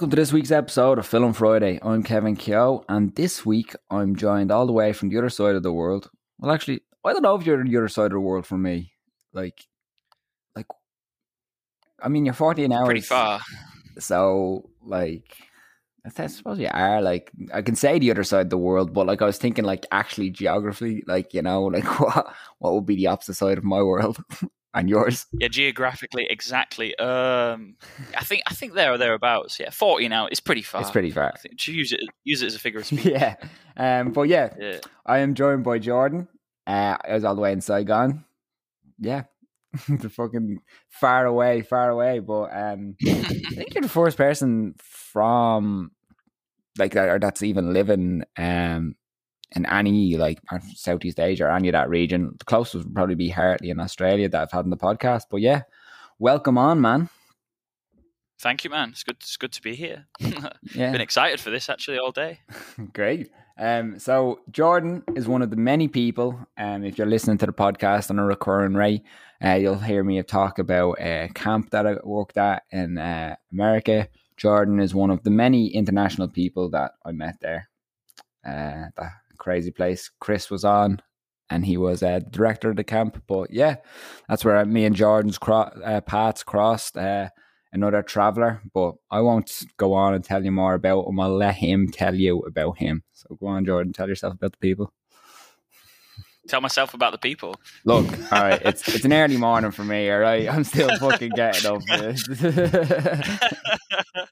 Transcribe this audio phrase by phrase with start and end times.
[0.00, 1.78] Welcome to this week's episode of Film Friday.
[1.82, 5.56] I'm Kevin Keogh, and this week I'm joined all the way from the other side
[5.56, 6.08] of the world.
[6.38, 8.94] Well, actually, I don't know if you're the other side of the world from me.
[9.34, 9.62] Like,
[10.56, 10.64] like,
[12.02, 12.86] I mean, you're 14 hours.
[12.86, 13.40] Pretty far.
[13.98, 15.36] So, like,
[16.06, 17.02] I suppose you are.
[17.02, 19.66] Like, I can say the other side of the world, but like, I was thinking,
[19.66, 23.64] like, actually, geography, like, you know, like, what what would be the opposite side of
[23.64, 24.16] my world?
[24.74, 25.26] and yours.
[25.32, 26.96] Yeah, geographically, exactly.
[26.98, 27.76] Um,
[28.16, 29.58] I think I think there or thereabouts.
[29.58, 30.26] Yeah, forty now.
[30.26, 30.80] It's pretty far.
[30.80, 31.32] It's pretty far.
[31.34, 33.04] I think, use it use it as a figure of speech.
[33.06, 33.36] yeah.
[33.76, 34.78] Um, but yeah, Yeah.
[35.06, 36.28] I am joined by Jordan.
[36.66, 38.24] Uh, I was all the way in Saigon.
[38.98, 39.24] Yeah.
[39.88, 40.58] the fucking
[40.88, 42.18] far away, far away.
[42.18, 45.92] But um, I think you're the first person from
[46.78, 48.94] like that, or that's even living um
[49.56, 50.40] in any like
[50.74, 52.34] Southeast Asia or any of that region.
[52.38, 55.24] The closest would probably be Hartley in Australia that I've had in the podcast.
[55.30, 55.62] But yeah,
[56.18, 57.08] welcome on, man.
[58.40, 58.90] Thank you, man.
[58.90, 59.16] It's good.
[59.20, 60.06] It's good to be here.
[60.72, 60.92] Yeah.
[60.92, 62.40] Been excited for this actually all day.
[62.92, 63.30] Great.
[63.58, 66.38] Um, so Jordan is one of the many people.
[66.56, 69.02] Um, if you're listening to the podcast on a recurring rate,
[69.44, 74.08] uh, you'll hear me talk about a camp that I worked at in uh, America.
[74.36, 77.68] Jordan is one of the many international people that I met there.
[78.46, 80.08] Uh, that crazy place.
[80.20, 81.02] Chris was on,
[81.50, 83.20] and he was uh, director of the camp.
[83.26, 83.76] But yeah,
[84.28, 86.96] that's where me and Jordan's cro- uh, paths crossed.
[86.96, 87.30] Uh,
[87.72, 91.20] another traveler, but I won't go on and tell you more about him.
[91.20, 93.02] I'll let him tell you about him.
[93.12, 94.92] So go on, Jordan, tell yourself about the people.
[96.48, 97.54] Tell myself about the people.
[97.84, 100.48] Look, all right, it's it's an early morning for me, all right?
[100.48, 101.82] I'm still fucking getting up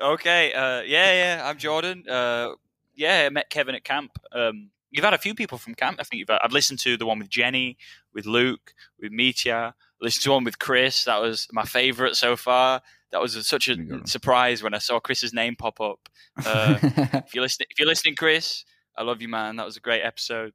[0.00, 0.52] okay.
[0.52, 1.48] Uh, yeah, yeah.
[1.48, 2.04] I'm Jordan.
[2.08, 2.50] Uh,
[2.94, 4.12] yeah, I met Kevin at camp.
[4.32, 5.98] Um, you've had a few people from camp.
[6.00, 6.28] I think you've.
[6.28, 7.76] Had, I've listened to the one with Jenny,
[8.12, 9.74] with Luke, with Mitya.
[10.00, 11.04] Listened to one with Chris.
[11.04, 12.82] That was my favorite so far.
[13.12, 14.06] That was such a Pretty good one.
[14.06, 16.08] surprise when I saw Chris's name pop up.
[16.44, 18.64] Uh, if you're listening, if you're listening, Chris,
[18.96, 19.56] I love you, man.
[19.56, 20.54] That was a great episode.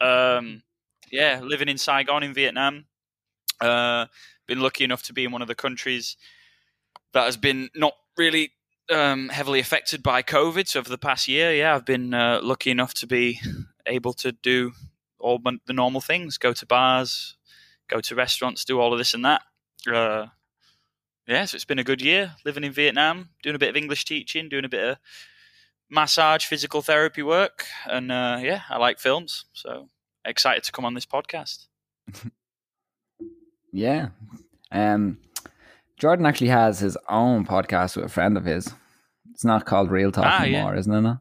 [0.00, 0.62] Um,
[1.10, 2.84] yeah, living in Saigon in Vietnam.
[3.60, 4.06] Uh,
[4.46, 6.16] been lucky enough to be in one of the countries
[7.12, 8.52] that has been not really
[8.90, 10.68] um, heavily affected by COVID.
[10.68, 13.40] So for the past year, yeah, I've been uh, lucky enough to be
[13.86, 14.72] able to do
[15.18, 17.36] all the normal things: go to bars,
[17.88, 19.42] go to restaurants, do all of this and that.
[19.90, 20.26] Uh,
[21.26, 24.04] yeah, so it's been a good year living in Vietnam, doing a bit of English
[24.04, 24.98] teaching, doing a bit of
[25.90, 29.88] massage, physical therapy work, and uh, yeah, I like films, so
[30.24, 31.66] excited to come on this podcast.
[33.72, 34.08] yeah.
[34.70, 35.18] Um,
[35.98, 38.72] Jordan actually has his own podcast with a friend of his.
[39.32, 40.58] It's not called Real Talk Ah, yeah.
[40.58, 41.00] anymore, isn't it?
[41.00, 41.18] no?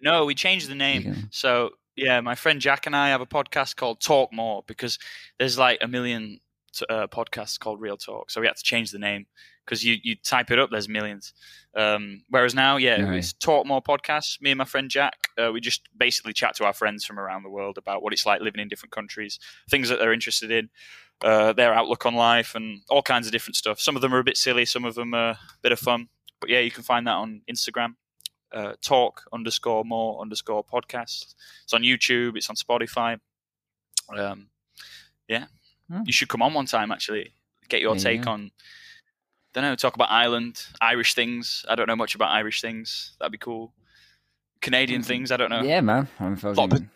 [0.00, 1.28] No, we changed the name.
[1.30, 4.98] So yeah, my friend Jack and I have a podcast called Talk More because
[5.38, 6.40] there's like a million
[6.72, 9.26] t- uh, podcasts called Real Talk, so we had to change the name
[9.64, 11.32] because you you type it up, there's millions.
[11.76, 13.18] Um, whereas now, yeah, Right.
[13.18, 14.40] it's Talk More podcast.
[14.40, 17.42] Me and my friend Jack, uh, we just basically chat to our friends from around
[17.42, 19.38] the world about what it's like living in different countries,
[19.68, 20.70] things that they're interested in.
[21.22, 23.80] Uh, their outlook on life and all kinds of different stuff.
[23.80, 26.08] Some of them are a bit silly, some of them are a bit of fun.
[26.40, 27.96] But yeah, you can find that on Instagram
[28.52, 31.34] uh, talk underscore more underscore podcast.
[31.64, 32.36] It's on YouTube.
[32.36, 33.18] It's on Spotify.
[34.16, 34.48] Um,
[35.28, 35.46] yeah,
[35.90, 36.02] Hmm.
[36.06, 36.92] you should come on one time.
[36.92, 37.32] Actually,
[37.68, 38.50] get your Yeah, take on.
[39.54, 39.74] Don't know.
[39.74, 41.64] Talk about Ireland, Irish things.
[41.68, 43.16] I don't know much about Irish things.
[43.18, 43.74] That'd be cool.
[44.60, 45.06] Canadian Mhm.
[45.06, 45.32] things.
[45.32, 45.62] I don't know.
[45.62, 46.08] Yeah, man.
[46.20, 46.90] I'm Lot of fucking.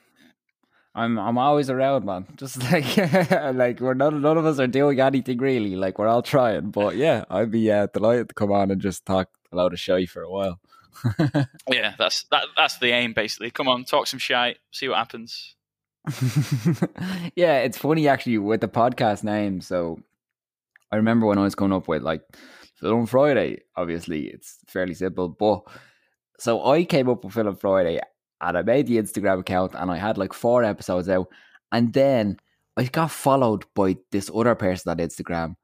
[0.94, 2.26] I'm I'm always around, man.
[2.36, 2.97] Just like
[3.54, 5.75] like we're none none of us are doing anything really.
[5.76, 9.06] Like we're all trying, but yeah, I'd be uh, delighted to come on and just
[9.06, 10.60] talk a load of shy for a while.
[11.70, 12.44] Yeah, that's that.
[12.56, 13.50] That's the aim, basically.
[13.50, 14.58] Come on, talk some shite.
[14.70, 15.54] See what happens.
[17.34, 19.60] yeah, it's funny actually with the podcast name.
[19.60, 20.00] So
[20.91, 22.22] I remember when I was coming up with like
[22.74, 25.62] Film Friday, obviously it's fairly simple, but
[26.39, 28.00] so I came up with Film Friday
[28.42, 31.28] and I made the Instagram account and I had like four episodes out.
[31.71, 32.36] And then
[32.77, 35.54] I got followed by this other person on Instagram.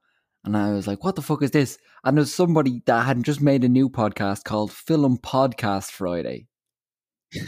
[0.45, 1.77] And I was like, what the fuck is this?
[2.03, 6.47] And there's somebody that had just made a new podcast called Film Podcast Friday.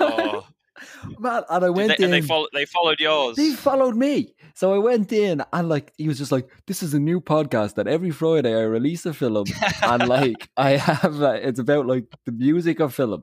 [0.00, 0.46] oh,
[1.18, 3.36] Man, and I did went they, and they in- follow, They followed yours.
[3.36, 4.34] They followed me.
[4.54, 7.74] So I went in and like he was just like, This is a new podcast
[7.74, 9.46] that every Friday I release a film
[9.82, 13.22] and like I have uh, it's about like the music of film.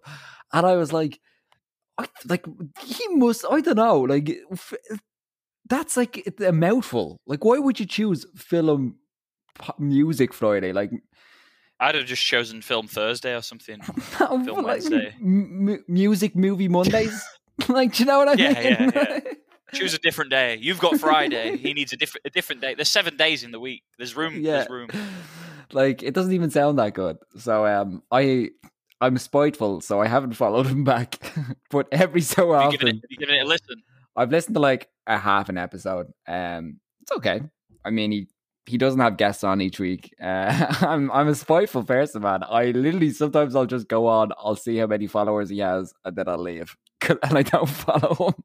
[0.53, 1.19] And I was like
[1.97, 2.45] I, like
[2.81, 4.73] he must I don't know, like f-
[5.67, 7.17] that's like a mouthful.
[7.27, 8.95] Like why would you choose film
[9.77, 10.71] music Friday?
[10.73, 10.91] Like
[11.81, 13.81] I'd have just chosen Film Thursday or something.
[13.83, 15.15] film Wednesday.
[15.19, 17.21] music movie Mondays.
[17.67, 18.91] like do you know what I Yeah, mean?
[18.95, 19.19] yeah,
[19.73, 20.57] Choose a different day.
[20.59, 21.57] You've got Friday.
[21.57, 22.73] he needs a different a different day.
[22.73, 23.83] There's seven days in the week.
[23.97, 24.35] There's room.
[24.41, 24.59] yeah.
[24.59, 24.89] There's room.
[25.73, 27.17] like it doesn't even sound that good.
[27.37, 28.49] So um, I
[29.01, 31.19] I'm spiteful, so I haven't followed him back.
[31.71, 33.81] but every so Have often, given it, have you given it a listen?
[34.15, 36.07] I've listened to like a half an episode.
[36.27, 37.41] Um, it's okay.
[37.85, 38.27] I mean, he
[38.65, 40.13] he doesn't have guests on each week.
[40.21, 42.43] Uh, I'm I'm a spiteful person, man.
[42.43, 46.15] I literally sometimes I'll just go on, I'll see how many followers he has, and
[46.15, 46.75] then I'll leave,
[47.07, 48.43] and I don't follow him.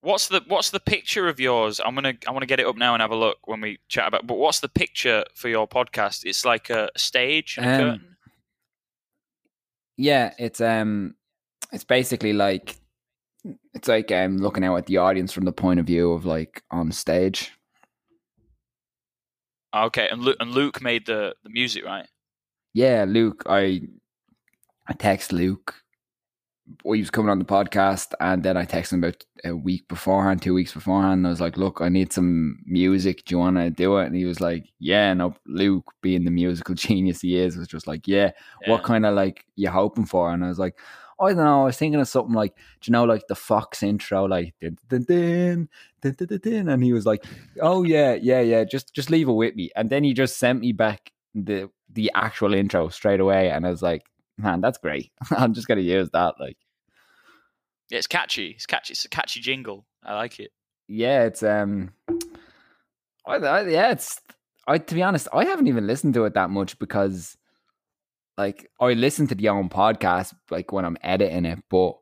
[0.00, 1.80] What's the What's the picture of yours?
[1.84, 3.78] I'm gonna I want to get it up now and have a look when we
[3.88, 4.26] chat about.
[4.26, 6.24] But what's the picture for your podcast?
[6.24, 8.11] It's like a stage Um, curtain.
[9.96, 11.14] Yeah, it's um,
[11.72, 12.76] it's basically like
[13.74, 16.62] it's like um looking out at the audience from the point of view of like
[16.70, 17.52] on stage.
[19.74, 22.06] Okay, and Luke, and Luke made the the music, right?
[22.74, 23.82] Yeah, Luke, I
[24.86, 25.81] I text Luke.
[26.84, 29.88] Well, he was coming on the podcast, and then I texted him about a week
[29.88, 31.18] beforehand, two weeks beforehand.
[31.18, 33.24] And I was like, "Look, I need some music.
[33.24, 36.30] Do you want to do it?" And he was like, "Yeah." No, Luke, being the
[36.30, 38.30] musical genius he is, was just like, "Yeah."
[38.66, 40.32] What kind of like you hoping for?
[40.32, 40.76] And I was like,
[41.22, 41.62] I don't know.
[41.62, 44.76] I was thinking of something like, do you know, like the Fox intro, like dun,
[44.88, 45.68] dun, dun,
[46.00, 46.68] dun, dun, dun.
[46.68, 47.24] and he was like,
[47.60, 49.70] oh yeah, yeah, yeah, just just leave it with me.
[49.76, 53.70] And then he just sent me back the the actual intro straight away, and I
[53.70, 54.04] was like,
[54.42, 55.10] man, that's great.
[55.30, 56.34] I'm just gonna use that.
[56.40, 56.56] Like,
[57.90, 58.48] Yeah, it's catchy.
[58.48, 58.92] It's catchy.
[58.92, 59.86] It's a catchy jingle.
[60.04, 60.50] I like it.
[60.88, 61.92] yeah, it's um,
[63.26, 64.20] I, I, yeah, it's.
[64.66, 67.36] I to be honest, I haven't even listened to it that much because
[68.38, 71.98] like I listen to the own podcast like when I'm editing it, but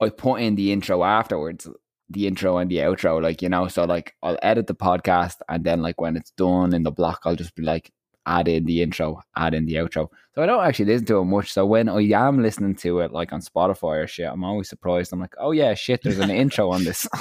[0.00, 1.68] I put in the intro afterwards,
[2.10, 3.68] the intro and the outro, like you know.
[3.68, 7.20] So like I'll edit the podcast and then like when it's done in the block,
[7.24, 7.92] I'll just be like
[8.26, 10.08] add in the intro, add in the outro.
[10.34, 11.52] So I don't actually listen to it much.
[11.52, 15.12] So when I am listening to it like on Spotify or shit, I'm always surprised.
[15.12, 17.06] I'm like, oh yeah, shit, there's an intro on this.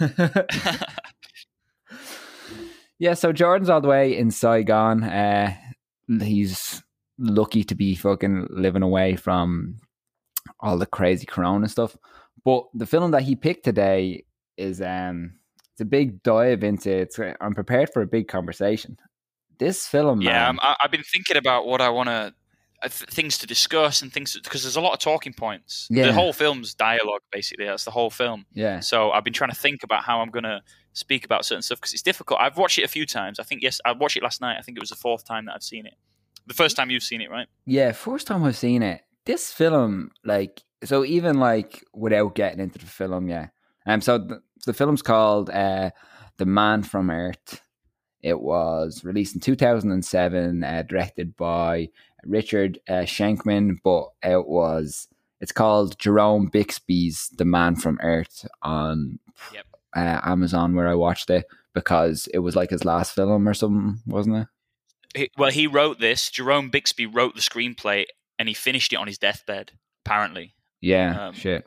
[2.98, 5.04] yeah, so Jordan's all the way in Saigon.
[5.04, 5.54] Uh,
[6.20, 6.82] he's
[7.18, 9.78] lucky to be fucking living away from
[10.60, 11.96] all the crazy corona stuff.
[12.44, 14.24] But the film that he picked today
[14.56, 15.34] is um
[15.72, 18.98] it's a big dive into it's I'm prepared for a big conversation.
[19.58, 22.34] This film, yeah, man, I'm, I, I've been thinking about what I want to
[22.88, 25.86] th- things to discuss and things because there's a lot of talking points.
[25.90, 26.06] Yeah.
[26.06, 27.66] The whole film's dialogue, basically.
[27.66, 28.46] That's the whole film.
[28.52, 30.60] yeah, So I've been trying to think about how I'm going to
[30.92, 32.40] speak about certain stuff because it's difficult.
[32.40, 33.38] I've watched it a few times.
[33.38, 34.56] I think yes, I watched it last night.
[34.58, 35.94] I think it was the fourth time that I've seen it.
[36.46, 37.46] The first time you've seen it, right?
[37.64, 37.92] yeah.
[37.92, 39.00] First time I've seen it.
[39.24, 43.48] This film, like, so even like without getting into the film, yeah.
[43.86, 45.90] Um, so the, the film's called uh,
[46.36, 47.62] "The Man from Earth."
[48.24, 51.90] It was released in 2007, uh, directed by
[52.24, 55.08] Richard uh, Schenkman, but it was
[55.40, 59.18] it's called Jerome Bixby's "The Man from Earth" on
[59.52, 59.66] Yep.
[59.94, 61.44] uh, Amazon, where I watched it
[61.74, 64.48] because it was like his last film or something, wasn't it?
[65.14, 66.30] He, well, he wrote this.
[66.30, 68.04] Jerome Bixby wrote the screenplay
[68.38, 69.72] and he finished it on his deathbed.
[70.06, 71.66] Apparently, Yeah, Um, shit.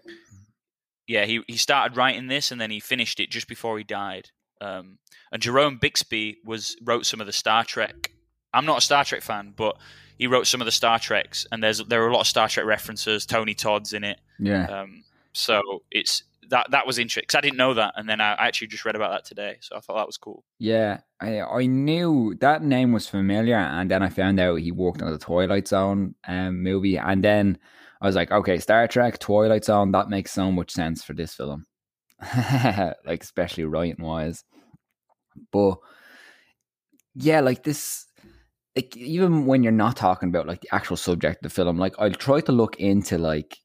[1.08, 4.32] yeah, he he started writing this and then he finished it just before he died.
[4.62, 4.98] Um,
[5.32, 8.12] and Jerome Bixby was wrote some of the Star Trek.
[8.54, 9.78] I'm not a Star Trek fan, but
[10.18, 12.48] he wrote some of the Star Treks, and there's there are a lot of Star
[12.48, 13.26] Trek references.
[13.26, 15.04] Tony Todd's in it, Yeah, um,
[15.34, 18.68] so it's that that was interesting because I didn't know that, and then I actually
[18.68, 20.44] just read about that today, so I thought that was cool.
[20.60, 21.02] yeah.
[21.20, 25.12] I I knew that name was familiar, and then I found out he worked on
[25.12, 27.58] the Twilight Zone um, movie, and then
[28.02, 31.34] I was like, okay, Star Trek, Twilight Zone, that makes so much sense for this
[31.34, 31.66] film,
[33.06, 34.44] like especially writing wise.
[35.52, 35.78] But
[37.16, 38.06] yeah, like this,
[38.76, 41.96] like even when you're not talking about like the actual subject of the film, like
[42.00, 43.58] I'll try to look into like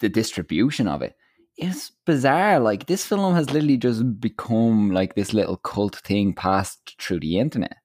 [0.00, 1.14] the distribution of it.
[1.56, 2.58] It's bizarre.
[2.58, 7.38] Like this film has literally just become like this little cult thing passed through the
[7.38, 7.76] internet.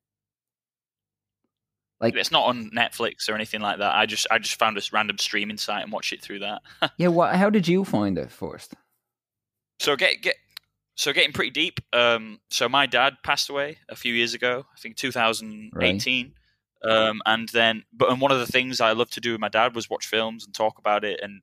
[2.00, 3.93] Like It's not on Netflix or anything like that.
[3.93, 6.62] I just I just found this random streaming site and watched it through that.
[6.98, 7.36] yeah, what?
[7.36, 8.74] How did you find it first?
[9.79, 10.36] So get get
[10.99, 11.79] so getting pretty deep.
[11.93, 14.65] Um, so my dad passed away a few years ago.
[14.75, 16.33] I think 2018.
[16.83, 19.47] Um, and then, but and one of the things I loved to do with my
[19.47, 21.21] dad was watch films and talk about it.
[21.23, 21.41] And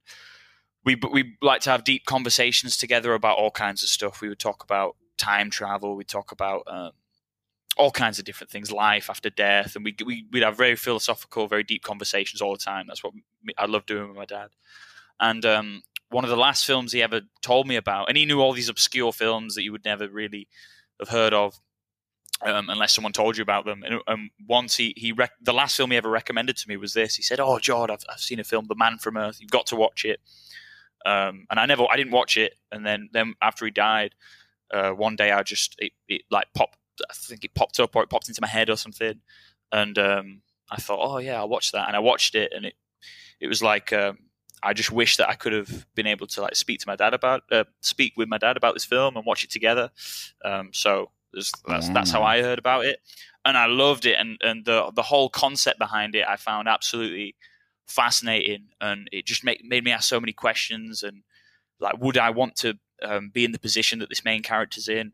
[0.84, 4.20] we we like to have deep conversations together about all kinds of stuff.
[4.20, 5.96] We would talk about time travel.
[5.96, 6.90] We'd talk about um,
[7.78, 11.48] all kinds of different things, life after death, and we we we'd have very philosophical,
[11.48, 12.84] very deep conversations all the time.
[12.86, 13.14] That's what
[13.56, 14.48] I love doing with my dad.
[15.18, 18.40] And um, one of the last films he ever told me about, and he knew
[18.40, 20.48] all these obscure films that you would never really
[21.00, 21.58] have heard of
[22.42, 23.82] um, unless someone told you about them.
[23.82, 26.92] And, um, once he he rec- the last film he ever recommended to me was
[26.92, 27.16] this.
[27.16, 29.40] He said, "Oh, Jord, I've I've seen a film, The Man from Earth.
[29.40, 30.20] You've got to watch it."
[31.04, 32.54] Um, and I never, I didn't watch it.
[32.72, 34.14] And then then after he died,
[34.72, 38.02] uh, one day I just it, it like popped I think it popped up or
[38.02, 39.20] it popped into my head or something,
[39.72, 42.74] and um, I thought, oh yeah, I'll watch that, and I watched it, and it
[43.40, 44.18] it was like um,
[44.66, 47.14] I just wish that I could have been able to like speak to my dad
[47.14, 49.90] about uh, speak with my dad about this film and watch it together.
[50.44, 53.00] Um, so that's that's how I heard about it,
[53.44, 57.36] and I loved it, and and the the whole concept behind it I found absolutely
[57.86, 61.22] fascinating, and it just made made me ask so many questions, and
[61.78, 65.12] like, would I want to um, be in the position that this main character's in,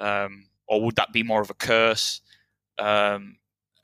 [0.00, 2.20] um, or would that be more of a curse?
[2.78, 3.36] Um,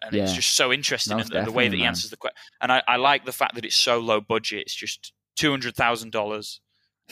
[0.07, 0.25] and yeah.
[0.25, 1.89] it's just so interesting and the way that he man.
[1.89, 2.37] answers the question.
[2.61, 4.63] And I, I, like the fact that it's so low budget.
[4.63, 6.61] It's just two hundred thousand dollars,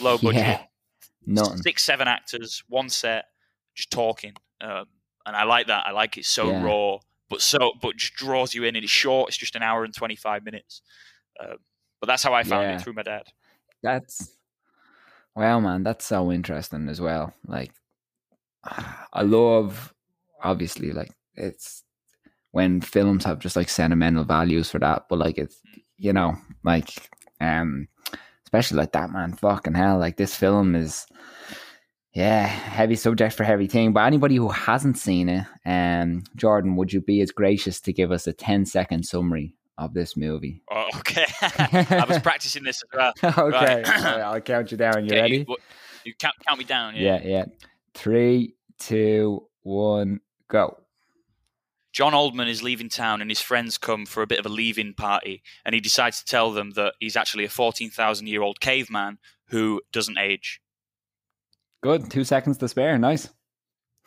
[0.00, 0.62] low budget, yeah.
[1.26, 1.58] Nothing.
[1.58, 3.26] six seven actors, one set,
[3.75, 4.34] just talking.
[4.61, 4.87] Um,
[5.26, 5.87] and I like that.
[5.87, 6.64] I like it so yeah.
[6.64, 6.99] raw,
[7.30, 8.76] but so but just draws you in.
[8.76, 9.28] And it's short.
[9.28, 10.82] It's just an hour and twenty five minutes.
[11.40, 11.56] Um,
[12.00, 12.76] but that's how I found yeah.
[12.76, 13.25] it through my dad.
[13.82, 14.37] That's
[15.34, 15.82] well, man.
[15.82, 17.32] That's so interesting as well.
[17.46, 17.72] Like,
[18.64, 19.94] I love
[20.42, 21.84] obviously like it's
[22.52, 25.06] when films have just like sentimental values for that.
[25.09, 25.61] But like it's
[25.99, 27.88] you know like um
[28.44, 31.06] especially like that man fucking hell like this film is
[32.14, 33.92] yeah heavy subject for heavy thing.
[33.92, 38.12] But anybody who hasn't seen it, um Jordan, would you be as gracious to give
[38.12, 40.62] us a 10 second summary of this movie?
[40.71, 43.49] Oh, okay, I was practicing this as well.
[43.49, 43.87] okay, right.
[43.87, 45.04] I'll count you down.
[45.04, 45.44] You okay, ready?
[45.49, 45.56] You,
[46.04, 46.94] you count, count me down.
[46.97, 47.28] Yeah, yeah.
[47.28, 47.44] yeah.
[47.94, 50.82] Three, two, one, go.
[51.92, 54.94] John Oldman is leaving town and his friends come for a bit of a leaving
[54.94, 59.18] party and he decides to tell them that he's actually a 14,000 year old caveman
[59.49, 60.61] who doesn't age.
[61.82, 62.11] Good.
[62.11, 62.96] Two seconds to spare.
[62.99, 63.28] Nice.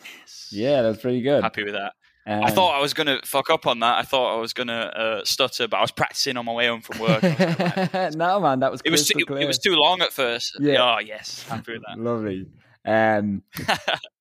[0.03, 0.49] Yes.
[0.51, 1.43] Yeah, that's pretty good.
[1.43, 1.93] Happy with that.
[2.27, 3.99] Um, I thought I was going to fuck up on that.
[3.99, 6.65] I thought I was going to uh, stutter, but I was practicing on my way
[6.67, 7.21] home from work.
[8.15, 10.57] no, man, that was it was too, it was too long at first.
[10.59, 10.95] Yeah.
[10.95, 11.43] Oh, yes.
[11.43, 11.99] Happy with that.
[11.99, 12.47] Lovely.
[12.83, 13.43] Um,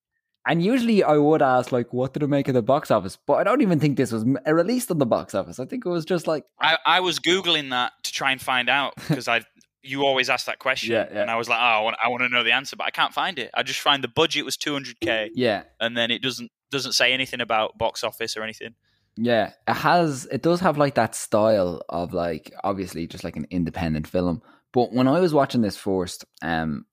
[0.47, 3.17] and usually I would ask, like, what did it make of the box office?
[3.27, 5.59] But I don't even think this was released on the box office.
[5.59, 6.45] I think it was just like.
[6.61, 9.43] I, I was Googling that to try and find out because I.
[9.87, 11.21] You always ask that question, yeah, yeah.
[11.21, 12.91] and I was like, "Oh, I want, I want to know the answer, but I
[12.91, 13.51] can't find it.
[13.53, 17.43] I just find the budget was 200k, yeah, and then it doesn't doesn't say anything
[17.43, 18.77] about box office or anything.
[19.19, 20.27] Yeah, it has.
[20.33, 24.41] It does have like that style of like obviously just like an independent film.
[24.73, 26.87] But when I was watching this first, um,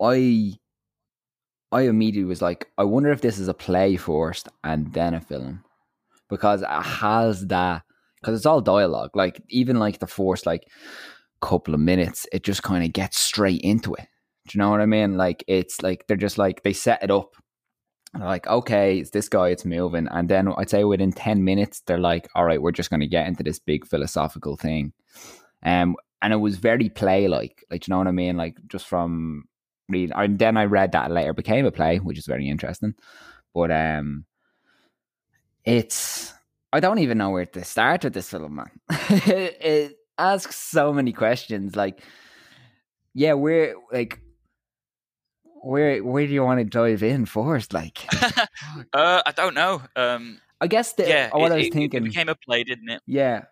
[0.00, 0.54] I
[1.70, 5.20] I immediately was like, I wonder if this is a play first and then a
[5.20, 5.64] film,
[6.28, 7.82] because it has that
[8.20, 9.10] because it's all dialogue.
[9.14, 10.66] Like even like the first like
[11.40, 14.06] couple of minutes, it just kind of gets straight into it.
[14.46, 15.16] Do you know what I mean?
[15.16, 17.34] Like it's like they're just like they set it up.
[18.18, 21.98] Like okay, it's this guy, it's moving, and then I'd say within ten minutes, they're
[21.98, 24.94] like, all right, we're just going to get into this big philosophical thing.
[25.62, 28.36] Um, and it was very play like, like you know what I mean?
[28.36, 29.44] Like just from
[29.88, 30.12] read.
[30.14, 32.94] And then I read that later became a play, which is very interesting.
[33.54, 34.24] But um,
[35.64, 36.32] it's
[36.72, 38.70] I don't even know where to start with this film, man.
[38.90, 41.76] it, it asks so many questions.
[41.76, 42.02] Like,
[43.14, 44.20] yeah, we're like
[45.62, 47.72] where where do you want to dive in first?
[47.72, 48.06] Like,
[48.92, 49.82] uh, I don't know.
[49.96, 52.88] Um, I guess the, yeah, what it, I was thinking it became a play, didn't
[52.88, 53.02] it?
[53.06, 53.44] Yeah,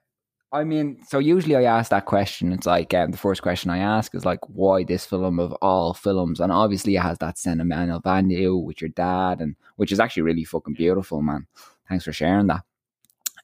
[0.57, 2.53] I mean, so usually I ask that question.
[2.53, 5.93] It's like um, the first question I ask is like, why this film of all
[5.93, 6.41] films?
[6.41, 10.45] And obviously, it has that sentimental value with your dad, and which is actually really
[10.45, 11.47] fucking beautiful, man.
[11.89, 12.63] Thanks for sharing that.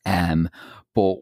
[0.06, 0.48] Um,
[0.94, 1.16] but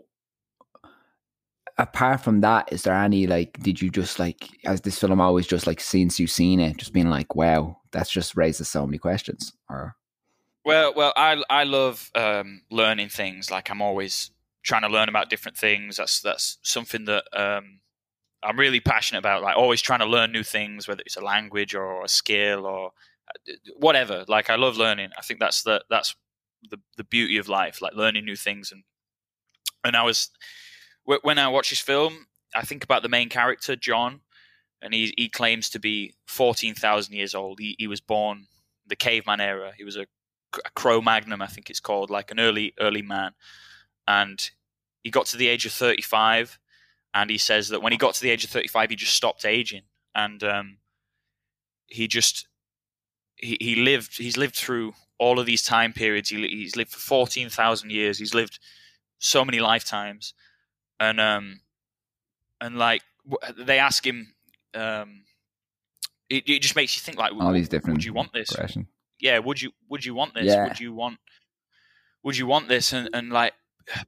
[1.77, 5.47] apart from that, is there any like, did you just like, as this film always
[5.47, 8.99] just like since you've seen it, just being like, wow, that's just raises so many
[8.99, 9.97] questions, or?
[10.65, 13.51] Well, well, I I love um, learning things.
[13.51, 14.31] Like I'm always
[14.63, 15.97] trying to learn about different things.
[15.97, 17.81] That's that's something that um,
[18.43, 19.43] I'm really passionate about.
[19.43, 22.93] Like always trying to learn new things, whether it's a language or a skill or
[23.29, 24.25] uh, whatever.
[24.29, 25.11] Like I love learning.
[25.19, 26.15] I think that's the that's
[26.71, 28.73] the the beauty of life, like learning new things.
[28.73, 28.85] And
[29.85, 30.31] and I was
[31.23, 34.21] when I watch this film, I think about the main character John,
[34.83, 37.59] and he he claims to be fourteen thousand years old.
[37.61, 38.47] He he was born
[38.87, 39.73] the caveman era.
[39.77, 40.07] He was a,
[40.65, 43.33] a Cro-Magnon, I think it's called, like an early early man
[44.11, 44.51] and
[45.05, 46.59] he got to the age of 35
[47.15, 49.45] and he says that when he got to the age of 35 he just stopped
[49.45, 49.83] aging.
[50.15, 50.79] And um,
[51.87, 52.49] he just
[53.37, 56.31] he, he lived he's lived through all of these time periods.
[56.31, 58.19] He, he's lived for 14,000 years.
[58.19, 58.59] He's lived
[59.19, 60.35] so many lifetimes.
[60.99, 61.61] And um
[62.61, 63.03] and like
[63.57, 64.35] they ask him
[64.75, 65.23] um
[66.29, 68.51] it, it just makes you think like all these different would you want this?
[69.21, 70.47] yeah would you would you want this?
[70.47, 70.65] Yeah.
[70.65, 71.19] would you want
[72.25, 72.93] would you want this?
[72.93, 73.55] And, and like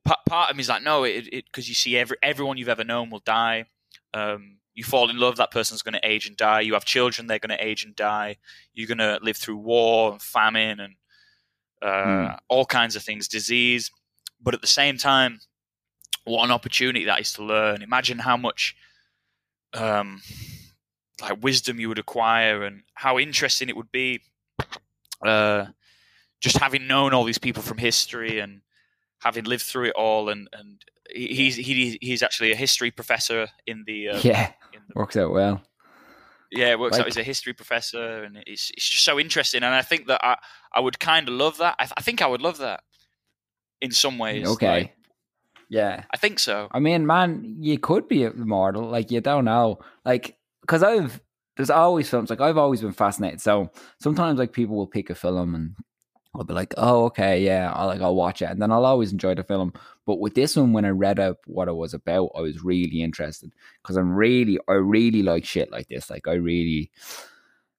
[0.04, 3.10] part of me is like, no, it because you see every everyone you've ever known
[3.10, 3.66] will die.
[4.14, 6.60] Um, you fall in love, that person's going to age and die.
[6.60, 8.36] You have children, they're going to age and die.
[8.72, 10.94] You're going to live through war and famine and
[11.82, 12.38] uh, Mm.
[12.48, 13.90] all kinds of things, disease.
[14.40, 15.40] But at the same time,
[16.24, 17.82] what an opportunity that is to learn.
[17.82, 18.74] Imagine how much
[19.74, 20.22] um,
[21.20, 24.20] like wisdom you would acquire and how interesting it would be
[25.22, 25.66] uh,
[26.40, 28.61] just having known all these people from history and
[29.22, 30.82] having lived through it all and and
[31.14, 35.30] he's he, he's actually a history professor in the uh, yeah, in the works out
[35.32, 35.62] well.
[36.50, 37.06] yeah, it works Like- out.
[37.06, 39.62] He's a history professor, and it's it's just so interesting.
[39.62, 40.36] And I think that I
[40.74, 41.76] I would kind of love that.
[41.78, 42.80] I, th- I think I would love that
[43.80, 44.46] in some ways.
[44.46, 44.80] Okay.
[44.80, 44.96] Like,
[45.68, 46.04] Yeah.
[46.12, 46.68] I think so.
[46.70, 48.88] I mean, man, you could be immortal.
[48.88, 49.78] Like you don't know.
[50.04, 51.20] Like because I've
[51.56, 53.40] there's always films like I've always been fascinated.
[53.40, 55.74] So sometimes like people will pick a film and
[56.34, 59.12] I'll be like, oh okay, yeah, I'll like I'll watch it, and then I'll always
[59.12, 59.72] enjoy the film.
[60.06, 63.02] But with this one, when I read up what it was about, I was really
[63.02, 66.08] interested because I'm really I really like shit like this.
[66.10, 66.90] Like I really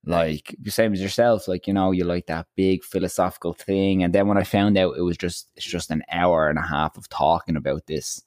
[0.05, 1.47] like the same as yourself.
[1.47, 4.97] Like you know, you like that big philosophical thing, and then when I found out
[4.97, 8.21] it was just it's just an hour and a half of talking about this,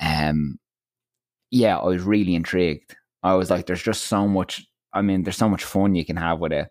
[0.00, 0.58] um,
[1.50, 2.96] yeah, I was really intrigued.
[3.22, 4.66] I was like, there's just so much.
[4.92, 6.68] I mean, there's so much fun you can have with it.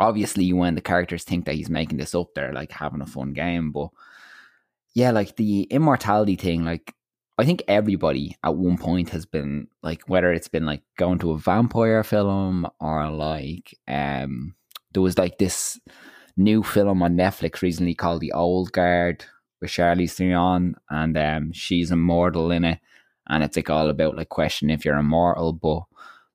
[0.00, 3.32] Obviously, when the characters think that he's making this up, they're like having a fun
[3.32, 3.72] game.
[3.72, 3.88] But
[4.94, 6.94] yeah, like the immortality thing, like
[7.38, 11.32] I think everybody at one point has been like, whether it's been like going to
[11.32, 14.54] a vampire film or like, um,
[14.92, 15.78] there was like this
[16.36, 19.24] new film on Netflix recently called The Old Guard
[19.60, 22.80] with Charlize Theron, and um, she's immortal in it,
[23.28, 25.52] and it's like all about like questioning if you're immortal.
[25.52, 25.82] But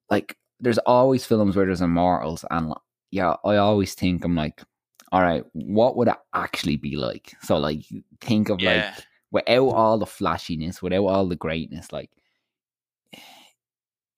[0.10, 2.74] like, there's always films where there's immortals, and
[3.14, 4.64] yeah, I always think I'm like,
[5.12, 7.36] all right, what would it actually be like?
[7.44, 7.86] So like,
[8.20, 8.96] think of like Yeah.
[9.32, 12.10] without all the flashiness, without all the greatness, like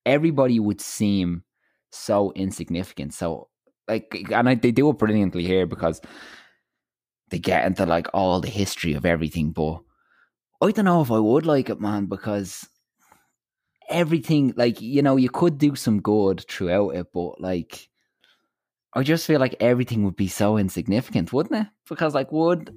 [0.05, 1.43] everybody would seem
[1.91, 3.13] so insignificant.
[3.13, 3.49] So
[3.89, 5.99] like, and I, they do it brilliantly here because
[7.31, 9.51] they get into like all the history of everything.
[9.51, 9.81] But
[10.61, 12.65] I don't know if I would like it, man, because
[13.89, 17.89] everything, like you know, you could do some good throughout it, but like.
[18.95, 21.67] I just feel like everything would be so insignificant, wouldn't it?
[21.89, 22.73] Because like would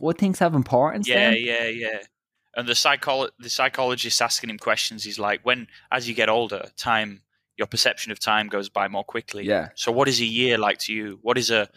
[0.00, 1.08] would things have importance?
[1.08, 1.38] Yeah, then?
[1.40, 1.98] yeah, yeah.
[2.56, 5.04] And the psycholo- the psychologist asking him questions.
[5.04, 7.22] He's like, when as you get older, time
[7.56, 9.44] your perception of time goes by more quickly.
[9.44, 11.18] yeah, So, what is a year like to you?
[11.22, 11.68] What is a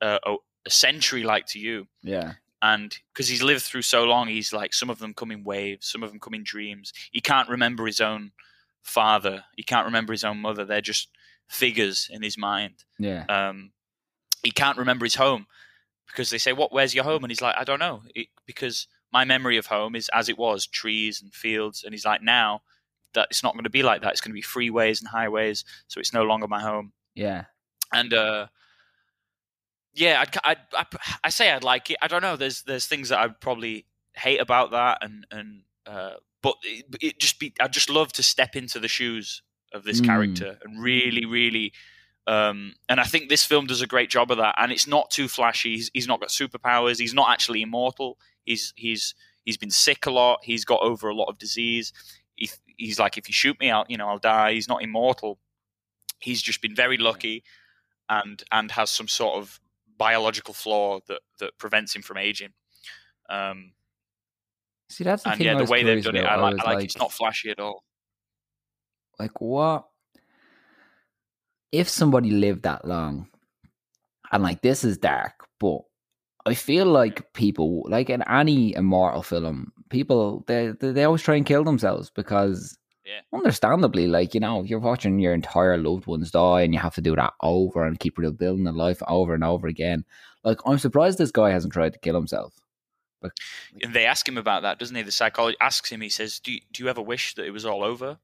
[0.00, 1.86] a, a, a century like to you?
[2.02, 2.34] yeah.
[2.62, 5.86] and because he's lived through so long, he's like some of them come in waves,
[5.88, 6.92] some of them come in dreams.
[7.12, 8.32] He can't remember his own
[8.82, 9.44] father.
[9.56, 10.64] He can't remember his own mother.
[10.64, 11.08] They're just
[11.48, 12.84] figures in his mind.
[12.98, 13.24] Yeah.
[13.28, 13.72] Um,
[14.42, 15.46] he can't remember his home
[16.06, 16.72] because they say, "What?
[16.72, 19.94] Where's your home?" And he's like, "I don't know," it, because my memory of home
[19.96, 21.82] is as it was, trees and fields.
[21.84, 22.62] And he's like, "Now
[23.14, 24.12] that it's not going to be like that.
[24.12, 27.44] It's going to be freeways and highways, so it's no longer my home." Yeah.
[27.92, 28.48] and uh
[29.94, 30.84] yeah I'd, I'd, I
[31.24, 34.40] I say I'd like it I don't know there's there's things that I'd probably hate
[34.40, 38.56] about that and and uh but it, it just be I'd just love to step
[38.56, 39.42] into the shoes
[39.76, 40.06] of this Mm.
[40.06, 41.72] character and really really
[42.26, 45.10] um and I think this film does a great job of that and it's not
[45.10, 49.70] too flashy he's, he's not got superpowers he's not actually immortal he's he's he's been
[49.70, 51.92] sick a lot he's got over a lot of disease
[52.34, 55.38] he, he's like if you shoot me out you know I'll die he's not immortal
[56.18, 57.44] he's just been very lucky
[58.08, 59.60] and and has some sort of
[59.98, 62.52] biological flaw that that prevents him from aging.
[63.30, 63.72] Um,
[64.88, 65.46] See, that's the and thing.
[65.46, 66.24] yeah, the way they've done it.
[66.24, 66.54] I like.
[66.64, 67.82] I like, it's not flashy at all.
[69.18, 69.86] Like what
[71.72, 73.28] if somebody lived that long,
[74.32, 75.80] and like this is dark, but
[76.46, 81.36] I feel like people, like in any immortal film, people they they, they always try
[81.36, 82.78] and kill themselves because.
[83.08, 83.20] Yeah.
[83.32, 87.00] Understandably, like you know, you're watching your entire loved ones die, and you have to
[87.00, 90.04] do that over and keep rebuilding the life over and over again.
[90.42, 92.54] Like, I'm surprised this guy hasn't tried to kill himself.
[93.80, 95.02] And they ask him about that, doesn't he?
[95.02, 96.00] The psychologist asks him.
[96.00, 98.18] He says, "Do you, do you ever wish that it was all over?"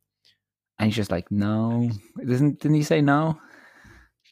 [0.79, 1.91] And he's just like, no.
[2.27, 3.39] Doesn't didn't he say no?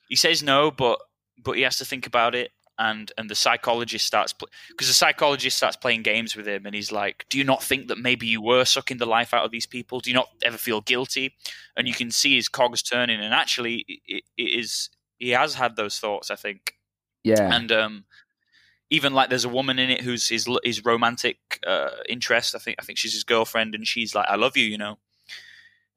[0.08, 0.98] He says no, but
[1.42, 2.50] but he has to think about it.
[2.78, 6.90] And and the psychologist starts because the psychologist starts playing games with him, and he's
[6.90, 9.66] like, "Do you not think that maybe you were sucking the life out of these
[9.66, 10.00] people?
[10.00, 11.34] Do you not ever feel guilty?"
[11.76, 15.76] And you can see his cogs turning, and actually, it, it is he has had
[15.76, 16.30] those thoughts.
[16.30, 16.72] I think.
[17.22, 17.54] Yeah.
[17.54, 18.04] and um,
[18.88, 22.54] even like there's a woman in it who's his his romantic uh, interest.
[22.54, 24.98] I think I think she's his girlfriend, and she's like, "I love you," you know.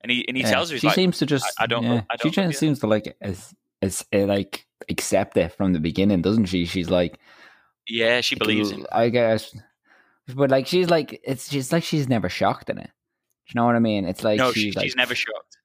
[0.04, 0.52] And he and he Yeah.
[0.52, 1.46] tells her, she like, seems to just.
[1.58, 1.90] I- I don't Yeah.
[1.96, 5.54] know- I she don't know, just seems to like as as uh, like accept it
[5.54, 6.66] from the beginning, doesn't she?
[6.66, 7.18] She's like,
[7.88, 9.56] "Yeah, she believes him." I guess,
[10.36, 12.92] but like she's like it's she's like she's never shocked in it.
[13.48, 14.06] Do you know what I mean?
[14.06, 15.58] It's like no, she's she, like she's never shocked.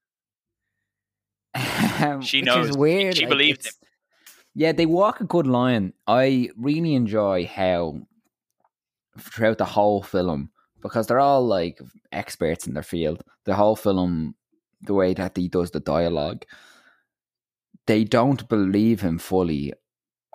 [2.25, 2.77] She knows.
[2.77, 3.15] Weird.
[3.17, 3.77] She like, believed it's-
[4.55, 5.93] Yeah, they walk a good line.
[6.07, 7.99] I really enjoy how
[9.19, 10.49] throughout the whole film
[10.81, 11.79] because they're all like
[12.11, 13.23] experts in their field.
[13.45, 14.35] The whole film,
[14.81, 16.45] the way that he does the dialogue,
[17.87, 19.73] they don't believe him fully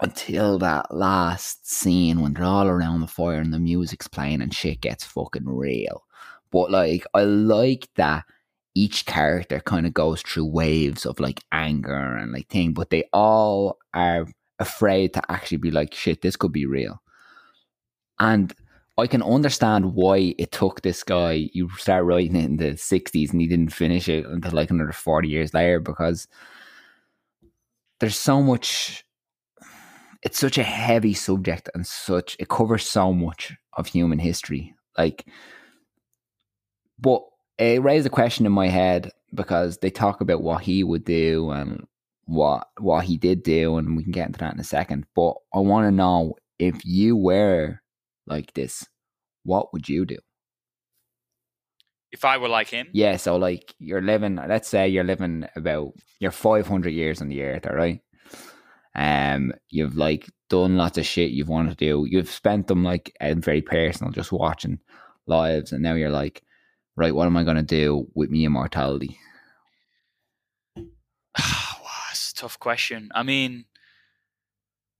[0.00, 4.52] until that last scene when they're all around the fire and the music's playing and
[4.52, 6.04] shit gets fucking real.
[6.50, 8.24] But like, I like that
[8.74, 13.04] each character kind of goes through waves of like anger and like thing, but they
[13.12, 14.26] all are
[14.58, 17.00] afraid to actually be like, shit, this could be real.
[18.18, 18.52] And
[18.96, 21.50] I can understand why it took this guy.
[21.52, 24.92] You start writing it in the '60s, and he didn't finish it until like another
[24.92, 26.28] forty years later because
[28.00, 29.04] there's so much.
[30.22, 34.74] It's such a heavy subject, and such it covers so much of human history.
[34.96, 35.26] Like,
[36.98, 37.22] but
[37.58, 41.50] it raised a question in my head because they talk about what he would do
[41.50, 41.86] and
[42.26, 45.04] what what he did do, and we can get into that in a second.
[45.16, 47.80] But I want to know if you were
[48.26, 48.86] like this,
[49.44, 50.18] what would you do?
[52.12, 52.88] If I were like him?
[52.92, 57.42] Yeah, so like you're living, let's say you're living about, you're 500 years on the
[57.42, 58.00] earth, all right?
[58.94, 62.06] Um, you've like done lots of shit you've wanted to do.
[62.08, 64.78] You've spent them like very personal, just watching
[65.26, 66.42] lives, and now you're like,
[66.96, 69.18] right, what am I going to do with me immortality?
[70.76, 70.84] wow,
[72.12, 73.10] it's a tough question.
[73.14, 73.64] I mean,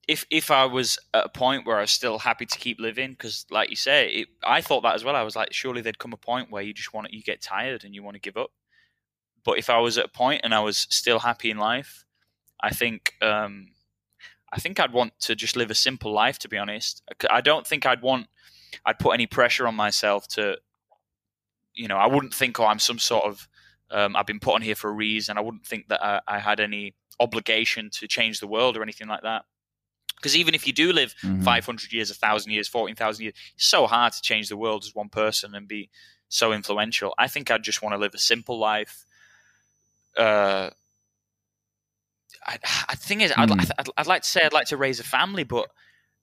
[0.08, 3.12] if if I was at a point where I was still happy to keep living,
[3.12, 5.16] because like you say, it, I thought that as well.
[5.16, 7.84] I was like, surely there'd come a point where you just want you get tired
[7.84, 8.50] and you want to give up.
[9.44, 12.04] But if I was at a point and I was still happy in life,
[12.62, 13.68] I think um,
[14.52, 16.38] I think I'd want to just live a simple life.
[16.40, 18.26] To be honest, I don't think I'd want
[18.84, 20.58] I'd put any pressure on myself to,
[21.74, 23.48] you know, I wouldn't think, oh, I'm some sort of
[23.90, 25.38] um, I've been put on here for a reason.
[25.38, 29.08] I wouldn't think that I, I had any obligation to change the world or anything
[29.08, 29.44] like that.
[30.16, 31.42] Because even if you do live mm-hmm.
[31.42, 35.08] 500 years, 1,000 years, 14,000 years, it's so hard to change the world as one
[35.08, 35.90] person and be
[36.28, 37.14] so influential.
[37.18, 39.04] I think I'd just want to live a simple life.
[40.16, 40.70] Uh,
[42.46, 43.50] I, I think is, mm.
[43.50, 45.68] I'd, I'd, I'd like to say I'd like to raise a family, but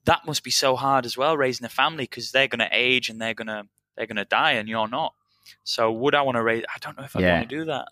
[0.04, 3.08] that must be so hard as well, raising a family because they're going to age
[3.08, 3.64] and they're going to
[3.96, 5.14] they're going to die, and you're not.
[5.64, 6.64] So would I want to raise?
[6.68, 7.36] I don't know if I yeah.
[7.36, 7.88] want to do that.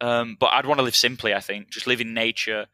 [0.00, 1.34] Um, but I'd want to live simply.
[1.34, 2.66] I think just live in nature.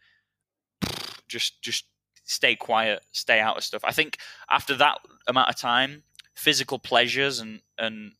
[1.28, 1.84] Just just
[2.26, 3.82] stay quiet, stay out of stuff.
[3.84, 4.18] I think
[4.50, 6.02] after that amount of time,
[6.34, 8.12] physical pleasures and and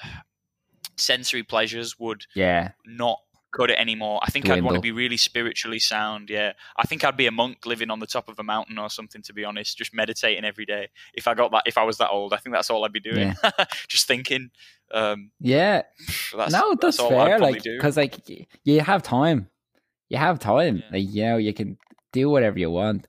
[0.96, 3.18] sensory pleasures would yeah not
[3.54, 4.20] cut it anymore.
[4.22, 4.58] I think Dwindle.
[4.58, 6.28] I'd want to be really spiritually sound.
[6.30, 8.90] Yeah, I think I'd be a monk living on the top of a mountain or
[8.90, 9.22] something.
[9.22, 10.88] To be honest, just meditating every day.
[11.14, 13.00] If I got that, if I was that old, I think that's all I'd be
[13.00, 13.34] doing.
[13.42, 13.64] Yeah.
[13.88, 14.50] just thinking.
[14.92, 15.82] Um, yeah,
[16.36, 17.38] that's, no, that's, that's fair.
[17.38, 18.20] Like because like
[18.64, 19.48] you have time,
[20.08, 20.76] you have time.
[20.76, 20.82] Yeah.
[20.92, 21.78] Like you know, you can
[22.12, 23.06] do whatever you want.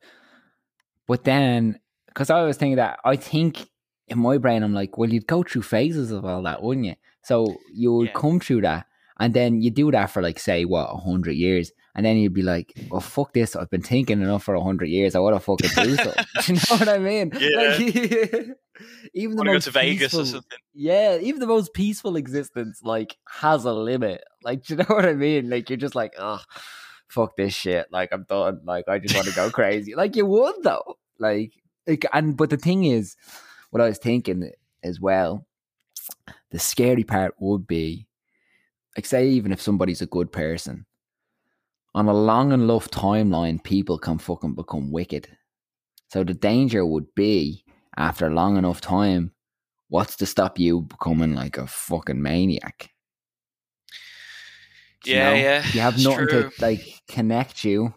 [1.08, 3.68] But then, because I was thinking that, I think
[4.08, 6.96] in my brain, I'm like, well, you'd go through phases of all that, wouldn't you?
[7.24, 8.14] So you would yeah.
[8.14, 8.86] come through that.
[9.18, 11.72] And then you do that for like, say, what, 100 years.
[11.96, 13.56] And then you'd be like, well, fuck this.
[13.56, 15.16] I've been thinking enough for 100 years.
[15.16, 16.14] I want to fucking do so.
[16.42, 17.32] do you know what I mean?
[17.40, 17.58] Yeah.
[17.58, 18.48] Like,
[19.14, 20.60] even the most go to Vegas peaceful, or something.
[20.74, 24.22] Yeah, even the most peaceful existence, like, has a limit.
[24.44, 25.50] Like, do you know what I mean?
[25.50, 26.42] Like, you're just like, oh,
[27.08, 27.88] fuck this shit.
[27.92, 28.62] Like, I'm done.
[28.66, 29.96] Like, I just want to go crazy.
[29.96, 30.98] Like, you would, though.
[31.20, 31.54] Like,
[31.88, 33.16] like, and but the thing is,
[33.70, 34.52] what I was thinking
[34.84, 35.46] as well,
[36.52, 38.08] the scary part would be,
[38.96, 40.86] like, say, even if somebody's a good person,
[41.94, 45.30] on a long enough timeline, people can fucking become wicked.
[46.10, 47.64] So the danger would be
[47.98, 49.32] after long enough time,
[49.88, 52.90] what's to stop you becoming like a fucking maniac?
[55.06, 55.44] Yeah, you know?
[55.44, 55.66] yeah.
[55.74, 56.50] You have nothing true.
[56.50, 57.94] to like connect you,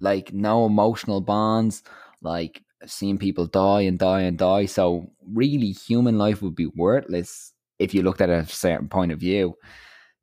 [0.00, 1.82] like no emotional bonds,
[2.22, 4.66] like seeing people die and die and die.
[4.66, 9.20] So really, human life would be worthless if you looked at a certain point of
[9.20, 9.54] view.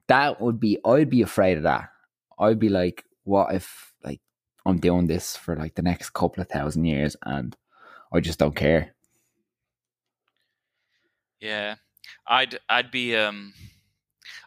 [0.08, 0.80] That would be.
[0.86, 1.89] I'd be afraid of that.
[2.39, 4.21] I'd be like, what if like
[4.65, 7.56] I'm doing this for like the next couple of thousand years and
[8.12, 8.95] I just don't care.
[11.39, 11.76] Yeah,
[12.26, 13.54] I'd I'd be um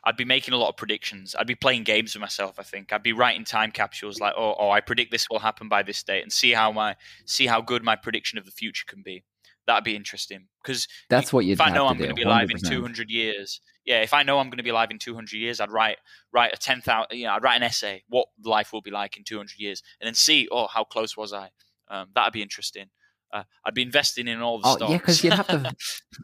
[0.04, 1.34] I'd be making a lot of predictions.
[1.38, 2.58] I'd be playing games with myself.
[2.58, 5.68] I think I'd be writing time capsules like, oh, oh, I predict this will happen
[5.68, 8.84] by this date, and see how my see how good my prediction of the future
[8.86, 9.24] can be.
[9.66, 11.52] That'd be interesting because that's what you.
[11.52, 14.00] If I know I'm going to be alive in 200 years, yeah.
[14.00, 15.98] If I know I'm going to be alive in 200 years, I'd write
[16.32, 17.16] write a 10,000.
[17.16, 20.06] You know, I'd write an essay what life will be like in 200 years, and
[20.06, 21.50] then see, oh, how close was I?
[21.88, 22.86] Um, that'd be interesting.
[23.32, 24.90] Uh, I'd be investing in all the oh, stocks.
[24.90, 25.74] Yeah, because you'd have to.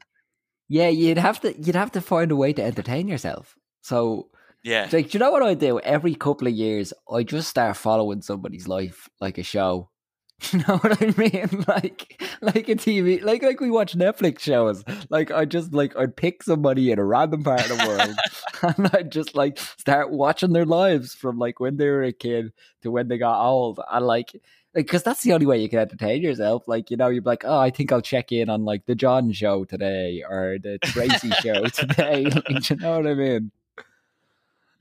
[0.68, 1.56] yeah, you'd have to.
[1.60, 3.54] You'd have to find a way to entertain yourself.
[3.86, 4.30] So
[4.64, 5.78] yeah, like, do you know what I do?
[5.78, 9.90] Every couple of years, I just start following somebody's life like a show,
[10.52, 11.64] You know what I mean?
[11.68, 14.82] Like, like a TV, like like we watch Netflix shows.
[15.08, 18.90] Like I just like I'd pick somebody in a random part of the world, and
[18.92, 22.90] I'd just like start watching their lives from like when they were a kid to
[22.90, 24.32] when they got old, and like
[24.74, 26.64] because that's the only way you can entertain yourself.
[26.66, 29.30] Like, you know, you're like, oh, I think I'll check in on like the John
[29.30, 32.24] show today or the Tracy show today.
[32.24, 33.52] Like, you know what I mean?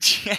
[0.26, 0.36] Yeah,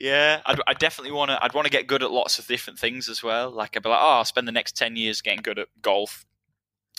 [0.00, 0.40] yeah.
[0.46, 1.42] I'd, I definitely want to.
[1.42, 3.50] I'd want to get good at lots of different things as well.
[3.50, 6.26] Like I'd be like, oh, I'll spend the next ten years getting good at golf,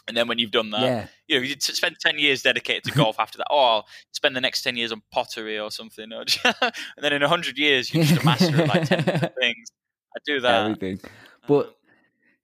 [0.07, 1.07] and then when you've done that, Yeah.
[1.27, 3.19] you know, you spend ten years dedicated to golf.
[3.19, 6.21] after that, oh, I'll spend the next ten years on pottery or something, or
[6.61, 9.67] and then in hundred years you're just a master of like ten different things.
[10.15, 10.65] I do that.
[10.71, 10.99] Everything.
[11.03, 11.07] Uh,
[11.47, 11.75] but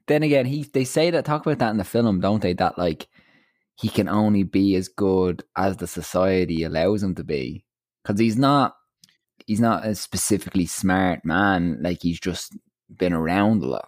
[0.07, 2.53] then again, he they say that talk about that in the film, don't they?
[2.53, 3.07] That like
[3.75, 7.65] he can only be as good as the society allows him to be,
[8.03, 8.75] because he's not
[9.47, 11.79] he's not a specifically smart man.
[11.81, 12.57] Like he's just
[12.89, 13.87] been around a lot.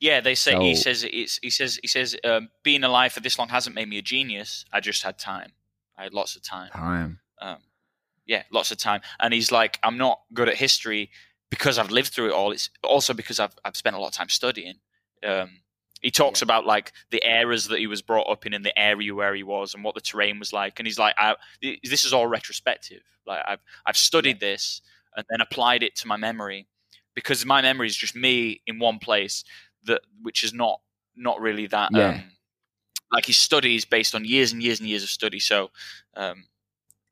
[0.00, 3.38] Yeah, they say he says it's he says he says um, being alive for this
[3.38, 4.64] long hasn't made me a genius.
[4.72, 5.52] I just had time.
[5.96, 6.70] I had lots of time.
[6.70, 7.20] Time.
[7.40, 7.58] Um,
[8.26, 9.00] yeah, lots of time.
[9.20, 11.10] And he's like, I'm not good at history
[11.50, 12.50] because I've lived through it all.
[12.50, 14.76] It's also because I've I've spent a lot of time studying.
[15.24, 15.61] Um,
[16.02, 16.46] he talks Yeah.
[16.46, 19.42] about like the eras that he was brought up in and the area where he
[19.42, 20.78] was and what the terrain was like.
[20.78, 23.02] And he's like, I, this is all retrospective.
[23.26, 24.82] Like I've I've studied this
[25.16, 26.66] and then applied it to my memory
[27.14, 29.44] because my memory is just me in one place
[29.84, 30.80] that which is not
[31.16, 32.08] not really that Yeah.
[32.10, 32.22] um,
[33.12, 35.70] like his study is based on years and years and years of study so
[36.16, 36.44] um,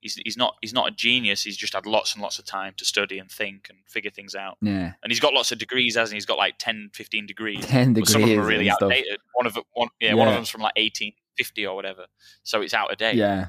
[0.01, 1.43] he's he's not he's not a genius.
[1.43, 4.35] He's just had lots and lots of time to study and think and figure things
[4.35, 4.59] out.
[4.61, 6.17] Yeah, and he's got lots of degrees hasn't he?
[6.17, 7.65] He's got like 10 15 degrees.
[7.67, 8.13] Ten degrees.
[8.13, 8.83] some of them are really stuff.
[8.83, 9.19] outdated.
[9.35, 12.07] One of them one yeah, one of them's from like 1850 or whatever.
[12.43, 13.17] So it's out of date.
[13.17, 13.49] Yeah.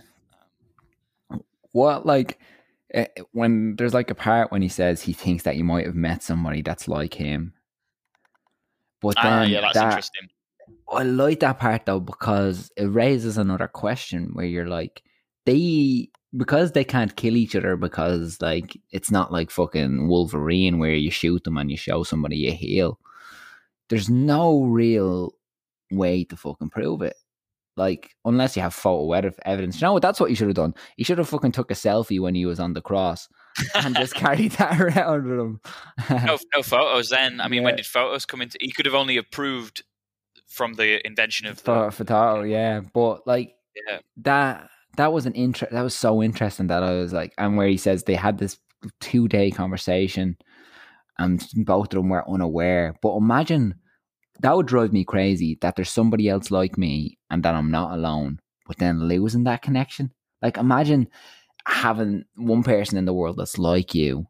[1.72, 2.40] What like
[2.94, 5.96] eh, when there's like a part when he says he thinks that you might have
[5.96, 7.54] met somebody that's like him,
[9.02, 10.30] but then ah yeah that's that, interesting.
[10.92, 15.02] I like that part though because it raises another question where you're like,
[15.46, 20.94] they because they can't kill each other because like it's not like fucking Wolverine where
[20.94, 23.00] you shoot them and you show somebody you heal.
[23.90, 25.34] There's no real
[25.92, 27.16] way to fucking prove it.
[27.76, 29.82] Like unless you have photo evidence.
[29.82, 30.02] You know what?
[30.02, 30.74] That's what you should have done.
[30.98, 33.28] You should have fucking took a selfie when he was on the cross
[33.76, 35.60] and just carried that around with him.
[36.10, 39.18] no, no photos then i mean when did photos come into he could have only
[39.18, 39.84] approved
[40.48, 42.82] from the invention of the, yeah.
[42.94, 43.56] But like
[43.88, 47.58] yeah that that was an inter- that was so interesting that I was like and
[47.58, 48.58] where he says they had this
[49.00, 50.38] two day conversation
[51.18, 52.96] and both of them were unaware.
[53.02, 53.76] But imagine
[54.40, 57.94] that would drive me crazy that there's somebody else like me and that I'm not
[57.94, 60.12] alone, but then losing that connection.
[60.42, 61.08] Like imagine
[61.68, 64.26] having one person in the world that's like you,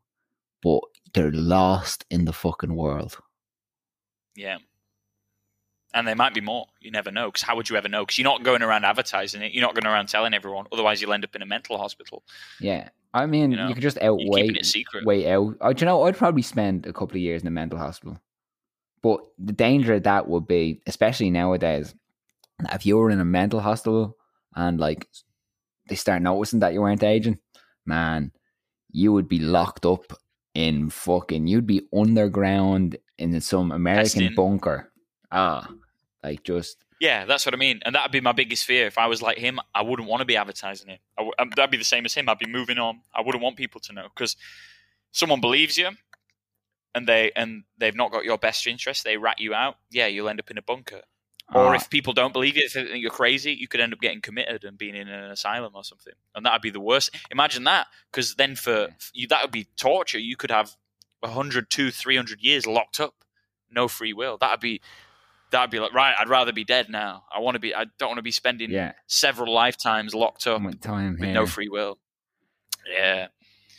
[0.62, 0.82] but
[1.14, 3.18] they're lost in the fucking world.
[4.36, 4.58] Yeah.
[5.94, 6.68] And there might be more.
[6.80, 7.28] You never know.
[7.28, 8.04] Because how would you ever know?
[8.06, 9.52] Because you're not going around advertising it.
[9.52, 10.66] You're not going around telling everyone.
[10.72, 12.24] Otherwise, you'll end up in a mental hospital.
[12.62, 12.90] Yeah.
[13.14, 15.06] I mean, You know, you, could just outweigh it secret.
[15.06, 15.58] way out.
[15.60, 18.18] Uh, do you know, I'd probably spend a couple of years in a mental hospital.
[19.02, 21.94] But the danger of that would be, especially nowadays,
[22.72, 24.16] if you were in a mental hospital
[24.56, 25.08] and like
[25.90, 27.38] they start noticing that you weren't aging,
[27.86, 28.32] man,
[28.92, 30.14] you would be locked up
[30.54, 34.36] in fucking, you'd be underground in some American Testing.
[34.36, 34.92] bunker.
[35.32, 35.68] Ah,
[36.24, 37.82] like just, Yeah, that's what I mean.
[37.84, 38.86] And that would be my biggest fear.
[38.86, 41.00] If I was like him, I wouldn't want to be advertising it.
[41.18, 42.30] I w- um, that'd be the same as him.
[42.30, 43.02] I'd be moving on.
[43.14, 44.36] I wouldn't want people to know because
[45.12, 45.90] someone believes you,
[46.94, 49.04] and they and they've not got your best interest.
[49.04, 49.78] They rat you out.
[49.90, 51.02] Yeah, you'll end up in a bunker.
[51.54, 53.92] Or ah, if people don't believe you, if they think you're crazy, you could end
[53.92, 57.10] up getting committed and being in an asylum or something, and that'd be the worst.
[57.30, 60.20] Imagine that, because then for you, that would be torture.
[60.20, 60.78] You could have
[61.20, 63.16] 100, 200, 300 years locked up,
[63.70, 64.38] no free will.
[64.38, 64.82] That'd be
[65.52, 66.16] that'd be like right.
[66.18, 67.24] I'd rather be dead now.
[67.34, 67.74] I want to be.
[67.76, 71.34] I don't want to be spending yeah, several lifetimes locked up time with here.
[71.34, 71.98] no free will.
[72.92, 73.28] Yeah,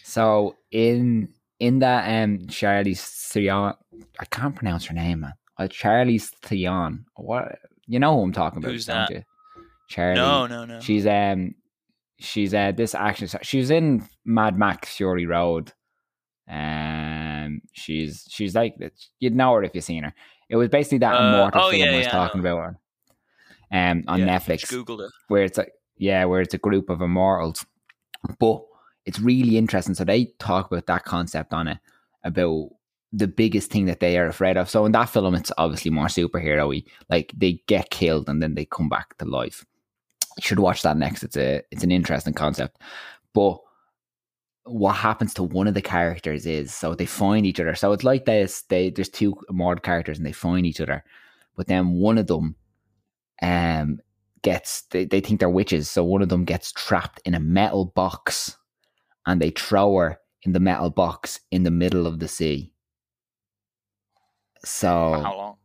[0.04, 3.00] So in in that um Charlize
[3.32, 3.74] Theron,
[4.20, 5.32] I can't pronounce her name, man.
[5.58, 7.04] Uh, Charlize Theron.
[7.16, 8.70] What you know who I'm talking about?
[8.72, 9.10] Who's don't that?
[9.10, 9.22] you?
[9.88, 10.14] Charlie.
[10.14, 10.80] no, no, no.
[10.80, 11.54] She's um
[12.18, 13.28] she's uh this action.
[13.42, 15.72] She was in Mad Max Fury Road.
[16.48, 18.74] Um she's she's like
[19.20, 20.14] you'd know her if you've seen her.
[20.52, 22.78] It was basically that Uh, immortal oh, film yeah, I was yeah, talking about her.
[23.72, 25.10] Um on Yeah, Netflix Googled it.
[25.28, 27.64] where it's like yeah, where it's a group of immortals.
[28.38, 28.62] But
[29.06, 29.94] it's really interesting.
[29.94, 31.78] So they talk about that concept on it,
[32.22, 32.68] about
[33.12, 34.70] the biggest thing that they are afraid of.
[34.70, 36.82] So in that film, it's obviously more superhero-y.
[37.10, 39.64] Like they get killed and then they come back to life.
[40.36, 41.22] You should watch that next.
[41.24, 42.78] It's a it's an interesting concept.
[43.34, 43.58] But
[44.64, 47.74] what happens to one of the characters is so they find each other.
[47.74, 51.04] So it's like this: they there's two mod characters and they find each other,
[51.56, 52.54] but then one of them,
[53.42, 53.98] um,
[54.42, 57.86] gets they, they think they're witches, so one of them gets trapped in a metal
[57.86, 58.56] box,
[59.26, 62.72] and they throw her in the metal box in the middle of the sea.
[64.64, 65.56] So How long?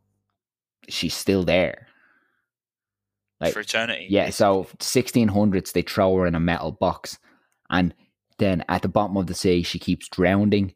[0.90, 1.88] she's still there.
[3.40, 4.08] Like- For eternity.
[4.10, 7.20] Yeah, so 1600s they throw her in a metal box,
[7.70, 7.94] and
[8.40, 10.74] then at the bottom of the sea she keeps drowning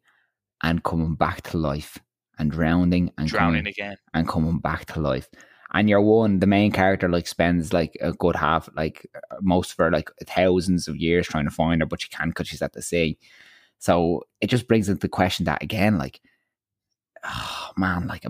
[0.63, 1.97] and coming back to life,
[2.38, 3.97] and drowning and drowning coming, again.
[4.13, 5.30] and coming back to life.
[5.74, 9.08] And your one, the main character, like spends like a good half, like
[9.41, 12.47] most of her, like thousands of years trying to find her, but she can't because
[12.47, 13.17] she's at the sea.
[13.80, 16.19] So it just brings into question that again, like,
[17.24, 18.26] oh man, like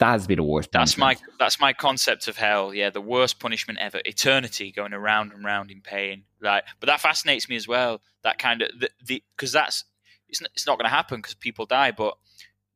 [0.00, 0.70] ma- that's that's be the worst.
[0.72, 2.72] That's my that's my concept of hell.
[2.74, 4.00] Yeah, the worst punishment ever.
[4.04, 6.24] Eternity going around and round in pain.
[6.40, 8.00] Like, but that fascinates me as well.
[8.22, 9.84] That kind of the the because that's
[10.28, 11.90] it's not, it's not going to happen because people die.
[11.90, 12.16] But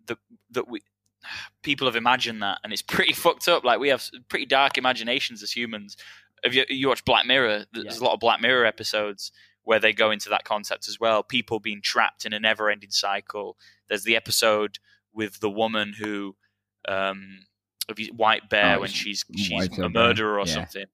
[0.06, 0.16] the
[0.50, 0.80] that we
[1.62, 3.64] people have imagined that, and it's pretty fucked up.
[3.64, 5.96] Like we have pretty dark imaginations as humans.
[6.44, 7.66] If you you watch Black Mirror?
[7.72, 8.04] There's Yeah.
[8.04, 9.32] a lot of Black Mirror episodes
[9.64, 11.22] where they go into that concept as well.
[11.22, 13.56] People being trapped in a never-ending cycle.
[13.88, 14.80] There's the episode
[15.12, 16.34] with the woman who
[16.88, 17.46] um
[17.88, 19.92] of his- white bear Oh, when she's she's a brain.
[19.92, 20.52] murderer or Yeah.
[20.54, 20.84] something.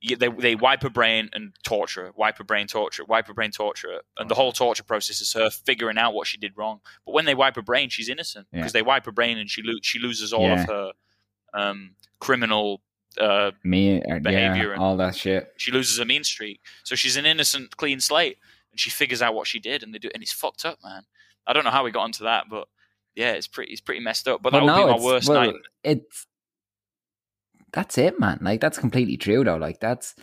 [0.00, 3.26] Yeah, they they wipe her brain and torture her, wipe her brain, torture, her, wipe
[3.28, 4.00] her brain, torture, her.
[4.18, 6.80] and the whole torture process is her figuring out what she did wrong.
[7.06, 8.58] But when they wipe her brain, she's innocent Yeah.
[8.60, 10.62] because they wipe her brain and she lo- she loses all Yeah.
[10.62, 10.92] of her
[11.54, 12.82] um, criminal.
[13.18, 15.54] Uh, Me, uh, behavior yeah, and- all that shit.
[15.56, 18.36] she loses her mean streak, so she's an innocent, clean slate,
[18.70, 21.06] and she figures out what she did, and they do, and it's fucked up, man.
[21.46, 22.68] I don't know how we got onto that, but
[23.16, 24.42] yeah, it's pretty, it's pretty messed up.
[24.42, 25.62] But that would be my worst well, nightmare.
[25.82, 26.26] It's
[27.72, 28.38] that's it, man.
[28.42, 29.56] Like that's completely true, though.
[29.56, 30.14] Like that's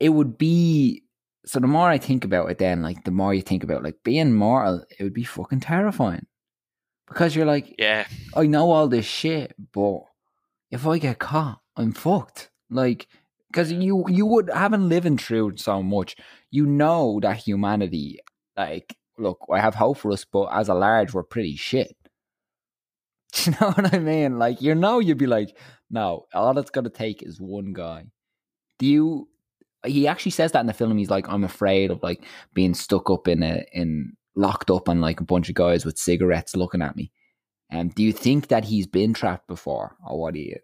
[0.00, 1.04] it would be.
[1.46, 4.02] So the more I think about it, then like the more you think about like
[4.02, 6.26] being mortal, it would be fucking terrifying
[7.06, 10.00] because you're like, Yeah, I know all this shit, but
[10.70, 12.50] if I get caught, I'm fucked.
[12.70, 13.06] Like,
[13.48, 16.16] because you you would having living through so much,
[16.50, 18.18] you know that humanity,
[18.56, 21.95] like, look, I have hope for us, but as a large, we're pretty shit.
[23.36, 24.38] Do you know what I mean?
[24.38, 25.56] Like, you know, you'd be like,
[25.90, 28.06] no, all it's gonna take is one guy.
[28.78, 29.28] Do you?
[29.84, 30.96] He actually says that in the film.
[30.96, 35.00] He's like, I'm afraid of like being stuck up in a in locked up and
[35.00, 37.12] like a bunch of guys with cigarettes looking at me.
[37.72, 40.56] Um, do you think that he's been trapped before, or what do you?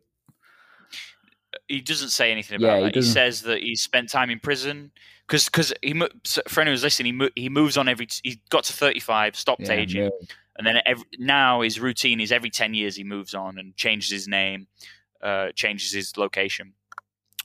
[1.69, 2.95] he doesn't say anything about he that.
[2.95, 3.13] He, doesn't.
[3.13, 4.91] says that he spent time in prison
[5.27, 5.95] because because he
[6.49, 8.09] for anyone who's listening, he he moves on every.
[8.23, 10.11] He got to thirty five, stopped Yeah, aging,
[10.57, 14.11] and then every, now his routine is every 10 years he moves on and changes
[14.11, 14.67] his name
[15.23, 16.75] uh, changes his location.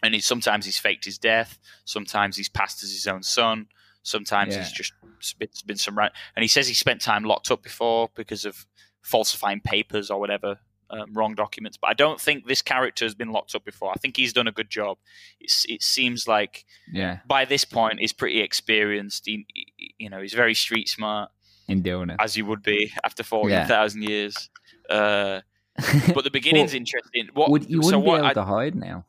[0.04, 1.58] And he sometimes he's faked his death.
[1.86, 3.68] Sometimes he's passed as his own son.
[4.04, 4.62] Sometimes Yeah.
[4.64, 4.94] he's just
[5.40, 8.66] been, been some right and he says he spent time locked up before because of
[9.02, 11.78] falsifying papers or whatever um, wrong documents.
[11.78, 13.92] But i don't think this character has been locked up before.
[13.92, 14.98] I think he's done a good job.
[15.40, 19.26] It's, it seems like yeah, by this point he's pretty experienced.
[19.26, 21.32] He, he- you know he's very street smart
[21.68, 22.18] in doing it.
[22.20, 24.50] as you would be after 14,000 years.
[24.90, 25.42] Uh,
[26.14, 27.30] but the beginning's interesting.
[27.34, 29.06] What, would you so wouldn't what be able I, to hide now?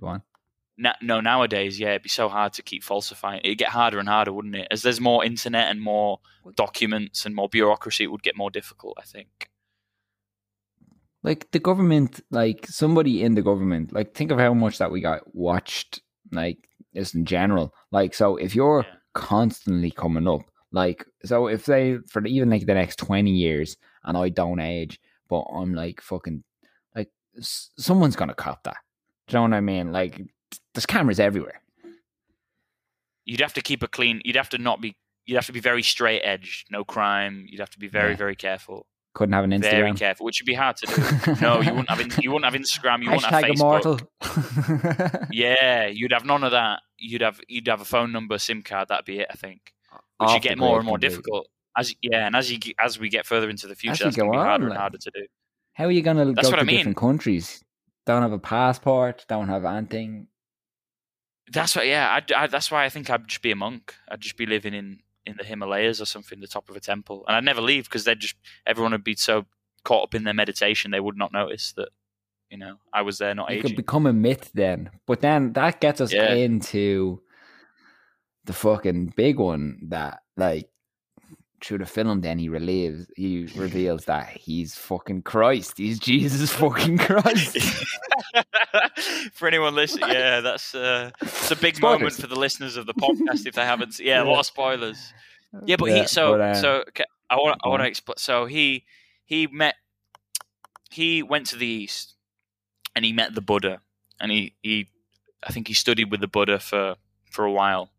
[0.00, 0.22] Go on.
[0.78, 3.40] na- no, nowadays, yeah, it'd be so hard to keep falsifying.
[3.44, 4.68] It'd get harder and harder, wouldn't it?
[4.70, 6.20] As there's more internet and more
[6.56, 9.48] documents and more bureaucracy, it would get more difficult, I think.
[11.22, 15.00] Like the government, like somebody in the government, like think of how much that we
[15.00, 17.72] got watched, like just in general.
[17.90, 18.94] Like so, if you're Yeah.
[19.14, 20.42] constantly coming up,
[20.74, 25.00] like so, if they for even like the next twenty years, and I don't age,
[25.28, 26.42] but I'm like fucking,
[26.94, 28.76] like s- someone's gonna cop that.
[29.28, 29.92] Do you know what I mean?
[29.92, 30.20] Like
[30.74, 31.60] there's cameras everywhere.
[33.24, 34.20] You'd have to keep a clean.
[34.24, 34.96] You'd have to not be.
[35.26, 37.46] You'd have to be very straight edged, no crime.
[37.48, 38.16] You'd have to be very, Yeah.
[38.16, 39.70] very careful, Couldn't have an Instagram.
[39.70, 41.36] very careful, which would be hard to do.
[41.40, 42.00] no, you wouldn't have.
[42.00, 43.02] In, you wouldn't have Instagram.
[43.02, 44.06] You wouldn't have Facebook.
[45.32, 46.80] Yeah, you'd have none of that.
[46.98, 48.88] You'd have you'd have a phone number, SIM card.
[48.88, 49.28] That'd be it.
[49.30, 49.72] I think.
[50.18, 53.08] Which Off you get more and more difficult as yeah, and as you as we
[53.08, 55.10] get further into the future, we that's going to go on, harder and harder to
[55.14, 55.26] do.
[55.72, 56.76] How are you gonna That's go to I mean.
[56.76, 57.62] different countries?
[58.06, 59.24] Don't have a passport.
[59.28, 60.28] Don't have anything.
[61.52, 62.14] That's what yeah.
[62.14, 63.94] I'd, I, that's why I think I'd just be a monk.
[64.08, 67.24] I'd just be living in in the Himalayas or something, the top of a temple,
[67.26, 68.36] and I'd never leave because they'd just
[68.66, 69.46] everyone would be so
[69.84, 71.90] caught up in their meditation they would not notice that
[72.50, 73.56] you know I was there not aging.
[73.56, 74.90] You could become a myth then.
[75.06, 76.34] But then that gets us Yeah.
[76.34, 77.20] into
[78.44, 80.68] the fucking big one that like
[81.64, 85.78] through the film, then he relieves, he reveals that he's fucking Christ.
[85.78, 87.58] He's Jesus fucking Christ.
[89.32, 92.00] for anyone listening, yeah, that's uh, it's a big spoilers.
[92.00, 93.98] moment for the listeners of the podcast if they haven't.
[93.98, 94.28] Yeah, yeah.
[94.28, 95.12] a lot of spoilers.
[95.64, 98.16] Yeah, but yeah, he so but, uh, so okay, I want I want to explain.
[98.18, 98.84] So he
[99.24, 99.76] he met
[100.90, 102.14] he went to the east
[102.94, 103.80] and he met the Buddha
[104.20, 104.88] and he he
[105.42, 106.96] I think he studied with the Buddha for
[107.30, 107.90] for a while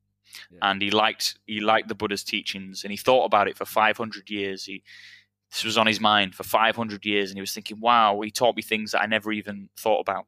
[0.51, 0.59] yeah.
[0.61, 4.29] and he liked he liked the Buddha's teachings and he thought about it for 500
[4.29, 4.65] years.
[4.65, 4.83] He
[5.51, 8.55] this was on his mind for 500 years and he was thinking, "Wow, he taught
[8.55, 10.25] me things that I never even thought about."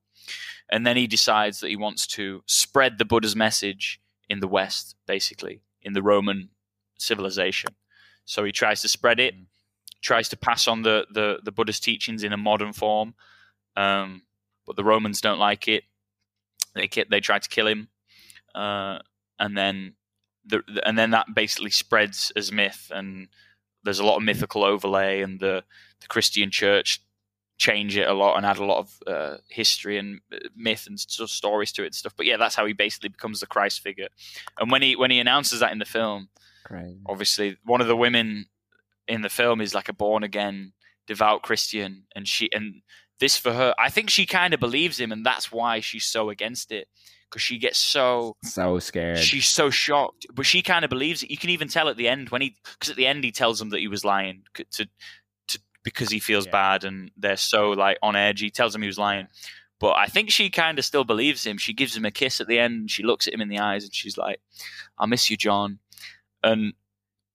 [0.69, 4.95] And then he decides that he wants to spread the Buddha's message in the West,
[5.05, 6.49] basically in the Roman
[6.97, 7.75] civilization.
[8.25, 9.45] So he tries to spread it, mm.
[10.01, 13.15] tries to pass on the the, the Buddha's teachings in a modern form.
[13.75, 14.23] Um,
[14.65, 15.83] but the Romans don't like it.
[16.75, 17.87] They they try to kill him,
[18.53, 18.99] uh,
[19.39, 19.93] and then
[20.45, 23.27] the, and then that basically spreads as myth, and
[23.83, 25.63] there's a lot of mythical overlay, and the
[26.01, 27.01] the Christian Church
[27.57, 30.99] change it a lot and add a lot of uh, history and uh, myth and
[30.99, 32.13] sort of stories to it and stuff.
[32.15, 34.09] But yeah, that's how he basically becomes the Christ figure.
[34.59, 36.29] And when he when he announces that in the film,
[36.63, 36.99] Crazy.
[37.05, 38.45] obviously one of the women
[39.07, 40.73] in the film is like a born again
[41.07, 42.81] devout Christian, and she and
[43.19, 46.29] this for her, I think she kind of believes him, and that's why she's so
[46.29, 46.87] against it
[47.29, 49.19] because she gets so so scared.
[49.19, 51.31] She's so shocked, but she kind of believes it.
[51.31, 53.59] You can even tell at the end when he because at the end he tells
[53.59, 54.87] them that he was lying to to
[55.83, 56.51] because he feels yeah.
[56.51, 58.41] bad and they're so like on edge.
[58.41, 59.27] He tells them he was lying.
[59.79, 61.57] But I think she kind of still believes him.
[61.57, 63.59] She gives him a kiss at the end and she looks at him in the
[63.59, 64.41] eyes and she's like,
[64.97, 65.79] I miss you, John.
[66.43, 66.73] And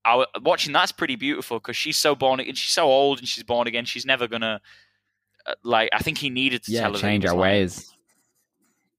[0.05, 2.55] I, watching that's pretty beautiful because she's so born again.
[2.55, 3.85] She's so old and she's born again.
[3.85, 4.61] She's never going to,
[5.47, 7.92] uh, like, I think he needed to yeah, tell her change our ways.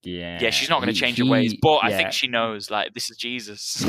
[0.04, 0.40] Yeah.
[0.42, 1.56] Yeah, she's not going to change he, her ways.
[1.62, 1.90] But yeah.
[1.90, 3.86] I think she knows, like, this is Jesus.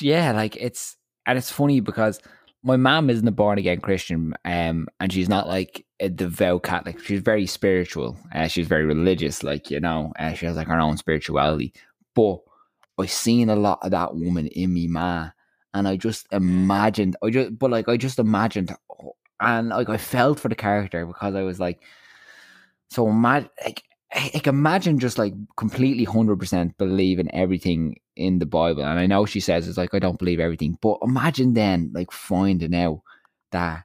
[0.00, 0.96] yeah, like, it's,
[1.26, 2.20] and it's funny because
[2.66, 7.00] my mom isn't a born again Christian, um, and she's not like a devout Catholic.
[7.00, 8.16] She's very spiritual.
[8.34, 10.12] Uh, she's very religious, like you know.
[10.18, 11.72] Uh, she has like her own spirituality.
[12.16, 12.38] But
[12.98, 15.30] I seen a lot of that woman in me, ma,
[15.74, 17.16] and I just imagined.
[17.22, 18.74] I just, but like I just imagined,
[19.40, 21.80] and like I felt for the character because I was like,
[22.90, 28.82] so imagine like like imagine just like completely hundred percent believing everything in the Bible.
[28.84, 32.12] And I know she says it's like I don't believe everything, but imagine then like
[32.12, 33.02] finding out
[33.52, 33.84] that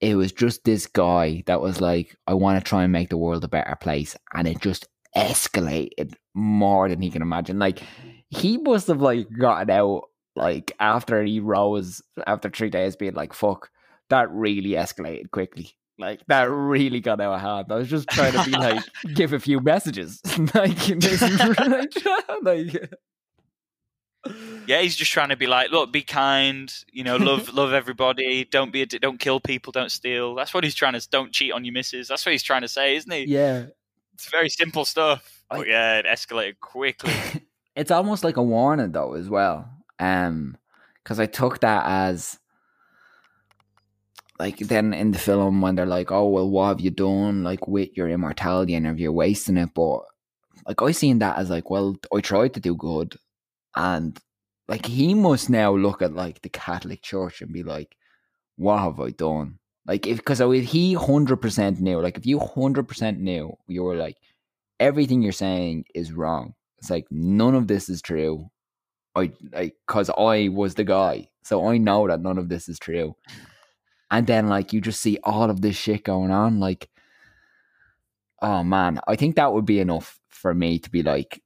[0.00, 3.18] it was just this guy that was like, I want to try and make the
[3.18, 7.58] world a better place, and it just escalated more than he can imagine.
[7.58, 7.80] Like
[8.28, 10.04] he must have like gotten out
[10.36, 13.70] like after he rose after three days being like, fuck,
[14.08, 15.72] that really escalated quickly.
[16.00, 17.66] Like that really got out of hand.
[17.70, 18.82] I was just trying to be like,
[19.14, 20.20] give a few messages,
[20.54, 20.78] like,
[22.42, 22.94] like,
[24.66, 28.44] yeah, he's just trying to be like, look, be kind, you know, love, love everybody.
[28.44, 30.34] Don't be, a, don't kill people, don't steal.
[30.34, 31.08] That's what he's trying to.
[31.10, 32.08] Don't cheat on your missus.
[32.08, 33.24] That's what he's trying to say, isn't he?
[33.26, 33.66] Yeah,
[34.14, 35.44] it's very simple stuff.
[35.50, 37.12] But yeah, it escalated quickly.
[37.76, 39.68] it's almost like a warning though, as well.
[39.98, 40.56] Um,
[41.02, 42.38] because I took that as
[44.40, 47.68] like then in the film when they're like, "Oh well, what have you done like
[47.68, 50.00] with your immortality and if you're wasting it?" But
[50.66, 53.16] like I seen that as like, well, I tried to do good,
[53.76, 54.18] and
[54.66, 57.96] like he must now look at like the Catholic Church and be like,
[58.56, 62.38] "What have I done?" Like if because if he hundred percent knew, like if you
[62.40, 64.16] hundred percent knew, you were like,
[64.80, 66.54] everything you're saying is wrong.
[66.78, 68.50] It's like none of this is true.
[69.14, 72.78] I like because I was the guy, so I know that none of this is
[72.78, 73.14] true
[74.10, 76.88] and then like you just see all of this shit going on like
[78.42, 79.00] oh man.
[79.06, 81.42] I think that would be enough for me to be like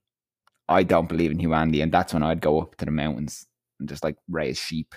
[0.67, 1.81] i don't believe in humanity.
[1.81, 3.45] And that's when i'd go up to the mountains
[3.79, 4.95] and just like raise sheep.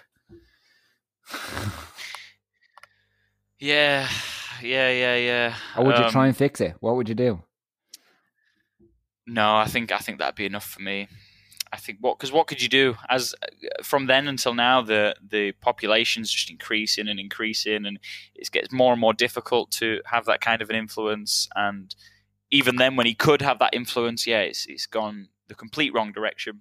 [3.61, 4.09] Yeah.
[4.63, 5.55] Yeah yeah yeah.
[5.77, 6.77] Or would um, you try um, and fix it?
[6.79, 7.43] What would you do?
[9.27, 11.09] No i think i think that'd be enough for me
[11.79, 15.15] I think what because what could you do as uh, from then until now the
[15.25, 18.01] the population's just increasing and increasing and
[18.35, 21.95] it gets more and more difficult to have that kind of an influence and
[22.51, 26.13] even then when he could have that influence yeah it's it's gone the complete wrong
[26.13, 26.61] direction.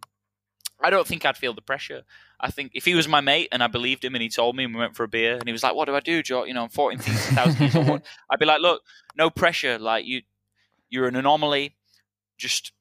[0.82, 2.04] I don't think I'd feel the pressure.
[2.40, 4.64] I think if he was my mate and I believed him and he told me
[4.64, 6.44] and we went for a beer and he was like, "What do I do, Joe?
[6.44, 8.84] You know, I'm 14,000 years old." I'd be like, "Look,
[9.16, 9.80] no pressure.
[9.80, 10.22] Like you,
[10.90, 11.76] you're an anomaly.
[12.38, 12.74] Just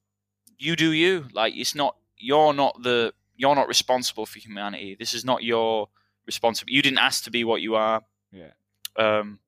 [0.58, 1.26] you do you.
[1.32, 4.96] Like it's not you're not the you're not responsible for humanity.
[4.98, 5.88] This is not your
[6.26, 6.76] responsibility.
[6.76, 8.02] You didn't ask to be what you are.
[8.32, 8.52] Yeah.
[8.96, 9.40] Um,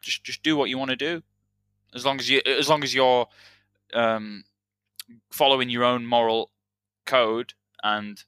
[0.00, 1.22] just just do what you want to do,
[1.94, 3.26] as long as you as long as you're
[3.94, 4.44] um,
[5.30, 6.50] following your own moral
[7.04, 8.22] code and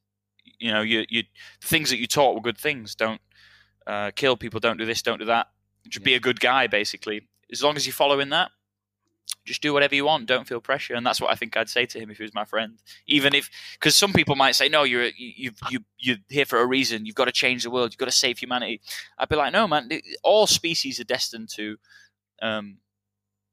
[0.59, 1.25] you know, you you
[1.63, 2.95] things that you taught were good things.
[2.95, 3.21] Don't
[3.87, 4.61] uh, kill people.
[4.61, 5.03] Don't do this.
[5.03, 5.49] Don't do that.
[5.89, 7.29] Just be a good guy, basically.
[7.51, 8.51] As long as you're following that,
[9.49, 10.27] just do whatever you want.
[10.27, 12.35] Don't feel pressure, and that's what I think I'd say to him if he was
[12.35, 12.79] my friend.
[13.07, 16.67] Even if, because some people might say, "No, you're you you you're here for a
[16.67, 17.05] reason.
[17.07, 17.93] You've got to change the world.
[17.93, 18.81] You've got to save humanity."
[19.19, 19.89] I'd be like, "No, man.
[20.23, 21.77] All species are destined to
[22.43, 22.79] um,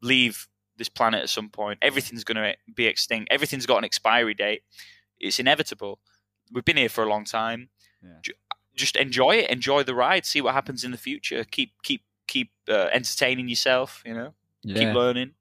[0.01, 1.79] leave this planet at some point.
[1.81, 3.31] Everything's going to be extinct.
[3.31, 4.61] Everything's got an expiry date.
[5.19, 5.99] It's inevitable.
[6.51, 7.69] We've been here for a long time.
[8.03, 8.33] Yeah.
[8.75, 9.49] Just enjoy it.
[9.49, 10.25] Enjoy the ride.
[10.25, 11.45] See what happens in the future.
[11.49, 14.03] Keep keep keep uh, entertaining yourself.
[14.05, 14.33] You know,
[14.63, 14.75] Yeah.
[14.85, 15.31] keep learning.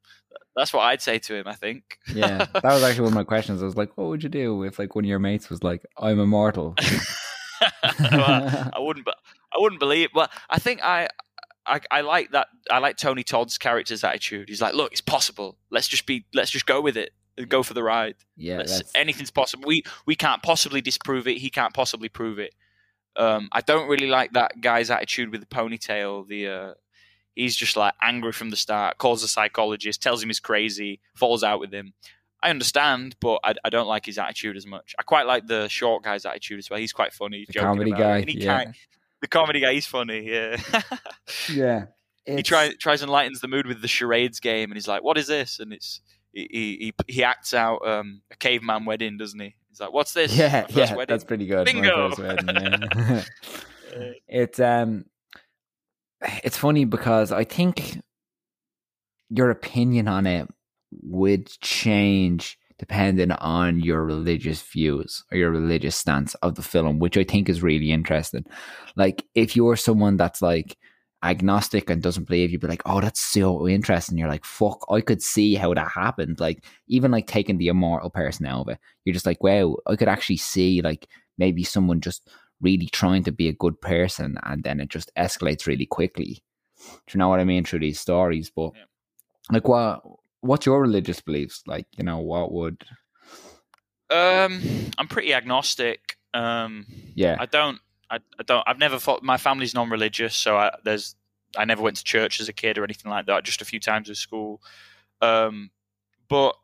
[0.57, 1.49] That's what I'd say to him.
[1.49, 1.99] I think.
[2.15, 3.61] yeah, that was actually one of my questions.
[3.63, 5.85] I was like, "What would you do if like one of your mates was like,
[5.99, 6.75] I'm immortal?"
[8.11, 9.05] Well, I wouldn't.
[9.05, 9.17] But
[9.53, 10.11] I wouldn't believe.
[10.15, 11.09] Well, I think I,
[11.67, 12.49] I, I like that.
[12.71, 14.49] I like Tony Todd's character's attitude.
[14.49, 15.57] He's like, look, it's possible.
[15.71, 16.27] Let's just be.
[16.35, 17.13] Let's just go with it.
[17.39, 18.17] and Go for the ride.
[18.37, 19.65] yeah, Let's- anything's possible.
[19.67, 21.39] We we can't possibly disprove it.
[21.39, 22.55] He can't possibly prove it.
[23.17, 26.27] Um, I don't really like that guy's attitude with the ponytail.
[26.27, 26.75] The uh,
[27.35, 28.99] he's just like angry from the start.
[28.99, 31.93] Calls a psychologist, tells him he's crazy, falls out with him.
[32.43, 34.95] I understand, but I, I don't like his attitude as much.
[34.99, 36.79] I quite like the short guy's attitude as well.
[36.79, 37.45] He's quite funny.
[37.47, 37.97] the joking comedy it.
[37.97, 38.19] guy.
[38.19, 38.77] And he Yeah, can't-
[39.23, 40.21] the comedy guy, he's funny.
[40.31, 40.57] Yeah.
[41.51, 41.87] yeah.
[42.27, 45.03] he It's- tries tries and lightens the mood with the charades game, and he's like,
[45.03, 46.01] "What is this?" And it's
[46.35, 49.55] he he he acts out um, a caveman wedding, doesn't he?
[49.71, 51.65] He's like, "What's this?" Yeah, first yeah, wedding." that's pretty good.
[51.65, 52.13] Bingo!
[52.19, 53.23] wedding, yeah.
[54.29, 55.05] It's um,
[56.43, 58.01] it's funny because I think
[59.31, 60.49] your opinion on it
[61.03, 67.17] would change depending on your religious views or your religious stance of the film, which
[67.17, 68.45] I think is really interesting.
[68.97, 70.77] Like, if you're someone that's like
[71.23, 74.19] agnostic and doesn't believe, you'd be like, oh, that's so interesting.
[74.19, 76.41] You're like, fuck, I could see how that happened.
[76.41, 79.97] Like, even like taking the immortal person out of it, you're just like, wow, I
[79.97, 81.09] could actually see like
[81.39, 82.29] maybe someone just
[82.65, 86.43] really trying to be a good person and then it just escalates really quickly.
[86.81, 87.65] Do you know what I mean?
[87.65, 88.51] Through these stories.
[88.51, 88.85] But Yeah.
[89.53, 90.03] like what
[90.41, 91.63] what's your religious beliefs?
[91.67, 92.85] Like, you know, what would
[94.11, 94.61] Um,
[94.99, 96.17] I'm pretty agnostic.
[96.35, 97.37] Um, yeah.
[97.39, 97.79] I don't,
[98.11, 101.17] I, I don't, I've never thought my family's non-religious, so I, there's,
[101.57, 103.45] I never went to church as a kid or anything like that.
[103.45, 104.61] Just a few times at school.
[105.23, 105.71] Um,
[106.29, 106.57] but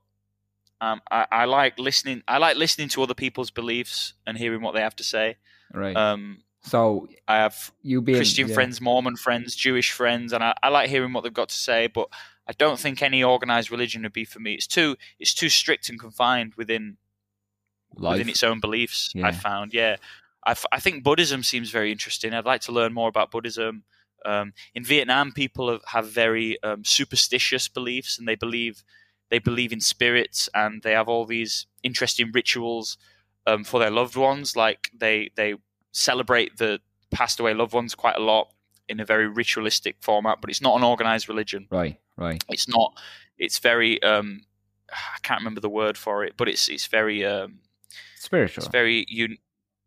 [0.80, 2.22] um, I, I like listening.
[2.28, 5.36] I like listening to other people's beliefs and hearing what they have to say.
[5.72, 5.96] Right.
[5.96, 8.54] Um, so I have you being Christian yeah.
[8.54, 11.86] friends, Mormon friends, Jewish friends, and I, I like hearing what they've got to say.
[11.86, 12.08] But
[12.46, 14.54] I don't think any organized religion would be for me.
[14.54, 16.98] It's too it's too strict and confined within
[17.96, 18.14] life.
[18.14, 19.10] within its own beliefs.
[19.14, 19.26] Yeah.
[19.26, 19.96] I found, yeah.
[20.44, 22.32] I, f- I think Buddhism seems very interesting.
[22.32, 23.84] I'd like to learn more about Buddhism.
[24.24, 28.84] Um, in Vietnam, people have, have very um, superstitious beliefs, and they believe
[29.30, 32.98] they believe in spirits, and they have all these interesting rituals
[33.46, 34.56] um, for their loved ones.
[34.56, 35.54] Like they they
[35.92, 36.80] celebrate the
[37.10, 38.52] passed away loved ones quite a lot
[38.88, 41.66] in a very ritualistic format, but it's not an organized religion.
[41.70, 42.42] Right, right.
[42.48, 42.96] It's not.
[43.38, 44.02] It's very.
[44.02, 44.42] Um,
[44.92, 47.24] I can't remember the word for it, but it's it's very.
[47.24, 47.60] Um,
[48.16, 48.62] Spiritual.
[48.64, 49.38] it's very un-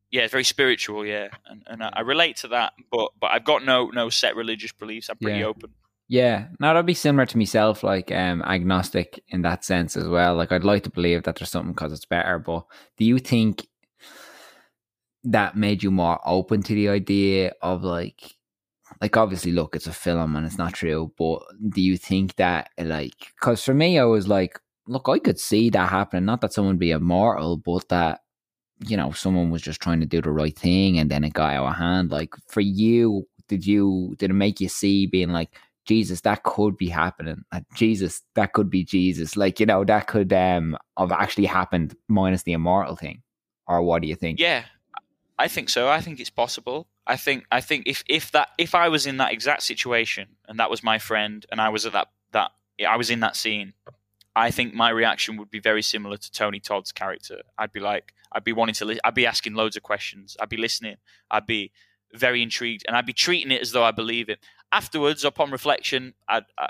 [0.09, 2.73] yeah, it's very spiritual, yeah, and, and I, I relate to that.
[2.91, 5.09] But but I've got no no set religious beliefs.
[5.09, 5.45] I'm pretty Yeah.
[5.47, 5.71] open.
[6.13, 10.35] Yeah, now that'd be similar to myself, like um, agnostic in that sense as well.
[10.35, 13.65] Like I'd like to believe that there's something because it's better, but do you think
[15.23, 18.35] that made you more open to the idea of like,
[19.01, 22.69] like obviously, look, it's a film and it's not true, but do you think that
[22.77, 26.25] like, because for me, I was like, look, I could see that happening.
[26.25, 28.19] Not that someone would be immortal, but that
[28.87, 31.55] you know someone was just trying to do the right thing and then it got
[31.55, 32.11] out of hand.
[32.11, 35.49] Like for you, did you did it make you see being like?
[35.85, 37.43] Jesus, that could be happening.
[37.75, 39.35] Jesus, that could be Jesus.
[39.35, 43.21] Like, you know, that could um have actually happened minus the immortal thing.
[43.67, 44.39] Or what do you think?
[44.39, 44.65] Yeah,
[45.37, 45.89] I think so.
[45.89, 46.87] I think it's possible.
[47.05, 50.59] I think I think if if that if I was in that exact situation and
[50.59, 52.51] that was my friend and I was at that that
[52.87, 53.73] I was in that scene,
[54.35, 57.41] I think my reaction would be very similar to Tony Todd's character.
[57.57, 60.35] I'd be like, I'd be wanting to, li- I'd be asking loads of questions.
[60.39, 60.97] I'd be listening.
[61.29, 61.71] I'd be
[62.13, 64.39] very intrigued, and I'd be treating it as though I believe it.
[64.71, 66.69] Afterwards, upon reflection, I'd, I,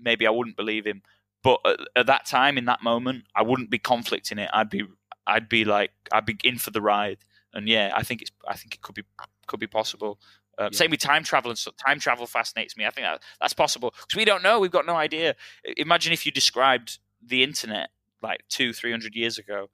[0.00, 1.02] maybe I wouldn't believe him,
[1.42, 4.50] but at, at that time, in that moment, I wouldn't be conflicting it.
[4.52, 4.84] I'd be,
[5.26, 7.18] I'd be like, I'd be in for the ride.
[7.54, 9.02] And yeah, I think it's, I think it could be,
[9.46, 10.18] could be possible.
[10.58, 10.76] Uh, Yeah.
[10.76, 11.74] Same with time travel and stuff.
[11.76, 12.86] Time travel fascinates me.
[12.86, 14.60] I think that, that's possible because we don't know.
[14.60, 15.34] We've got no idea.
[15.76, 17.90] Imagine if you described the internet
[18.22, 19.68] like two, three hundred years ago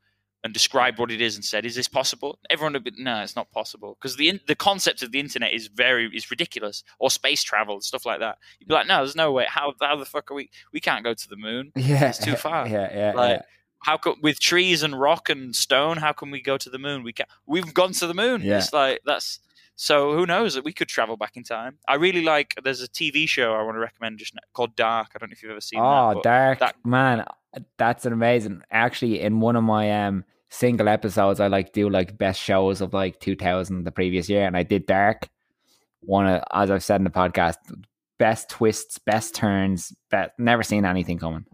[0.44, 3.34] and described what it is and said, "Is this possible?" Everyone would be, "No, it's
[3.36, 7.10] not possible," because the in- the concept of the internet is very is ridiculous, or
[7.10, 8.38] space travel and stuff like that.
[8.60, 9.46] You'd be like, "No, there's no way.
[9.48, 10.50] How how the fuck are we?
[10.72, 11.72] We can't go to the moon.
[11.76, 12.08] Yeah.
[12.10, 12.68] It's too far.
[12.68, 13.12] Yeah, yeah.
[13.14, 13.42] Like, yeah.
[13.82, 15.96] how come with trees and rock and stone?
[15.96, 17.02] How can we go to the moon?
[17.02, 17.26] We can.
[17.46, 18.42] We've gone to the moon.
[18.42, 18.58] Yeah.
[18.58, 19.40] It's like that's.
[19.80, 21.78] So who knows that we could travel back in time?
[21.86, 22.54] I really like.
[22.64, 25.10] There's a TV show I want to recommend just now, called Dark.
[25.14, 26.18] I don't know if you've ever seen Oh, that.
[26.18, 27.24] Ah, dark that- man,
[27.76, 28.62] that's an amazing.
[28.70, 32.94] Actually, in one of my um single episodes, I like do like best shows of
[32.94, 35.28] like 2000 the previous year, and I did Dark.
[36.00, 37.56] One of, as I've said in the podcast,
[38.18, 41.44] best twists, best turns, best, never seen anything coming.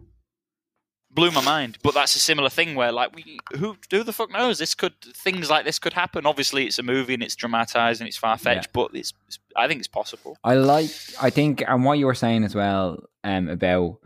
[1.10, 1.78] blew my mind.
[1.82, 4.58] But that's a similar thing where, like, we, who who the fuck knows?
[4.58, 6.26] This could things like this could happen.
[6.26, 9.66] Obviously, it's a movie and it's dramatized and it's far fetched, but it's, it's I
[9.68, 10.36] think it's possible.
[10.44, 10.90] I like,
[11.20, 13.98] I think, and what you were saying as well um, about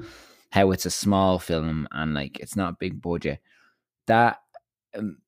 [0.50, 3.40] how it's a small film and like it's not a big budget.
[4.06, 4.38] That
[4.96, 5.18] um,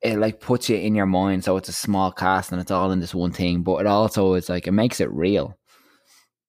[0.00, 2.92] it like puts you in your mind, so it's a small cast and it's all
[2.92, 3.62] in this one thing.
[3.62, 5.58] But it also is like it makes it real.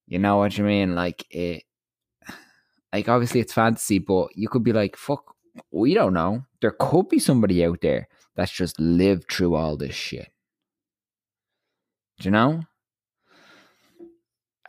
[0.07, 0.93] You know what I mean?
[0.93, 1.63] Like it,
[2.93, 5.35] like obviously it's fantasy, but you could be like, "Fuck,
[5.71, 9.95] we don't know." There could be somebody out there that's just lived through all this
[9.95, 10.29] shit.
[12.19, 12.63] Do you know?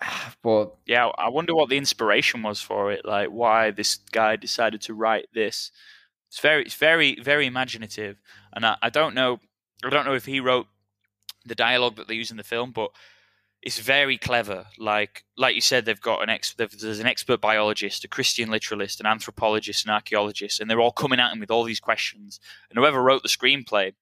[0.42, 3.04] But Yeah, I wonder what the inspiration was for it.
[3.04, 5.72] Like, why this guy decided to write this.
[6.28, 8.20] It's very, it's very, very imaginative,
[8.52, 9.40] and I, I don't know,
[9.84, 10.66] I don't know if he wrote
[11.44, 12.90] the dialogue that they use in the film, but
[13.62, 14.66] it's very clever.
[14.78, 19.00] Like, like you said, they've got an ex, there's an expert biologist, a Christian literalist,
[19.00, 22.40] an anthropologist, an archaeologist, and they're all coming at him with all these questions.
[22.70, 23.94] And whoever wrote the screenplay,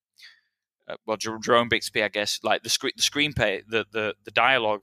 [0.89, 4.31] uh, well, Jer- Jerome Bixby, I guess, like the screen, the screenplay, the the the
[4.31, 4.83] dialogue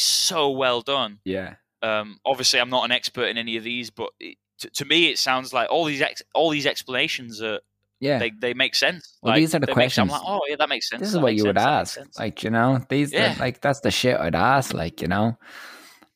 [0.00, 1.18] so well done.
[1.24, 4.84] yeah, Um, obviously, I'm not an expert in any of these, but it, to, to
[4.84, 7.60] me, it sounds like all these ex- all these explanations are
[8.00, 8.18] yeah.
[8.18, 9.16] they, they make sense.
[9.22, 10.10] Well, Like, these are the questions.
[10.10, 10.20] sense.
[10.20, 11.00] I'm like, oh yeah, that makes sense.
[11.00, 13.34] this is that what you would sense, that ask like you know these Yeah.
[13.40, 15.36] like that's the shit i'd ask like you know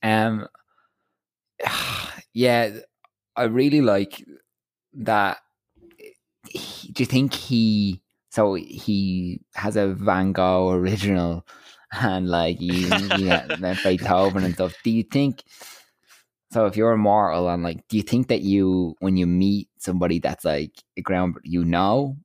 [0.02, 0.46] um
[2.34, 2.70] yeah
[3.36, 4.24] i really like
[4.94, 5.38] that
[6.48, 11.46] he- do you think he so he has a van gogh original
[12.00, 12.84] and like he,
[13.16, 14.74] he had beethoven and stuff.
[14.82, 15.42] Do you think
[16.50, 20.18] so if you're immortal and like do you think that you when you meet somebody
[20.18, 22.16] that's like a ground you know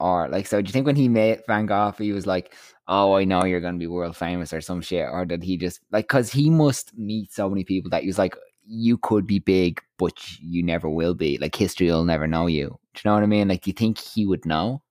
[0.00, 2.54] or like so do you think when he met van gogh he was like
[2.88, 5.80] oh i know you're gonna be world famous or some shit or did he just
[5.92, 8.34] like because he must meet so many people that he was like
[8.66, 11.38] you could be big but you never will be.
[11.38, 12.78] Like history will never know you.
[12.94, 13.48] Do you know what i mean?
[13.48, 14.82] Like do you think he would know?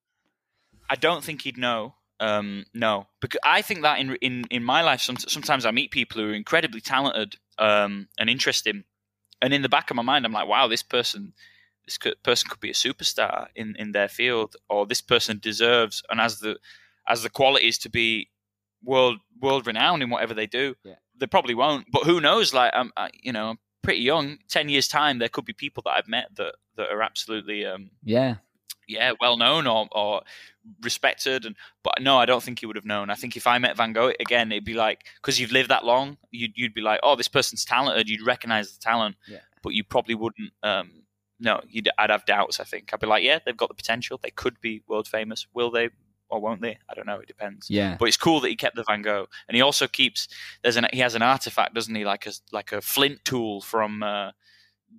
[0.89, 1.95] I don't think he'd know.
[2.19, 5.91] Um, no, because I think that in in in my life, some, sometimes I meet
[5.91, 8.85] people who are incredibly talented um, and interesting,
[9.41, 11.33] and in the back of my mind, I'm like, wow, this person,
[11.85, 16.03] this could, person could be a superstar in in their field, or this person deserves
[16.09, 16.57] and has the
[17.05, 18.29] has the qualities to be
[18.81, 20.75] world world renowned in whatever they do.
[20.83, 20.95] Yeah.
[21.17, 22.53] They probably won't, but who knows?
[22.53, 24.37] Like, I'm, I, you know, I'm pretty young.
[24.49, 27.65] Ten years time, there could be people that I've met that that are absolutely.
[27.65, 28.35] Um, yeah
[28.87, 30.21] yeah, well known or, or
[30.81, 31.45] respected.
[31.45, 33.09] And but no, I don't think he would have known.
[33.09, 35.85] I think if I met Van Gogh again, it'd be like because you've lived that
[35.85, 38.09] long, you'd you'd be like, oh, this person's talented.
[38.09, 39.39] You'd recognize the talent, Yeah.
[39.61, 40.51] but you probably wouldn't.
[40.63, 41.03] Um,
[41.39, 42.59] no, you'd, I'd have doubts.
[42.59, 44.19] I think I'd be like, yeah, they've got the potential.
[44.21, 45.45] They could be world famous.
[45.53, 45.89] Will they
[46.29, 46.77] or won't they?
[46.89, 47.19] I don't know.
[47.19, 47.69] It depends.
[47.69, 50.27] yeah But it's cool that he kept the Van Gogh, and he also keeps.
[50.63, 52.05] There's an he has an artifact, doesn't he?
[52.05, 54.31] Like a like a flint tool from uh,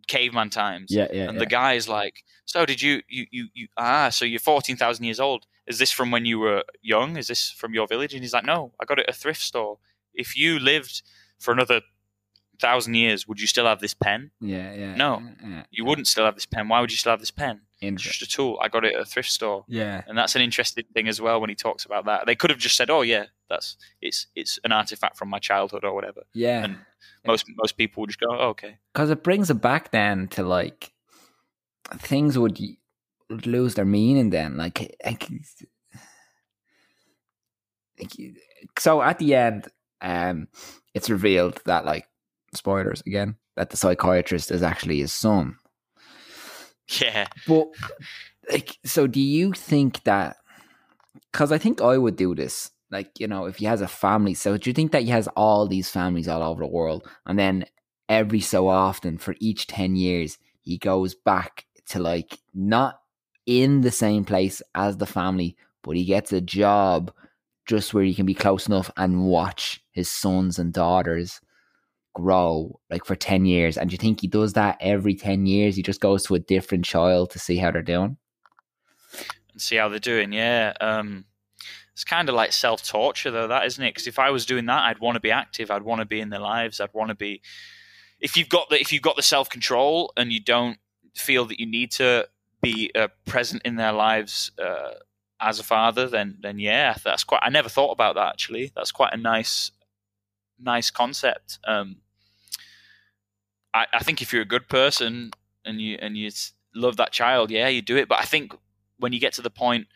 [0.07, 0.89] caveman times.
[0.91, 1.39] yeah yeah, And yeah.
[1.41, 4.09] the guy's like, "So did you you you, you ah?
[4.11, 5.47] So you're fourteen thousand years old.
[5.67, 7.17] Is this from when you were young?
[7.17, 9.43] Is this from your village?" And he's like, "No, I got it at a thrift
[9.43, 9.79] store.
[10.15, 11.03] If you lived
[11.39, 11.81] for another
[12.59, 14.31] thousand years, would you still have this pen?
[14.41, 15.21] yeah yeah No.
[15.23, 15.63] yeah, yeah.
[15.71, 16.69] You wouldn't still have this pen.
[16.69, 17.61] Why would you still have this pen?
[17.81, 18.59] It's just a tool.
[18.63, 21.41] I got it at a thrift store." yeah And that's an interesting thing as well
[21.41, 22.27] when he talks about that.
[22.27, 25.85] They could have just said, "Oh yeah, that's it's it's an artifact from my childhood
[25.85, 26.79] or whatever." yeah And
[27.27, 30.43] most most people would just go, oh, "Okay." because it brings it back then to
[30.43, 30.93] like
[31.95, 32.59] things would,
[33.31, 35.29] would lose their meaning then like, like,
[38.01, 38.13] like,
[38.79, 39.69] so at the end
[40.01, 40.49] um
[40.95, 42.07] it's revealed that like
[42.55, 45.57] spoilers again that the psychiatrist is actually his son
[47.01, 47.27] Yeah.
[47.47, 47.69] but
[48.51, 50.37] like so do you think that
[51.33, 54.35] because i think i would do this like you know if he has a family
[54.35, 57.39] so do you think that he has all these families all over the world and
[57.39, 57.65] then
[58.09, 63.01] every so often for each 10 years he goes back to like not
[63.47, 67.13] in the same place as the family but he gets a job
[67.67, 71.41] just where he can be close enough and watch his sons and daughters
[72.17, 75.77] grow like for 10 years and do you think he does that every 10 years
[75.77, 78.17] he just goes to a different child to see how they're doing
[79.57, 80.33] and see how they're doing.
[80.33, 81.25] Yeah, um,
[81.95, 83.95] it's kind of like self torture though, that isn't it?
[83.95, 85.71] Because if I was doing that, I'd want to be active.
[85.71, 86.79] I'd want to be in their lives.
[86.79, 87.41] I'd want to be.
[88.21, 90.77] If you've got the if you've got the self control and you don't
[91.15, 92.29] feel that you need to
[92.61, 94.91] be uh, present in their lives uh,
[95.41, 97.41] as a father, then then yeah, that's quite.
[97.43, 98.73] I never thought about that actually.
[98.77, 99.71] That's quite a nice
[100.59, 101.61] nice concept.
[101.67, 101.97] Um,
[103.77, 105.31] I, I think if you're a good person
[105.65, 106.31] and you and you
[106.75, 108.09] love that child, yeah, you do it.
[108.09, 108.53] But I think
[108.99, 109.87] when you get to the point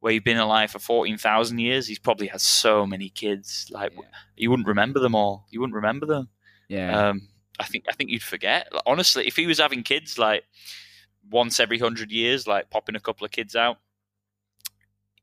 [0.00, 3.68] where you've been alive for fourteen thousand years, he's probably had so many kids.
[3.70, 4.02] Like Yeah.
[4.36, 5.46] you wouldn't remember them all.
[5.50, 6.28] You wouldn't remember them.
[6.68, 7.08] Yeah.
[7.08, 7.28] Um,
[7.60, 8.68] I think I think you'd forget.
[8.72, 10.44] Like, honestly, if he was having kids like
[11.30, 13.78] once every hundred years, like popping a couple of kids out,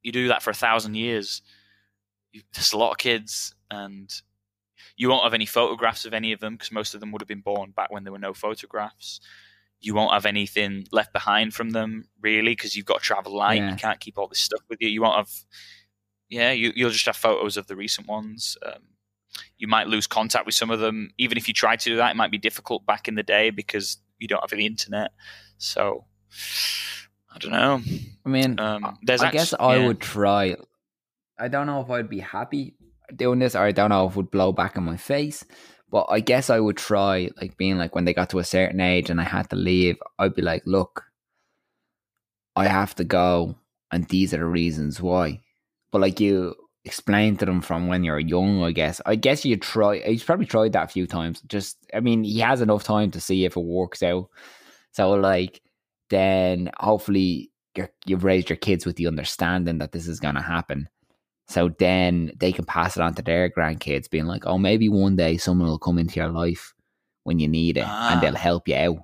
[0.01, 1.41] you do that for a thousand years.
[2.31, 4.09] You, there's a lot of kids, and
[4.99, 7.27] you won't have any photographs of any of them because most of them would have
[7.27, 9.21] been born back when there were no photographs.
[9.79, 13.61] You won't have anything left behind from them really because you've got to travel light.
[13.61, 13.71] Yeah.
[13.71, 14.89] You can't keep all this stuff with you.
[14.89, 15.31] You won't have,
[16.27, 18.57] yeah, you, you'll just have photos of the recent ones.
[18.61, 18.81] Um,
[19.57, 21.11] you might lose contact with some of them.
[21.17, 23.51] Even if you try to do that, it might be difficult back in the day
[23.51, 25.11] because you don't have the internet.
[25.59, 26.03] So
[27.33, 27.81] I don't know.
[28.25, 29.87] I mean, Um, there's I guess I yeah.
[29.87, 30.57] would try.
[31.37, 32.73] I don't know if I'd be happy
[33.15, 35.43] doing this, or I don't know if it would blow back in my face.
[35.91, 38.79] But I guess I would try, like being like when they got to a certain
[38.79, 39.97] age and I had to leave.
[40.19, 41.05] I'd be like, look,
[42.55, 43.55] I have to go,
[43.91, 45.41] and these are the reasons why.
[45.91, 46.55] But like you
[46.85, 49.01] explain to them from when you're young, I guess.
[49.05, 49.99] I guess you try.
[49.99, 51.41] He's probably tried that a few times.
[51.41, 54.29] Just, I mean, he has enough time to see if it works out.
[54.91, 55.61] So like,
[56.09, 60.41] then hopefully you're, you've raised your kids with the understanding that this is going to
[60.41, 60.89] happen.
[61.49, 65.15] So then they can pass it on to their grandkids, being like, oh, maybe one
[65.15, 66.73] day someone will come into your life
[67.23, 68.13] when you need it Ah.
[68.13, 68.97] and they'll help you out.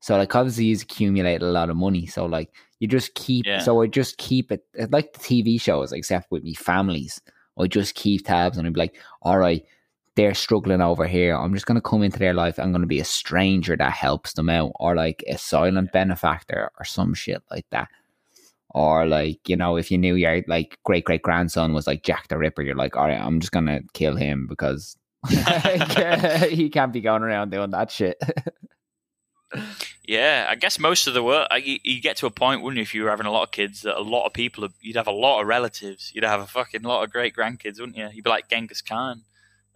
[0.00, 2.06] So, like, obviously, he's accumulated a lot of money.
[2.06, 3.58] So, like, you just keep, Yeah.
[3.58, 7.20] so I just keep it like the TV shows, except with me families.
[7.60, 9.64] I just keep tabs and I'd be like, all right,
[10.14, 11.36] they're struggling over here.
[11.36, 12.58] I'm just going to come into their life.
[12.60, 16.70] I'm going to be a stranger that helps them out, or like a silent benefactor,
[16.78, 17.88] or some shit like that.
[18.70, 22.28] Or like, you know, if you knew your like great great grandson was like Jack
[22.28, 24.96] the Ripper, you're like, all right, I'm just gonna kill him because
[25.28, 28.20] he can't be going around doing that shit.
[30.08, 32.82] Yeah, I guess most of the work, you, you get to a point, wouldn't you,
[32.82, 35.06] if you were having a lot of kids, that a lot of people, you'd have
[35.06, 36.12] a lot of relatives.
[36.14, 38.08] You'd have a fucking lot of great grandkids, wouldn't you?
[38.14, 39.24] You'd be like Genghis Khan.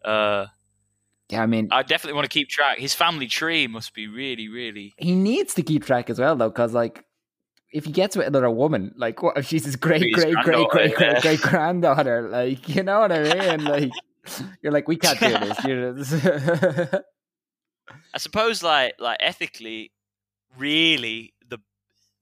[0.02, 0.46] Uh,
[1.28, 2.78] yeah, I mean, I definitely want to keep track.
[2.78, 4.94] His family tree must be really, really.
[4.96, 7.04] he needs to keep track as well, though, because like,
[7.72, 10.94] if he gets with another woman, like, what if she's his great great great great
[10.94, 12.28] great great granddaughter?
[12.28, 13.64] Like, you know what I mean?
[13.64, 13.90] Like,
[14.62, 15.64] you're like, we can't do this.
[15.64, 17.04] You're just
[18.14, 19.92] I suppose, like, like ethically,
[20.56, 21.58] really, the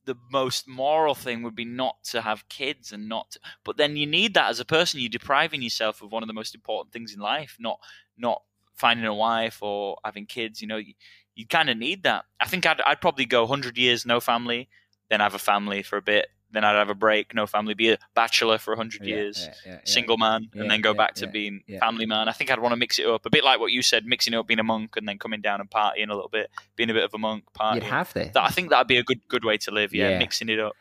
[0.05, 3.33] the most moral thing would be not to have kids and not.
[3.33, 5.01] To, but then you need that as a person.
[5.01, 7.57] You're depriving yourself of one of the most important things in life.
[7.59, 7.81] Not
[8.17, 8.43] not
[8.75, 10.63] finding a wife or having kids.
[10.63, 10.95] You know, you,
[11.35, 12.25] you kind of need that.
[12.41, 14.69] I think I'd I'd probably go hundred years no family,
[15.11, 17.91] then have a family for a bit, then I'd have a break, no family, be
[17.91, 21.27] a bachelor for hundred Yeah, years yeah, yeah, single man and then go back to
[21.27, 22.29] being family man.
[22.29, 24.35] I think I'd want to mix it up a bit like what you said, mixing
[24.35, 26.95] up being a monk and then coming down and partying a little bit, being a
[26.95, 27.75] bit of a monk partying.
[27.77, 29.93] You'd have that, I think that'd be a good good way to live.
[29.95, 30.19] Yeah, Yeah.
[30.19, 30.75] mixing it up.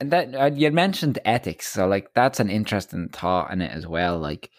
[0.00, 3.84] and that uh, you mentioned ethics so like that's an interesting thought in it as
[3.86, 4.50] well like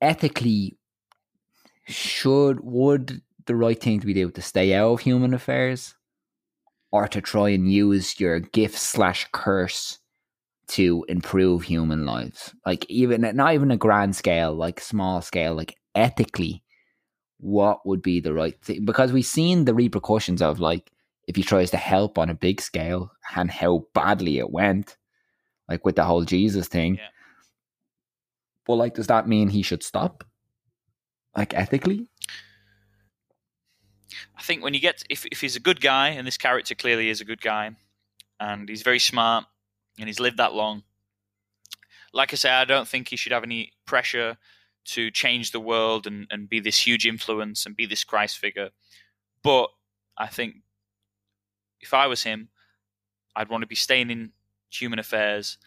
[0.00, 0.76] ethically
[1.86, 5.94] should would the right thing to be do to stay out of human affairs
[6.92, 9.98] or to try and use your gift slash curse
[10.68, 15.76] to improve human lives like even not even a grand scale like small scale like
[15.94, 16.62] ethically
[17.38, 20.92] what would be the right thing because we've seen the repercussions of like
[21.26, 24.96] if he tries to help on a big scale and how badly it went,
[25.68, 26.96] like with the whole Jesus thing.
[26.96, 27.08] Yeah.
[28.66, 30.24] But like, does that mean he should stop?
[31.36, 32.08] Like ethically?
[34.36, 37.08] I think when you get if if he's a good guy and this character clearly
[37.08, 37.76] is a good guy
[38.40, 39.44] and he's very smart
[39.98, 40.82] and he's lived that long.
[42.12, 44.36] Like I say, I don't think he should have any pressure
[44.84, 48.70] to change the world and, and be this huge influence and be this Christ figure.
[49.42, 49.70] But
[50.18, 50.56] I think
[51.80, 52.48] if I was him,
[53.34, 54.32] I'd want to be staying in
[54.70, 55.58] human affairs,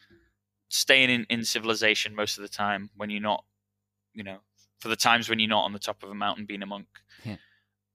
[0.70, 3.44] staying in, in civilization most of the time when you're not,
[4.14, 4.38] you know,
[4.80, 6.88] for the times when you're not on the top of a mountain being a monk.
[7.24, 7.38] Yeah.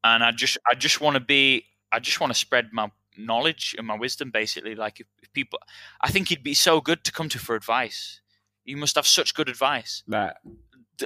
[0.05, 3.75] And I just I just want to be I just want to spread my knowledge
[3.77, 4.75] and my wisdom basically.
[4.75, 5.59] Like if, if people
[6.01, 8.21] I think he'd be so good to come to for advice.
[8.65, 10.37] You must have such good advice That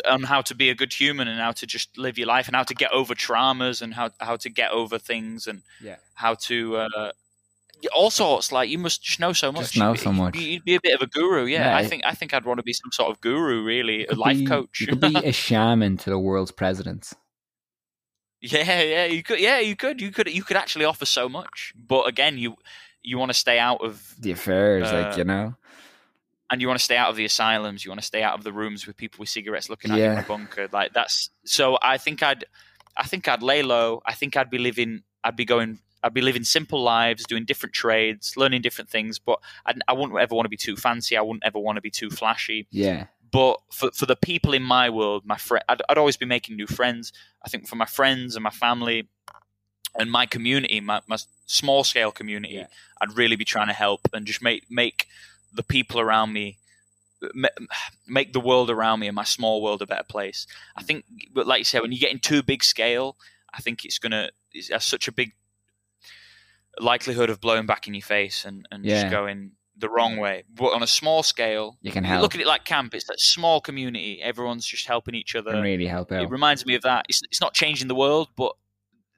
[0.08, 2.56] on how to be a good human and how to just live your life and
[2.56, 5.96] how to get over traumas and how how to get over things and yeah.
[6.14, 7.12] how to uh,
[7.94, 8.52] all sorts.
[8.52, 9.62] Like you must just know so much.
[9.62, 10.36] Just know You'd be- so much.
[10.36, 11.44] You'd be a bit of a guru.
[11.44, 14.06] Yeah, Yeah, I think I think I'd want to be some sort of guru, really,
[14.06, 14.80] a life be- coach.
[14.80, 17.14] You could be a shaman to the world's presidents.
[18.52, 19.40] Yeah, yeah, you could.
[19.40, 20.00] Yeah, you could.
[20.00, 20.28] You could.
[20.28, 21.72] You could actually offer so much.
[21.76, 22.56] But again, you
[23.02, 25.54] you want to stay out of The affairs, Uh, like you know.
[26.50, 27.84] and you want to stay out of the asylums.
[27.84, 30.04] You want to stay out of the rooms with people with cigarettes looking at you
[30.04, 30.20] in Yeah.
[30.20, 30.68] a bunker.
[30.72, 31.78] Like that's so.
[31.82, 32.44] I think I'd,
[32.96, 34.02] I think I'd lay low.
[34.06, 35.02] I think I'd be living.
[35.22, 35.78] I'd be going.
[36.02, 39.18] I'd be living simple lives, doing different trades, learning different things.
[39.18, 41.16] But I'd, I wouldn't ever want to be too fancy.
[41.16, 42.66] I wouldn't ever want to be too flashy.
[42.70, 46.24] Yeah, But for for the people in my world, my friend, I'd, I'd always be
[46.24, 47.12] making new friends.
[47.44, 49.08] I think for my friends and my family
[49.98, 52.68] and my community, my, my small scale community, Yeah.
[53.00, 55.08] I'd really be trying to help and just make make
[55.52, 56.58] the people around me
[58.06, 60.46] make the world around me and my small world a better place.
[60.76, 60.86] I mm.
[60.86, 63.16] think, but like you said, when you get in too big scale,
[63.52, 65.32] I think it's gonna it's has such a big
[66.78, 69.02] likelihood of blowing back in your face and, and Yeah.
[69.02, 70.44] just going the wrong way.
[70.54, 72.94] But on a small scale, you can you help look at it like camp.
[72.94, 74.20] It's that small community.
[74.22, 75.60] Everyone's just helping each other.
[75.60, 76.22] really help out.
[76.22, 77.06] It reminds me of that.
[77.08, 78.52] It's, it's not changing the world, but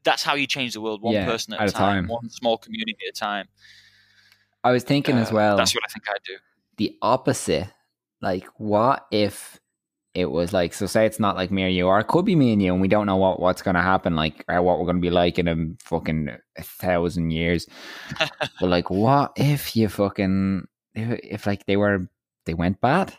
[0.04, 1.02] that's how you change the world.
[1.02, 2.08] One Yeah, person at, at a time, time.
[2.08, 3.48] one small community at a time.
[4.64, 5.56] I was thinking as Uh, well.
[5.56, 6.36] That's what I think I do.
[6.78, 7.68] the opposite.
[8.22, 9.60] Like, what if
[10.16, 12.34] it was like, so say it's not like me or you, or it could be
[12.34, 14.78] me and you, and we don't know what, what's going to happen, like, or what
[14.78, 17.66] we're going to be like in a fucking a thousand years.
[18.18, 22.08] but, like, what if you fucking, if, if like they were,
[22.46, 23.12] they went bad?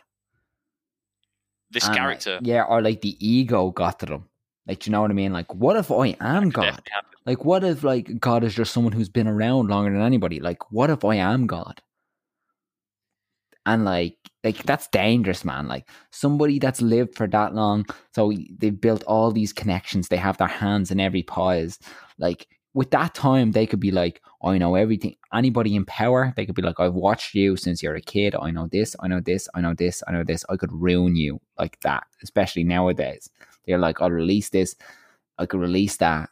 [1.70, 2.40] This And, character.
[2.42, 4.28] yeah, or like the ego got to them.
[4.66, 5.32] Like, you know what I mean?
[5.32, 6.82] Like, what if I am God?
[7.26, 10.40] Like, what if like God is just someone who's been around longer than anybody?
[10.40, 11.80] Like, what if I am God?
[13.64, 14.16] And like,
[14.48, 15.68] like that's dangerous, man.
[15.68, 17.84] Like somebody that's lived for that long,
[18.14, 20.08] so they've built all these connections.
[20.08, 21.78] They have their hands in every pies.
[22.18, 25.16] Like with that time, they could be like, I know everything.
[25.34, 28.34] Anybody in power, they could be like, I've watched you since you're a kid.
[28.34, 28.96] I know this.
[29.00, 29.48] I know this.
[29.54, 30.02] I know this.
[30.08, 30.44] I know this.
[30.48, 32.04] I could ruin you like that.
[32.22, 33.28] Especially nowadays,
[33.66, 34.76] they're like, I'll release this.
[35.36, 36.30] I could release that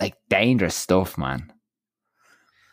[0.00, 1.52] like dangerous stuff, man.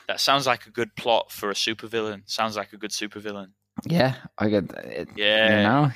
[0.07, 2.23] That sounds like a good plot for a supervillain.
[2.25, 3.51] Sounds like a good supervillain.
[3.85, 5.09] Yeah, I get it.
[5.15, 5.57] Yeah.
[5.57, 5.91] You know,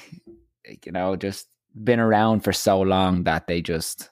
[0.85, 1.47] you know, just
[1.83, 4.09] been around for so long that they just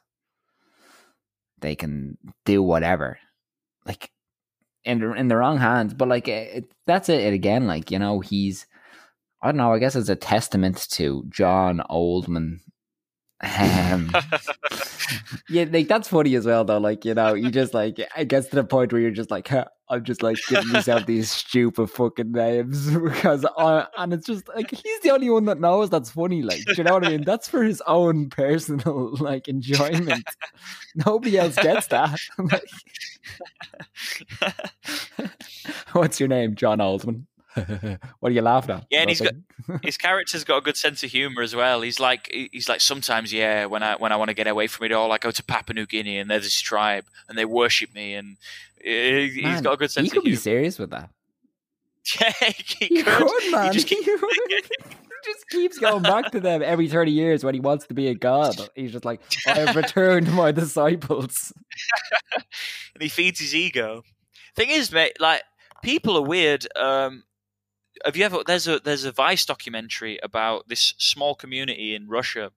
[1.62, 3.18] they can do whatever,
[3.86, 4.12] like
[4.84, 5.94] in the, in the wrong hands.
[5.94, 7.68] But like eh, it, that's it, again.
[7.68, 8.68] Like you know, he's
[9.42, 9.74] I don't know.
[9.74, 12.60] I guess it's a testament to John Oldman.
[13.42, 14.12] Um,
[15.50, 16.78] yeah, like that's funny as well, though.
[16.78, 19.48] Like you know, you just like it gets to the point where you're just like,
[19.48, 24.48] huh, I'm just like giving myself these stupid fucking names because I, and it's just
[24.48, 26.44] like he's the only one that knows that's funny.
[26.44, 27.24] Like, do you know what I mean?
[27.24, 30.24] That's for his own personal like enjoyment.
[31.06, 32.18] Nobody else gets that.
[32.38, 32.64] like,
[35.92, 37.26] what's your name, John Oldman?
[38.20, 38.86] what are you laughing at?
[38.90, 39.34] Yeah, and he's got-?
[39.84, 41.82] His character's got a good sense of humor as well.
[41.82, 44.86] He's like he's like sometimes yeah when I when I want to get away from
[44.86, 47.94] it all I go to Papua New Guinea and there's this tribe and they worship
[47.94, 48.38] me and
[48.84, 50.42] he- he's Man, got a good sense He could be humor.
[50.42, 51.10] serious with that.
[52.22, 53.28] Yeah, he He could.
[53.28, 53.74] could, man.
[53.74, 54.22] just He, keep-
[55.26, 58.14] just keeps going back to them every 30 years when he wants to be a
[58.14, 58.56] god.
[58.76, 61.52] He's just like, I have returned my disciples.
[62.94, 64.04] and he feeds his ego.
[64.56, 65.42] Thing is, mate, like
[65.82, 66.68] people are weird.
[66.76, 67.24] Um,
[68.06, 68.44] have you ever?
[68.46, 72.52] There's a there's a Vice documentary about this small community in Russia,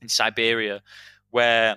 [0.00, 0.82] in Siberia,
[1.30, 1.76] where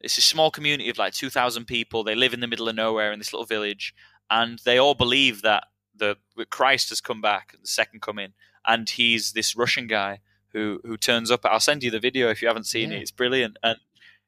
[0.00, 2.04] it's a small community of like two thousand people.
[2.04, 3.94] They live in the middle of nowhere in this little village,
[4.30, 8.32] and they all believe that the that Christ has come back, the second coming,
[8.66, 10.20] and he's this Russian guy
[10.52, 11.40] who who turns up.
[11.44, 12.98] I'll send you the video if you haven't seen Yeah.
[12.98, 13.02] it.
[13.02, 13.78] It's brilliant, and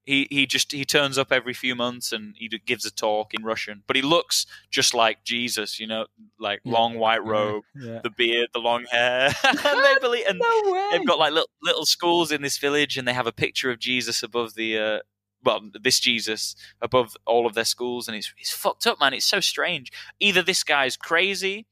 [0.05, 3.44] he he just he turns up every few months and he gives a talk in
[3.44, 6.07] Russian, but he looks just like Jesus, you know,
[6.38, 6.72] like Yeah.
[6.72, 8.00] long white robe, Yeah.
[8.03, 10.88] the beard, the long hair, and they believe and No way.
[10.92, 13.78] they've got like little little schools in this village, and they have a picture of
[13.78, 14.78] Jesus above the.
[14.78, 14.98] Uh,
[15.44, 19.12] well, this Jesus above all of their schools, and it's it's fucked up, man.
[19.14, 19.92] It's so strange.
[20.20, 21.66] Either this guy's crazy,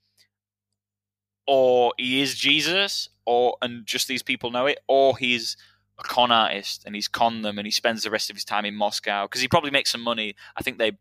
[1.46, 5.56] or he is Jesus, or and just these people know it, or he's
[6.00, 8.64] a con artist and he's conned them, and he spends the rest of his time
[8.64, 10.34] in Moscow because he probably makes some money.
[10.56, 10.92] I think they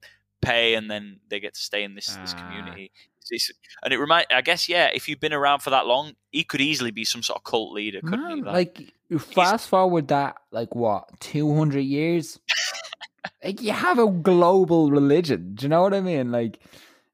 [0.41, 2.41] pay, and then they get to stay in this this Ah.
[2.49, 2.91] community.
[3.31, 3.51] It's-
[3.83, 4.89] and it remind, I guess, yeah.
[4.91, 7.73] If you've been around for that long, he could easily be some sort of cult
[7.73, 8.35] leader, couldn't he?
[8.41, 12.39] Man, like, you fast forward that, like, what, 200 years?
[13.43, 15.53] like, you have a global religion.
[15.53, 16.31] Do you know what I mean?
[16.31, 16.59] Like,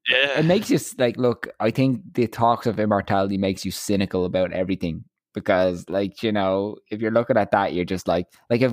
[0.08, 4.24] yeah, it makes you, like, look, I think the talks of immortality makes you cynical
[4.24, 5.04] about everything
[5.36, 8.72] because, like, you know, if you're looking at that, you're just like, like, if,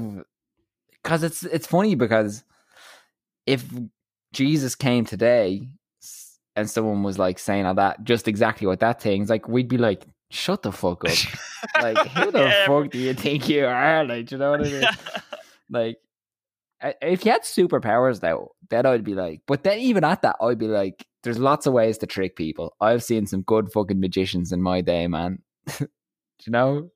[1.04, 2.46] because it's, it's funny because
[3.46, 3.66] if
[4.32, 5.68] Jesus came today
[6.56, 9.78] and someone was like saying all that, just exactly what that thing's like, we'd be
[9.78, 11.12] like, shut the fuck up.
[11.82, 12.66] Like, who the Yeah.
[12.66, 14.04] fuck do you think you are?
[14.06, 14.88] Like, you know what I mean?
[15.70, 15.98] like,
[17.02, 20.58] if you had superpowers, though, then I'd be like, but then even at that, I'd
[20.60, 22.76] be like, there's lots of ways to trick people.
[22.82, 25.40] I've seen some good fucking magicians in my day, man.
[26.46, 26.90] You know?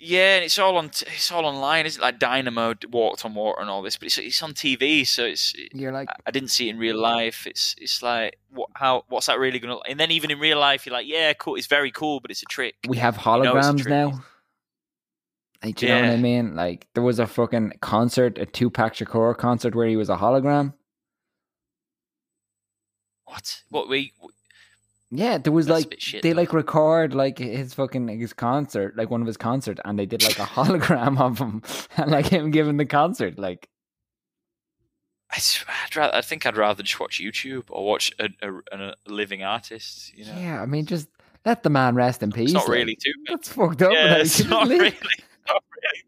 [0.00, 2.04] Yeah, and it's all on t- it's all online, isn't it?
[2.04, 5.54] Like Dynamo walked on water and all this, but it's it's on TV, so it's
[5.72, 7.48] You're like, I- didn't see it in real life.
[7.48, 9.78] It's it's like what how what's that really gonna?
[9.88, 12.42] And then even in real life, you're like, yeah, cool, it's very cool, but it's
[12.42, 12.76] a trick.
[12.88, 14.22] we have know it's a holograms now.
[15.64, 16.54] Like, do you know what I mean?
[16.54, 20.74] Like, there was a fucking concert, a Tupac Shakur concert where he was a hologram.
[23.24, 23.62] What?
[23.68, 24.12] What we?
[25.10, 26.36] Yeah, there was That's like shit, they though.
[26.40, 30.22] like record like his fucking his concert, like one of his concerts, and they did
[30.22, 31.62] like a hologram of him
[31.96, 33.38] and like him giving the concert.
[33.38, 33.68] Like,
[35.30, 39.42] I'd rather, I think I'd rather just watch YouTube or watch a, a, a living
[39.42, 40.12] artist.
[40.14, 41.08] You know, yeah, I mean, just
[41.46, 42.50] let the man rest in peace.
[42.50, 43.12] it's not really too.
[43.26, 43.38] bad.
[43.38, 43.92] That's fucked up.
[43.92, 44.90] yeah, like, it's not really,
[45.46, 46.04] not really.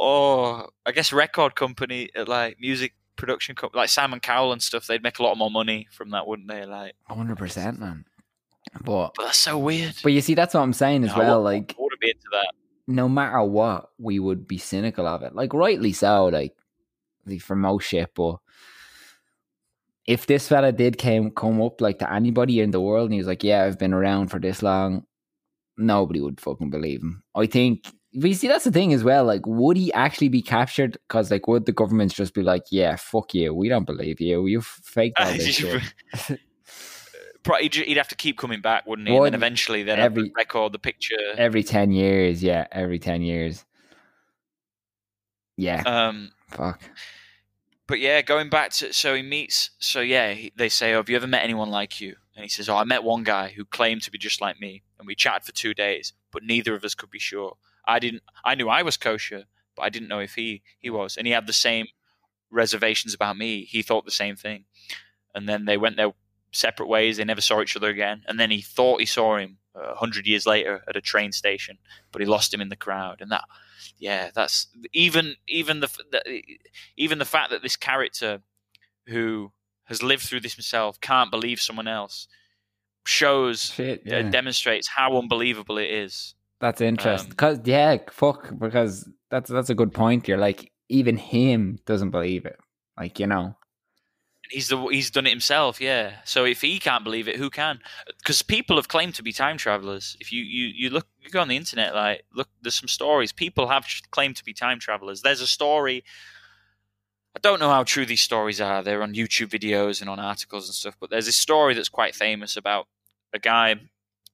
[0.00, 4.86] Oh, I guess record company, uh, like music production company, like Simon Cowell and stuff,
[4.86, 6.64] they'd make a lot more money from that, wouldn't they?
[6.66, 8.04] Like, hundred percent, man.
[8.84, 9.94] But but that's so weird.
[10.02, 11.42] but you see, that's what I'm saying as No, well.
[11.42, 12.52] Like, I wouldn't be into that.
[12.86, 15.34] no matter what, we would be cynical of it.
[15.34, 16.26] Like, rightly so.
[16.26, 16.54] Like,
[17.26, 18.36] like for most shit, but
[20.06, 23.18] if this fella did came come up like to anybody in the world and he
[23.18, 25.04] was like, "Yeah, I've been around for this long,"
[25.76, 27.22] nobody would fucking believe him.
[27.34, 27.86] I think.
[28.14, 29.24] But you see, that's the thing as well.
[29.24, 30.98] Like, would he actually be captured?
[31.08, 34.46] Because, like, would the governments just be like, "Yeah, fuck you, we don't believe you,
[34.46, 35.82] you faked all this shit."
[37.42, 39.14] Probably he'd have to keep coming back, wouldn't he?
[39.14, 41.16] And Would then eventually have every- to record the picture.
[41.36, 43.64] Every ten years, yeah, every ten years.
[45.56, 46.80] Yeah, Um, fuck.
[47.86, 49.70] but yeah, going back to so he meets.
[49.78, 52.68] So yeah, they say, oh, "Have you ever met anyone like you?" And he says,
[52.68, 55.44] "Oh, I met one guy who claimed to be just like me, and we chatted
[55.44, 57.56] for two days, but neither of us could be sure.
[57.86, 58.22] I didn't.
[58.44, 59.44] I knew I was kosher,
[59.76, 61.86] but I didn't know if he he was, and he had the same
[62.50, 63.64] reservations about me.
[63.64, 64.64] He thought the same thing,
[65.34, 66.12] and then they went their
[66.52, 67.16] separate ways.
[67.16, 68.22] They never saw each other again.
[68.26, 71.78] And then he thought he saw him a hundred years later at a train station,
[72.12, 73.20] but he lost him in the crowd.
[73.20, 73.44] And that,
[73.98, 76.42] yeah, that's even even the, the
[76.96, 78.42] even the fact that this character
[79.06, 79.52] who
[79.84, 82.28] has lived through this himself can't believe someone else
[83.04, 84.30] shows Shit, uh, yeah.
[84.30, 86.34] demonstrates how unbelievable it is.
[86.62, 87.32] That's interesting.
[87.32, 88.56] Um, Cause yeah, fuck.
[88.56, 90.28] Because that's that's a good point.
[90.28, 92.56] You're like even him doesn't believe it.
[92.96, 93.56] Like you know,
[94.48, 96.16] He's the he's done it himself, yeah.
[96.24, 97.80] So if he can't believe it, who can?
[98.18, 100.16] Because people have claimed to be time travelers.
[100.20, 103.32] If you, you you look, you go on the internet, like look, there's some stories.
[103.32, 105.22] People have claimed to be time travelers.
[105.22, 106.04] There's a story.
[107.34, 108.84] I don't know how true these stories are.
[108.84, 110.96] They're on YouTube videos and on articles and stuff.
[111.00, 112.86] But there's this story that's quite famous about
[113.32, 113.76] a guy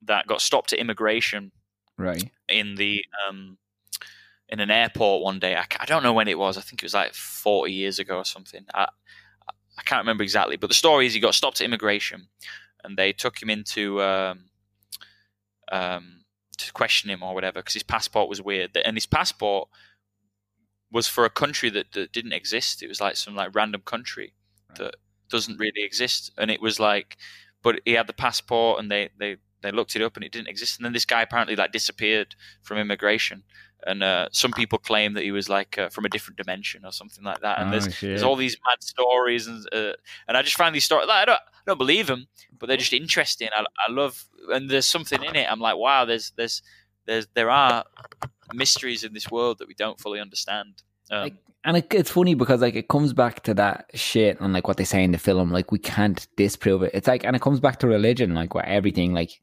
[0.03, 1.53] that got stopped at immigration
[1.99, 2.31] right?
[2.49, 3.59] in the um,
[4.49, 5.57] in an airport one day.
[5.57, 6.57] I, I don't know when it was.
[6.57, 8.65] I think it was like forty years ago or something.
[8.75, 8.89] I
[9.79, 12.29] I can't remember exactly, but the story is he got stopped at immigration,
[12.83, 14.47] and they took him into um,
[15.71, 16.25] um,
[16.57, 19.69] to question him or whatever because his passport was weird, and his passport
[20.91, 22.83] was for a country that, that didn't exist.
[22.83, 24.33] It was like some like random country
[24.77, 24.95] that
[25.29, 27.17] doesn't really exist, and it was like,
[27.63, 30.49] but he had the passport, and they they they looked it up, and it didn't
[30.49, 30.79] exist.
[30.79, 33.43] And then this guy apparently like disappeared from immigration,
[33.87, 36.93] and uh, some people claim that he was like uh, from a different dimension or
[36.93, 37.59] something like that.
[37.59, 39.93] And Oh, there's there's all these mad stories, and uh,
[40.27, 41.09] and I just find these stories.
[41.09, 42.27] Like, I don't I don't believe them,
[42.59, 43.49] but they're just interesting.
[43.55, 45.51] I, I love, and there's something in it.
[45.51, 46.63] I'm like, wow, there's there's
[47.07, 47.85] there's there are
[48.55, 50.83] mysteries in this world that we don't fully understand.
[51.11, 51.35] Um, Like,
[51.65, 54.77] and it, it's funny because like it comes back to that shit and like what
[54.77, 55.51] they say in the film.
[55.51, 56.93] Like we can't disprove it.
[56.95, 58.35] It's like, and it comes back to religion.
[58.35, 59.41] Like where everything, like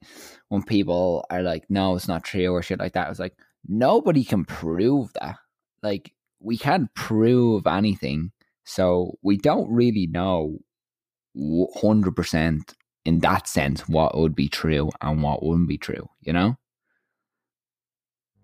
[0.50, 3.10] when people are like, no, it's not true or shit like that.
[3.10, 3.38] It's like
[3.68, 5.36] nobody can prove that.
[5.84, 8.32] Like we can't prove anything,
[8.64, 10.60] so we don't really know
[11.82, 16.10] hundred percent in that sense what would be true and what wouldn't be true.
[16.22, 16.58] You know?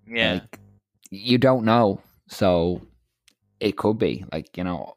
[0.08, 0.60] yeah, Like,
[1.10, 2.02] you don't know.
[2.28, 2.82] So
[3.62, 4.96] it could be like, you know,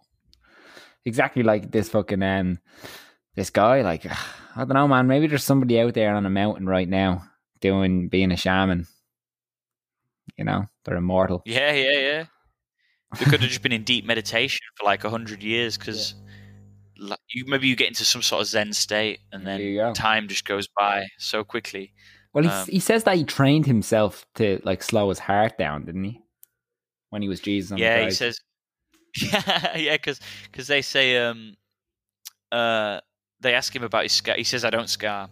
[1.04, 2.58] exactly like this fucking um
[3.34, 6.66] this guy, like I don't know, man, maybe there's somebody out there on a mountain
[6.66, 7.24] right now
[7.60, 8.86] doing being a shaman.
[10.36, 11.42] You know, they're immortal.
[11.44, 12.24] yeah, yeah, yeah.
[13.18, 16.14] They could have just been in deep meditation for like a hundred years because.
[17.28, 20.68] You maybe you get into some sort of Zen state, and then time just goes
[20.78, 21.92] by so quickly.
[22.32, 25.84] Well, he, Um, he says that he trained himself to like slow his heart down,
[25.84, 26.22] didn't he?
[27.10, 28.40] When he was Jesus on yeah, the he says,
[29.22, 31.56] yeah, yeah, because because they say, um,
[32.50, 33.00] uh,
[33.40, 34.34] they ask him about his scar.
[34.36, 35.30] He says, "I don't scar,"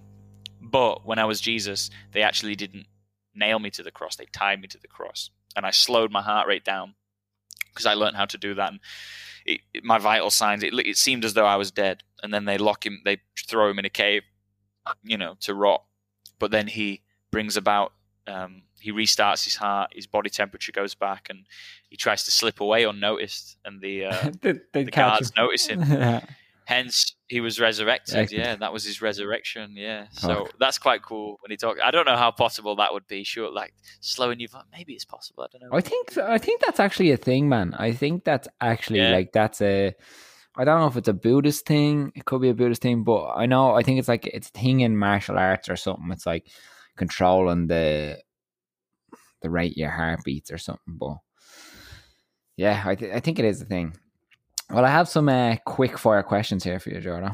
[0.61, 2.87] but when I was Jesus, they actually didn't
[3.35, 6.23] nail me to the cross; they tied me to the cross, and I slowed my
[6.23, 6.95] heart rate down
[7.69, 8.71] because I learned how to do that.
[8.73, 8.81] And
[9.47, 12.45] it, it- my vital signs, it, it seemed as though I was dead, and then
[12.45, 13.01] they lock him.
[13.05, 13.19] They
[13.49, 14.23] throw him in a cave,
[15.03, 15.85] you know, to rot.
[16.39, 17.93] But then he brings about.
[18.29, 19.91] Um, he restarts his heart.
[19.95, 21.47] His body temperature goes back, and
[21.89, 23.57] he tries to slip away unnoticed.
[23.65, 25.35] And the uh, the, guards him.
[25.45, 25.83] notice him.
[26.65, 28.31] Hence, he was resurrected.
[28.31, 29.75] Yeah, that was his resurrection.
[29.77, 30.53] Yeah, so Fuck.
[30.61, 31.81] that's quite cool when he talks.
[31.85, 33.25] I don't know how possible that would be.
[33.25, 34.49] Sure, like slowing you.
[34.73, 35.43] Maybe it's possible.
[35.43, 35.77] I don't know.
[35.77, 37.75] I think I think that's actually a thing, man.
[37.79, 39.11] I think that's actually Yeah.
[39.11, 39.93] like that's a.
[40.57, 42.13] I don't know if it's a Buddhist thing.
[42.15, 44.59] It could be a Buddhist thing, but I know I think it's like it's a
[44.59, 46.11] thing in martial arts or something.
[46.13, 46.47] It's like
[46.97, 48.19] controlling the
[49.43, 50.97] the rate your heart beats or something.
[50.99, 51.17] But
[52.57, 53.97] yeah, I th- I think it is a thing.
[54.71, 57.33] Well, I have some uh, quick fire questions here for you, Jordan.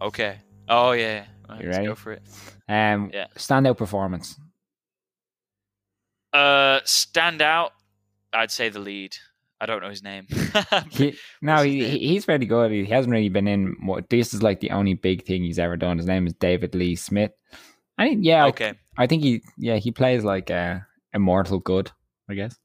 [0.00, 0.38] Okay.
[0.68, 1.24] Oh yeah.
[1.48, 1.88] Right, You let's ready?
[1.88, 2.22] go for it.
[2.68, 3.26] Um, Yeah.
[3.36, 4.36] standout performance.
[6.32, 7.72] Uh, stand out.
[8.32, 9.16] I'd say the lead.
[9.60, 10.26] I don't know his name.
[10.90, 11.98] He, no, he, name?
[12.00, 12.70] he's very good.
[12.72, 13.76] He hasn't really been in.
[13.84, 15.96] What this is like the only big thing he's ever done.
[15.96, 17.30] His name is David Lee Smith.
[17.98, 18.74] I think, yeah, okay.
[18.98, 20.78] I, think he, yeah, he plays like uh,
[21.12, 21.90] immortal good.
[22.28, 22.56] I guess.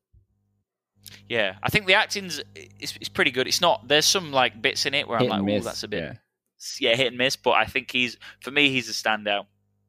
[1.28, 2.42] Yeah, I think the acting's
[2.80, 3.48] is, is pretty good.
[3.48, 3.88] It's not.
[3.88, 6.18] There's some like bits in it where Hit I'm like, oh, that's a bit.
[6.80, 6.92] Yeah.
[6.92, 7.36] yeah, hit and miss.
[7.36, 9.46] But I think he's for me, he's a standout.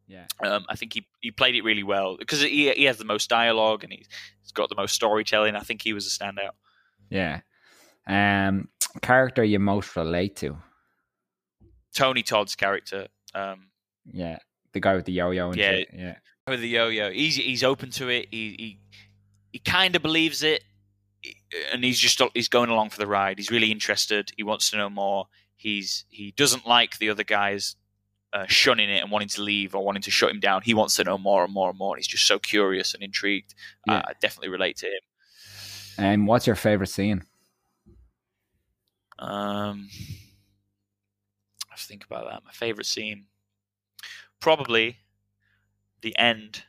[0.06, 0.26] Yeah.
[0.44, 3.30] Um, I think he, he played it really well because he, he has the most
[3.30, 4.08] dialogue and he's,
[4.42, 5.56] he's got the most storytelling.
[5.56, 6.50] I think he was a standout.
[7.08, 7.40] Yeah.
[8.06, 8.68] Um,
[9.00, 10.58] character you most relate to.
[11.94, 13.68] Tony Todd's character, um,
[14.06, 14.38] Yeah,
[14.72, 15.70] the guy with the yo-yo and Yeah.
[15.72, 15.88] shit.
[15.94, 16.16] Yeah.
[16.48, 18.28] With the yo-yo, he's he's open to it.
[18.30, 18.78] He he,
[19.52, 20.64] he kind of believes it,
[21.72, 23.38] and he's just he's going along for the ride.
[23.38, 24.30] He's really interested.
[24.36, 25.28] He wants to know more.
[25.56, 27.76] He's he doesn't like the other guys
[28.32, 30.62] uh, shunning it and wanting to leave or wanting to shut him down.
[30.62, 31.96] He wants to know more and more and more.
[31.96, 33.54] He's just so curious and intrigued.
[33.86, 33.98] Yeah.
[33.98, 35.00] Uh, I definitely relate to him.
[35.98, 37.22] And what's your favorite scene?
[39.18, 39.88] Um,
[41.68, 42.42] I have to think about that.
[42.44, 43.26] My favorite scene,
[44.40, 44.96] probably
[46.02, 46.64] the end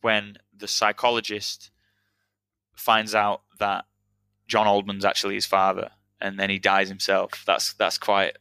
[0.00, 1.70] when the psychologist
[2.74, 3.84] finds out that
[4.46, 5.90] John Oldman's actually his father,
[6.20, 7.44] and then he dies himself.
[7.46, 8.36] That's that's quite.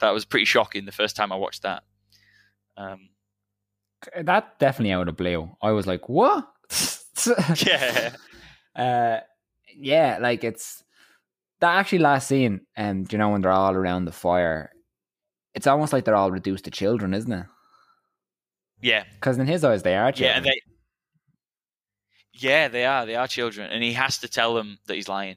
[0.00, 1.84] That was pretty shocking the first time I watched that.
[2.76, 3.10] Um,
[4.20, 5.56] That definitely out of blue.
[5.62, 6.48] I was like, what?
[7.56, 8.14] yeah,
[8.74, 9.20] uh
[9.76, 10.82] yeah like it's
[11.60, 14.70] that actually last scene um you know when they're all around the fire
[15.54, 17.46] it's almost like they're all reduced to children isn't it
[18.82, 20.60] yeah, because in his eyes they are yeah, children and they.
[22.34, 23.06] Yeah, they are.
[23.06, 25.36] They are children, and he has to tell them that he's lying.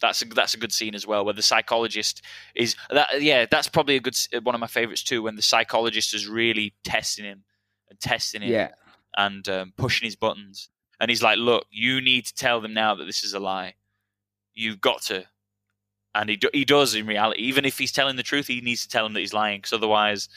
[0.00, 2.22] That's a that's a good scene as well, where the psychologist
[2.54, 3.22] is that.
[3.22, 5.22] Yeah, that's probably a good one of my favorites too.
[5.22, 7.44] When the psychologist is really testing him
[7.88, 8.70] and testing him yeah
[9.16, 10.68] and um, pushing his buttons,
[11.00, 13.74] and he's like, "Look, you need to tell them now that this is a lie.
[14.52, 15.24] You've got to."
[16.14, 17.40] And he do, he does in reality.
[17.40, 19.72] Even if he's telling the truth, he needs to tell them that he's lying, because
[19.72, 20.28] otherwise,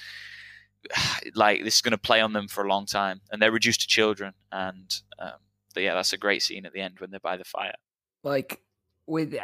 [1.35, 3.81] like this is going to play on them for a long time, and they're reduced
[3.81, 4.33] to children.
[4.51, 5.39] And um,
[5.73, 7.75] but yeah, that's a great scene at the end when they're by the fire.
[8.23, 8.61] like
[9.07, 9.35] with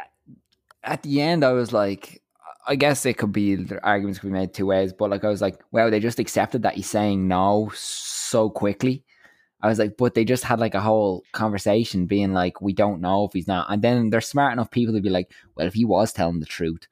[0.83, 2.21] at the end i was like
[2.67, 5.41] i guess it could be arguments could be made two ways but like i was
[5.41, 9.03] like wow they just accepted that he's saying no so quickly
[9.61, 13.01] i was like but they just had like a whole conversation being like we don't
[13.01, 15.73] know if he's not and then they're smart enough people to be like well if
[15.73, 16.87] he was telling the truth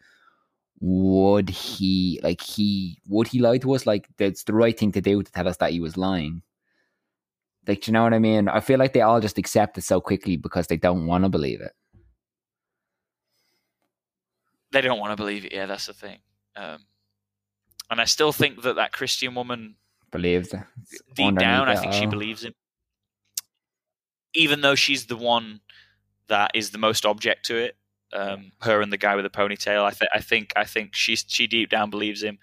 [0.82, 5.01] would he like he would he lie to us like that's the right thing to
[5.01, 6.42] do to tell us that he was lying
[7.68, 9.84] like do you know what i mean i feel like they all just accept it
[9.84, 11.74] so quickly because they don't want to believe it
[14.72, 15.54] They don't want to believe it.
[15.54, 16.20] Yeah, that's the thing.
[16.56, 16.86] Um,
[17.89, 19.76] and I still think that that Christian woman
[20.12, 20.62] believes it.
[21.16, 22.54] Deep down, I it think she believes him.
[24.36, 25.62] Even though she's the one
[26.28, 27.76] that is the most object to it,
[28.14, 29.84] um, her and the guy with the ponytail.
[29.84, 32.40] I, th- I think I think she's she deep down believes him.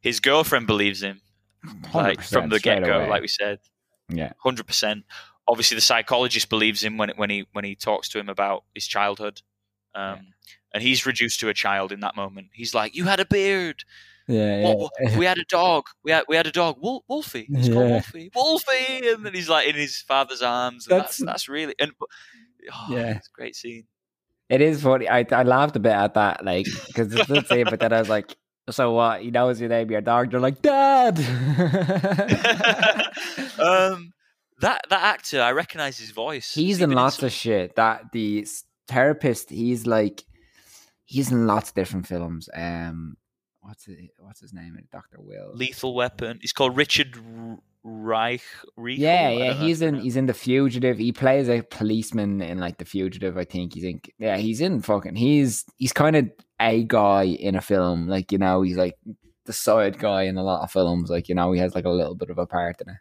[0.00, 1.20] His girlfriend believes him,
[1.94, 3.58] like from the get go, like we said,
[4.08, 5.04] yeah, hundred percent.
[5.48, 8.86] Obviously, the psychologist believes him when when he when he talks to him about his
[8.86, 9.40] childhood,
[9.94, 10.28] um,
[10.74, 12.48] and he's reduced to a child in that moment.
[12.52, 13.84] He's like, "You had a beard.
[14.28, 15.84] yeah, What- what- we had a dog.
[16.04, 17.46] We had we had a dog, Wol- Wolfie.
[17.50, 17.90] It's called Yeah.
[17.92, 18.30] Wolfie.
[18.34, 20.86] Wolfie, and then he's like in his father's arms.
[20.88, 22.06] And that's That's- that's, really and oh,
[22.90, 23.16] Yeah.
[23.16, 23.86] it's a great scene.
[24.48, 25.08] It is funny.
[25.08, 27.66] I I laughed a bit at that, like because it's the same.
[27.68, 28.36] But then I was like,
[28.70, 29.22] so what?
[29.22, 30.32] He knows your name, your dog.
[30.32, 31.18] You're like, Dad.
[33.58, 34.12] um,
[34.60, 36.54] that that actor, I recognize his voice.
[36.54, 37.76] he's in lots some- of shit.
[37.76, 38.46] That the
[38.88, 39.50] therapist.
[39.50, 40.24] He's like,
[41.04, 42.48] he's in lots of different films.
[42.54, 43.16] Um,
[43.60, 44.78] what's it, what's his name?
[44.92, 45.52] Doctor Will.
[45.54, 46.38] Lethal Weapon.
[46.40, 47.16] He's called Richard
[47.88, 48.42] Reich.
[48.76, 50.98] Reich Yeah, yeah, he's in he's in the fugitive.
[50.98, 53.38] He plays a policeman in like the fugitive.
[53.38, 54.00] I think he's in.
[54.18, 55.14] Yeah, he's in fucking.
[55.14, 56.30] He's he's kind of
[56.60, 58.08] a guy in a film.
[58.08, 58.98] Like you know, he's like
[59.44, 61.10] the side guy in a lot of films.
[61.10, 62.96] Like you know, he has like a little bit of a part in it.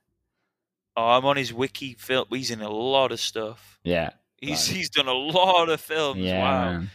[0.96, 2.26] Oh, I'm on his wiki film.
[2.30, 3.80] He's in a lot of stuff.
[3.84, 6.20] Yeah, He's he's done a lot of films.
[6.20, 6.72] yeah, wow.
[6.72, 6.92] man.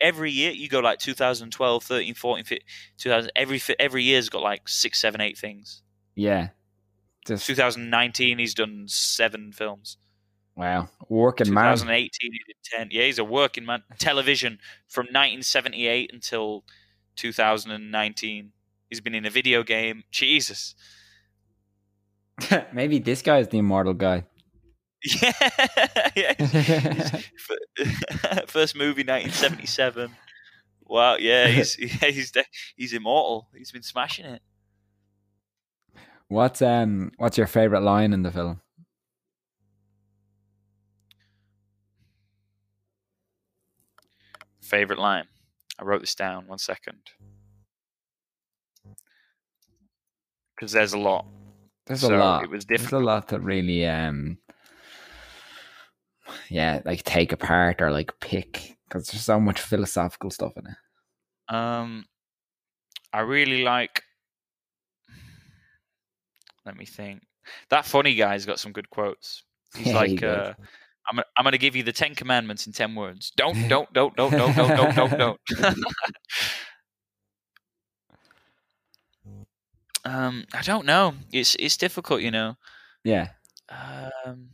[0.00, 2.66] Every year you go like 2012, 13, 14, 15,
[2.96, 3.32] 2000.
[3.36, 5.82] Every every year's got like six, seven, eight things.
[6.14, 6.48] yeah.
[7.26, 9.96] Just 2019 he's done seven films.
[10.56, 11.74] wow, working man.
[11.74, 12.88] 2018 he did ten.
[12.90, 13.82] Yeah, he's a working man.
[13.98, 16.64] Television from 1978 until
[17.16, 18.52] 2019.
[18.90, 20.04] He's been in a video game.
[20.10, 20.74] Jesus.
[22.72, 24.24] Maybe this guy is the immortal guy.
[26.16, 26.32] Yeah.
[26.38, 27.20] yeah.
[28.46, 30.10] First movie 1977.
[30.86, 32.44] Wow, yeah, he's yeah, he's de-
[32.76, 33.48] he's immortal.
[33.56, 34.42] He's been smashing it.
[36.34, 38.60] What's um what's your favorite line in the film?
[44.60, 45.26] Favorite line.
[45.78, 46.46] I wrote this down.
[46.46, 46.98] One second.
[50.54, 51.26] Because there's a lot.
[51.86, 52.44] There's So a lot.
[52.44, 52.90] it was difficult.
[52.90, 54.38] There's a lot to really um
[56.48, 61.54] yeah, like take apart or like pick because there's so much philosophical stuff in it.
[61.54, 62.06] Um,
[63.12, 64.02] I really like.
[66.66, 67.22] Let me think.
[67.70, 69.42] That funny guy's got some good quotes.
[69.76, 70.48] He's Yeah, like, does.
[70.48, 70.54] uh,
[71.10, 73.32] "I'm I'm going to give you the Ten Commandments in ten words.
[73.36, 75.40] Don't, don't, don't, don't, don't, don't, don't, don't, don't."
[80.04, 81.14] um, I don't know.
[81.32, 82.56] It's it's difficult, you know.
[83.04, 83.28] Yeah,
[83.68, 84.48] Um,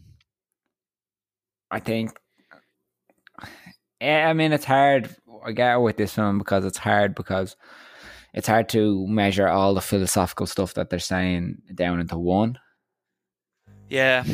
[1.71, 2.11] I think.
[4.01, 5.15] Yeah, I mean it's hard.
[5.45, 7.57] I get with this film because it's hard because
[8.35, 12.59] it's hard to measure all the philosophical stuff that they're saying down into one.
[13.89, 14.25] yeah,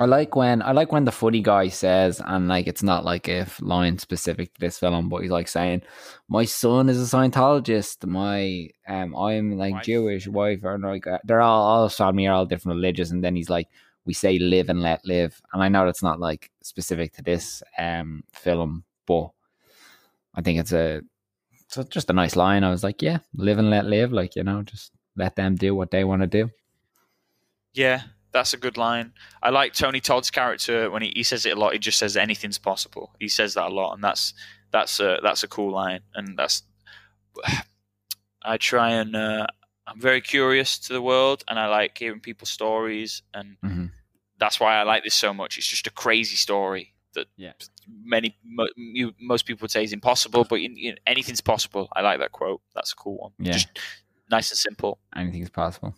[0.00, 3.28] I like when I like when the footy guy says, and like it's not like
[3.28, 5.82] if line specific to this film, but he's like saying,
[6.28, 8.04] "My son is a Scientologist.
[8.06, 9.84] My um, I'm like Wife.
[9.84, 13.36] Jewish wife, or like uh, they're all all family are all different religions." And then
[13.36, 13.68] he's like,
[14.04, 17.62] "We say live and let live." And I know that's not like specific to this
[17.78, 19.30] um film, but
[20.34, 21.02] I think it's a
[21.82, 22.64] it's just a nice line.
[22.64, 25.74] I was like, "Yeah, live and let live." Like you know, just let them do
[25.74, 26.50] what they want to do.
[27.72, 28.02] yeah.
[28.32, 29.12] That's a good line.
[29.44, 31.72] I like Tony Todd's character when he, he says it a lot.
[31.72, 33.14] He just says anything's possible.
[33.20, 34.34] He says that a lot, and that's
[34.72, 36.00] that's a that's a cool line.
[36.16, 36.64] And that's
[38.42, 39.46] I try and uh,
[39.86, 43.92] I'm very curious to the world, and I like hearing people's stories, and Mhm.
[44.38, 45.56] that's why I like this so much.
[45.56, 47.52] It's just a crazy story that Yeah.
[47.88, 51.88] many mo- you, most people would say is impossible, but you, you, anything's possible.
[51.94, 52.60] I like that quote.
[52.74, 53.32] That's a cool one.
[53.38, 53.52] Yeah.
[53.52, 53.68] Just
[54.30, 54.98] nice and simple.
[55.16, 55.94] anything is possible.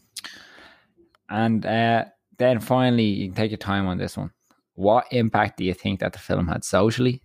[1.29, 2.05] And uh,
[2.39, 4.31] then finally, you can take your time on this one.
[4.75, 7.23] What impact do you think that the film had socially?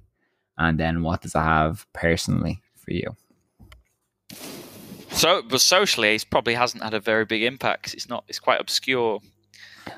[0.58, 3.16] And then what does it have personally for you?
[5.12, 7.94] So, but socially, it probably hasn't had a very big impact.
[7.94, 8.24] It's not.
[8.28, 9.20] It's quite obscure.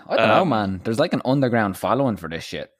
[0.08, 0.82] I don't know, Um, man.
[0.84, 2.72] There's like an underground following for this shit.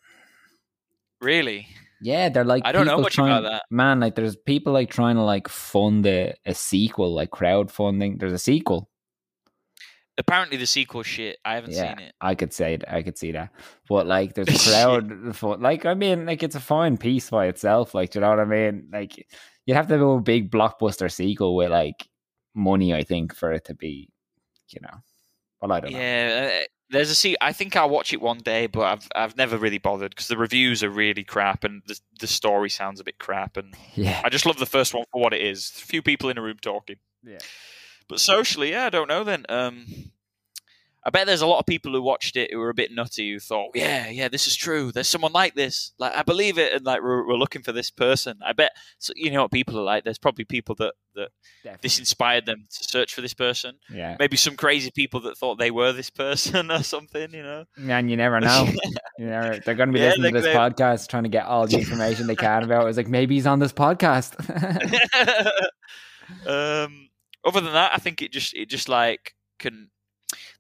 [1.24, 1.68] Really,
[2.02, 3.64] Yeah, they're like I don't know much trying, about that.
[3.72, 8.20] Man, like there's people like trying to like fund a, a sequel, like crowdfunding.
[8.20, 8.90] There's a sequel.
[10.18, 11.38] apparently the sequel shit.
[11.46, 12.14] I haven't Yeah, seen it.
[12.22, 12.84] I could say it.
[12.88, 13.50] I could see that.
[13.90, 15.36] But like, there's a crowd.
[15.36, 17.94] for, like, I mean, like it's a fine piece by itself.
[17.96, 18.90] Like, do you know what I mean?
[18.92, 19.26] Like,
[19.66, 22.08] you'd have to do a big blockbuster sequel with like
[22.54, 24.10] money, I think, for it to be,
[24.70, 24.98] you know.
[25.62, 25.98] Well, I don't know.
[25.98, 26.64] Yeah, uh,
[26.94, 29.80] there's a se- I think I'll watch it one day, but I've I've never really
[29.80, 33.58] bothered because the reviews are really crap and the the story sounds a bit crap,
[33.58, 35.72] and Yeah, I just love the first one for what it is.
[35.76, 36.98] A few people in a room talking.
[37.24, 37.40] Yeah.
[38.08, 39.24] But socially, yeah, I don't know.
[39.24, 40.12] Then, um,
[41.06, 43.34] I bet there's a lot of people who watched it who were a bit nutty
[43.34, 44.92] who thought, yeah, yeah, this is true.
[44.92, 45.92] There's someone like this.
[45.98, 48.40] Like, I believe it, and like we're, we're looking for this person.
[48.46, 48.72] I bet.
[49.00, 50.06] So, you know what people are like.
[50.06, 51.30] There's probably people that that
[51.82, 53.76] this inspired them to search for this person.
[53.94, 54.16] yeah.
[54.18, 57.32] Maybe some crazy people that thought they were this person or something.
[57.34, 57.66] You know.
[57.78, 58.68] Man, you never know.
[59.20, 61.68] You never, they're going to be Yeah, listening to this podcast, trying to get all
[61.68, 62.86] the information they can about.
[62.86, 62.90] it.
[62.90, 64.40] It's like maybe he's on this podcast.
[66.48, 67.10] um,
[67.46, 69.90] other than that, I think it just it just like can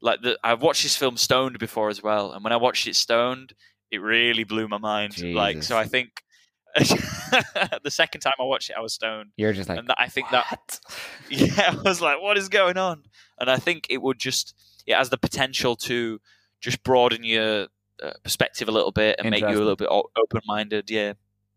[0.01, 2.95] like the I've watched this film stoned before as well, and when I watched it
[2.95, 3.53] stoned,
[3.91, 5.21] it really blew my mind.
[5.21, 6.23] Like so, I think
[6.75, 10.07] the second time I watched it, I was stoned, You're just like, and that, I
[10.07, 10.79] think that
[11.29, 13.03] yeah, I was like, what is going on?
[13.39, 14.55] And I think it would just
[14.85, 16.19] it has the potential to
[16.59, 17.67] just broaden your
[18.01, 20.89] uh, perspective a little bit and make you a little bit open minded.
[20.89, 21.13] Yeah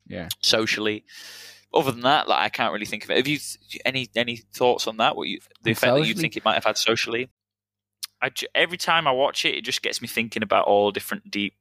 [0.08, 0.28] yeah.
[0.42, 1.04] socially.
[1.74, 3.16] Other than that, like I can't really think of it.
[3.16, 3.38] Have you
[3.84, 5.16] any any thoughts on that?
[5.16, 7.28] What you the effect that you think it might have had socially?
[8.22, 11.54] I every time I watch it, it just gets me thinking about all different deep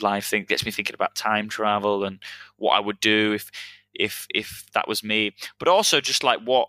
[0.00, 0.46] life things.
[0.48, 2.20] Gets me thinking about time travel and
[2.56, 3.50] what I would do if
[3.94, 5.32] if if that was me.
[5.58, 6.68] But also just like what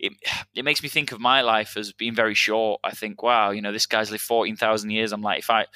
[0.00, 0.12] it
[0.54, 2.80] it makes me think of my life as being very short.
[2.84, 5.12] I think, wow, you know, this guy's lived fourteen thousand years.
[5.12, 5.66] I'm like, if I,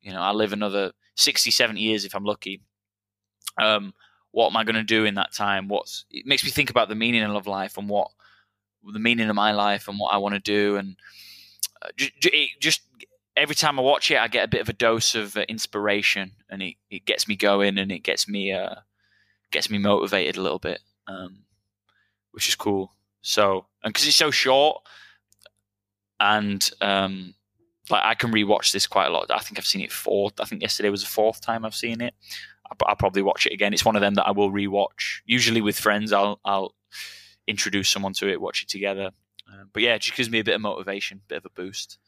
[0.00, 2.62] you know, I live another 60, 70 years if I'm lucky.
[3.60, 3.92] Um,
[4.30, 5.68] what am I going to do in that time?
[5.68, 8.08] What's it makes me think about the meaning of life and what
[8.82, 10.96] the meaning of my life and what I want to do and
[11.96, 12.82] just,
[13.36, 16.32] every time I watch it, I get a bit of a dose of uh, inspiration,
[16.50, 18.76] and it, it gets me going, and it gets me uh,
[19.50, 21.44] gets me motivated a little bit, um,
[22.32, 22.92] which is cool.
[23.22, 24.82] So, and because it's so short,
[26.20, 27.34] and um,
[27.90, 29.30] like I can rewatch this quite a lot.
[29.30, 30.30] I think I've seen it four.
[30.40, 32.14] I think yesterday was the fourth time I've seen it.
[32.86, 33.74] I'll probably watch it again.
[33.74, 35.20] It's one of them that I will rewatch.
[35.26, 36.74] Usually with friends, I'll I'll
[37.46, 39.10] introduce someone to it, watch it together.
[39.52, 41.50] Uh, but yeah, it just gives me a bit of motivation, a bit of a
[41.50, 41.98] boost.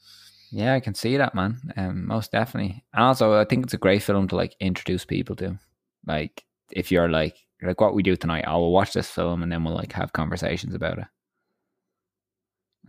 [0.51, 1.61] Yeah, I can see that, man.
[1.77, 2.85] Um, most definitely.
[2.93, 5.59] And also, I think it's a great film to like introduce people to.
[6.07, 9.51] Like, if you're like, like what we do tonight, I will watch this film and
[9.51, 11.07] then we'll like have conversations about it.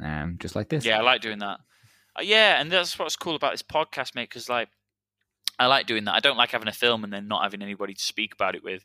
[0.03, 0.85] Um, just like this.
[0.85, 1.59] Yeah, I like doing that.
[2.17, 4.29] Uh, yeah, and that's what's cool about this podcast, mate.
[4.29, 4.69] Because like,
[5.57, 6.15] I like doing that.
[6.15, 8.63] I don't like having a film and then not having anybody to speak about it
[8.63, 8.83] with.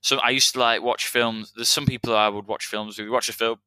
[0.00, 1.52] So I used to like watch films.
[1.54, 2.96] There's some people I would watch films.
[2.96, 3.06] With.
[3.06, 3.58] We watch a film,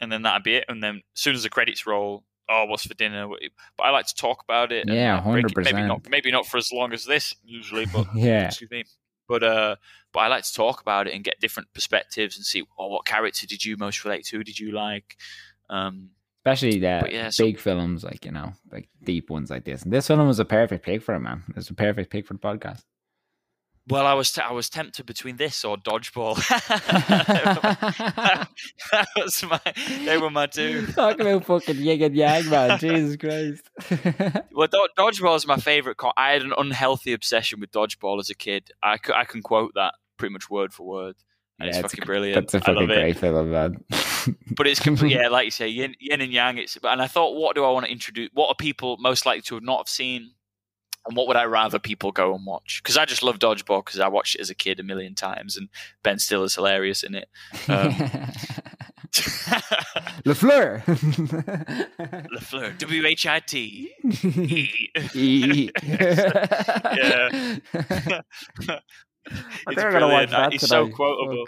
[0.00, 0.64] and then that'd be it.
[0.68, 3.28] And then as soon as the credits roll, oh, what's for dinner?
[3.76, 4.88] But I like to talk about it.
[4.88, 5.76] Yeah, hundred percent.
[5.76, 8.84] Maybe not, maybe not for as long as this usually, but yeah, excuse me.
[9.28, 9.76] But uh,
[10.12, 13.04] but I like to talk about it and get different perspectives and see, oh, what
[13.04, 14.42] character did you most relate to?
[14.42, 15.16] Did you like?
[15.68, 16.10] Um,
[16.46, 19.82] Especially the yeah, so, big films, like you know, like deep ones like this.
[19.82, 21.44] And this film was a perfect pick for it, man.
[21.56, 22.84] It's a perfect pick for the podcast.
[23.88, 26.36] Well, I was t- I was tempted between this or dodgeball.
[28.92, 29.60] that was my
[30.04, 30.86] they were my two.
[30.92, 32.78] Talk about fucking yin and yang, man.
[32.78, 33.62] Jesus Christ.
[34.52, 35.96] well, do- dodgeball is my favorite.
[35.96, 38.70] Co- I had an unhealthy obsession with dodgeball as a kid.
[38.82, 41.16] I, c- I can quote that pretty much word for word.
[41.58, 42.34] And yeah, it's, it's fucking brilliant.
[42.34, 43.18] That's a fucking great it.
[43.18, 43.84] film, man.
[44.54, 46.58] but it's complete, yeah, like you say, yin, yin and yang.
[46.58, 48.30] It's and I thought, what do I want to introduce?
[48.32, 50.32] What are people most likely to have not have seen?
[51.08, 52.80] And what would I rather people go and watch?
[52.82, 55.56] Because I just love Dodgeball because I watched it as a kid a million times,
[55.56, 55.68] and
[56.02, 57.28] Ben Stiller's hilarious in it.
[57.68, 57.92] Um,
[60.24, 60.82] Lafleur,
[62.30, 63.90] Lafleur, W H I T
[65.14, 65.70] E.
[65.82, 67.28] Yeah.
[69.66, 71.44] I think I'm gonna watch that He's so quotable.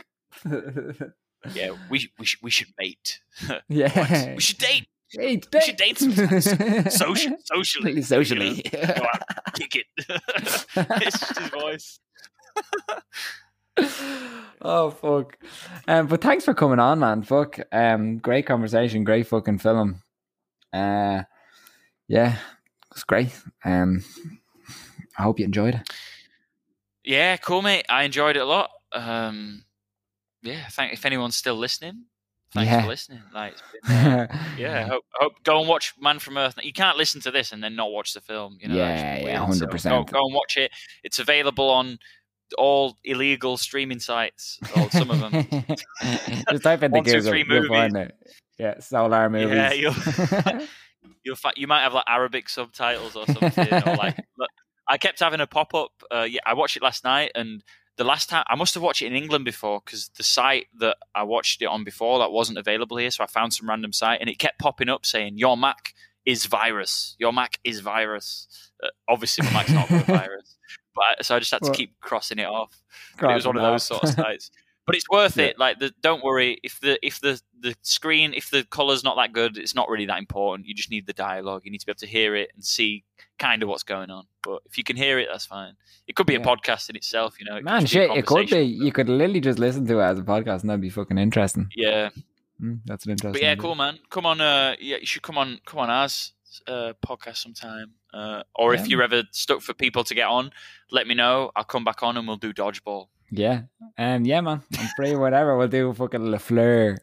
[1.55, 3.21] yeah, we we should we should mate.
[3.69, 4.87] Yeah, we should date.
[5.13, 5.55] Date, date.
[5.55, 6.45] We should date sometimes.
[6.97, 8.03] Social, socially.
[8.03, 8.63] Socially.
[8.73, 9.07] You know?
[9.55, 9.87] Kick it.
[10.77, 12.01] it's just his voice.
[14.63, 15.37] oh fuck.
[15.89, 17.23] Um, but thanks for coming on, man.
[17.23, 17.59] Fuck.
[17.73, 20.03] Um, great conversation, great fucking film.
[20.73, 21.23] Uh
[22.07, 22.37] yeah,
[22.93, 23.33] it's great.
[23.65, 24.05] Um
[25.19, 25.89] I hope you enjoyed it.
[27.05, 27.87] Yeah, cool mate.
[27.89, 28.71] I enjoyed it a lot.
[28.93, 29.65] Um
[30.43, 32.05] yeah, thank if anyone's still listening,
[32.53, 32.83] Thanks yeah.
[32.83, 33.23] for listening.
[33.33, 33.55] Like,
[33.87, 34.27] been, uh,
[34.59, 36.59] yeah, hope, hope, go and watch Man from Earth.
[36.61, 38.59] You can't listen to this and then not watch the film.
[38.61, 40.07] You know, yeah, yeah, hundred so percent.
[40.09, 40.73] Go, go, and watch it.
[41.05, 41.99] It's available on
[42.59, 44.59] all illegal streaming sites.
[44.77, 45.33] Or some of them.
[46.51, 47.37] Just type in the Google.
[47.37, 48.17] You'll find it.
[48.59, 49.55] Yeah, Solar movies.
[49.55, 49.95] Yeah, you'll,
[51.23, 53.73] you'll find, you might have like Arabic subtitles or something.
[53.73, 54.17] or like,
[54.89, 55.93] I kept having a pop up.
[56.11, 57.63] Uh, yeah, I watched it last night and
[58.01, 60.97] the last time I must have watched it in England before because the site that
[61.15, 63.11] I watched it on before that wasn't available here.
[63.11, 65.93] So I found some random site and it kept popping up saying your Mac
[66.25, 67.15] is virus.
[67.19, 68.71] Your Mac is virus.
[68.83, 70.57] Uh, obviously, my Mac's not a virus,
[70.95, 71.77] but so I just had to what?
[71.77, 72.75] keep crossing it off.
[73.21, 74.51] it was one of those sort of sites.
[74.91, 75.47] But it's worth yeah.
[75.47, 75.59] it.
[75.59, 79.33] Like, the, don't worry if the if the the screen if the color's not that
[79.33, 80.67] good, it's not really that important.
[80.67, 81.63] You just need the dialogue.
[81.65, 83.05] You need to be able to hear it and see
[83.39, 84.25] kind of what's going on.
[84.43, 85.75] But if you can hear it, that's fine.
[86.09, 86.41] It could be yeah.
[86.41, 87.57] a podcast in itself, you know.
[87.57, 88.63] It Man, shit, it could be.
[88.63, 91.69] You could literally just listen to it as a podcast, and that'd be fucking interesting.
[91.77, 92.11] Yeah,
[92.61, 93.33] mm, that's an interesting.
[93.33, 93.63] But yeah, idea.
[93.63, 94.01] cool, man.
[94.11, 96.33] Come on, uh, yeah, you should come on, come on, as
[96.67, 97.93] uh, podcast sometime.
[98.13, 98.81] Uh, or yeah.
[98.81, 100.51] if you're ever stuck for people to get on,
[100.91, 101.53] let me know.
[101.55, 103.07] I'll come back on and we'll do dodgeball.
[103.31, 103.63] Yeah.
[103.97, 104.63] Um, yeah, man.
[104.79, 105.57] I'm free, whatever.
[105.57, 106.99] We'll do a fucking Lafleur.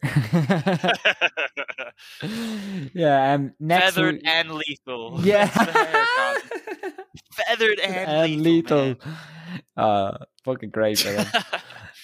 [2.94, 3.34] yeah.
[3.34, 4.26] Um, next Feathered week...
[4.26, 5.20] and lethal.
[5.24, 5.46] Yeah.
[7.32, 8.86] Feathered and, and lethal.
[8.88, 9.12] lethal.
[9.76, 11.26] Uh, fucking great, man.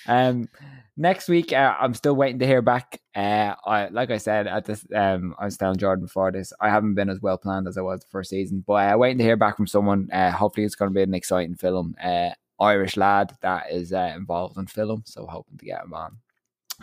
[0.06, 0.48] um,
[0.96, 3.00] next week, uh, I'm still waiting to hear back.
[3.14, 6.70] Uh, I, like I said at this, um, I was telling Jordan before this, I
[6.70, 9.18] haven't been as well planned as I was the first season, but I'm uh, waiting
[9.18, 10.08] to hear back from someone.
[10.12, 11.94] Uh, hopefully, it's going to be an exciting film.
[12.02, 12.30] Uh,
[12.60, 16.18] Irish lad that is uh, involved in film, so hoping to get him on.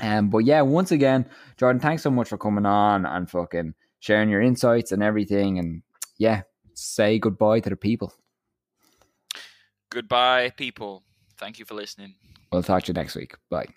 [0.02, 1.26] Um, but yeah, once again,
[1.58, 5.60] Jordan, thanks so much for coming on and fucking sharing your insights and everything.
[5.60, 5.84] And
[6.18, 6.44] yeah,
[6.74, 8.14] say goodbye to the people.
[9.90, 11.04] Goodbye, people.
[11.38, 12.16] Thank you for listening.
[12.52, 13.36] We'll talk to you next week.
[13.50, 13.68] Bye.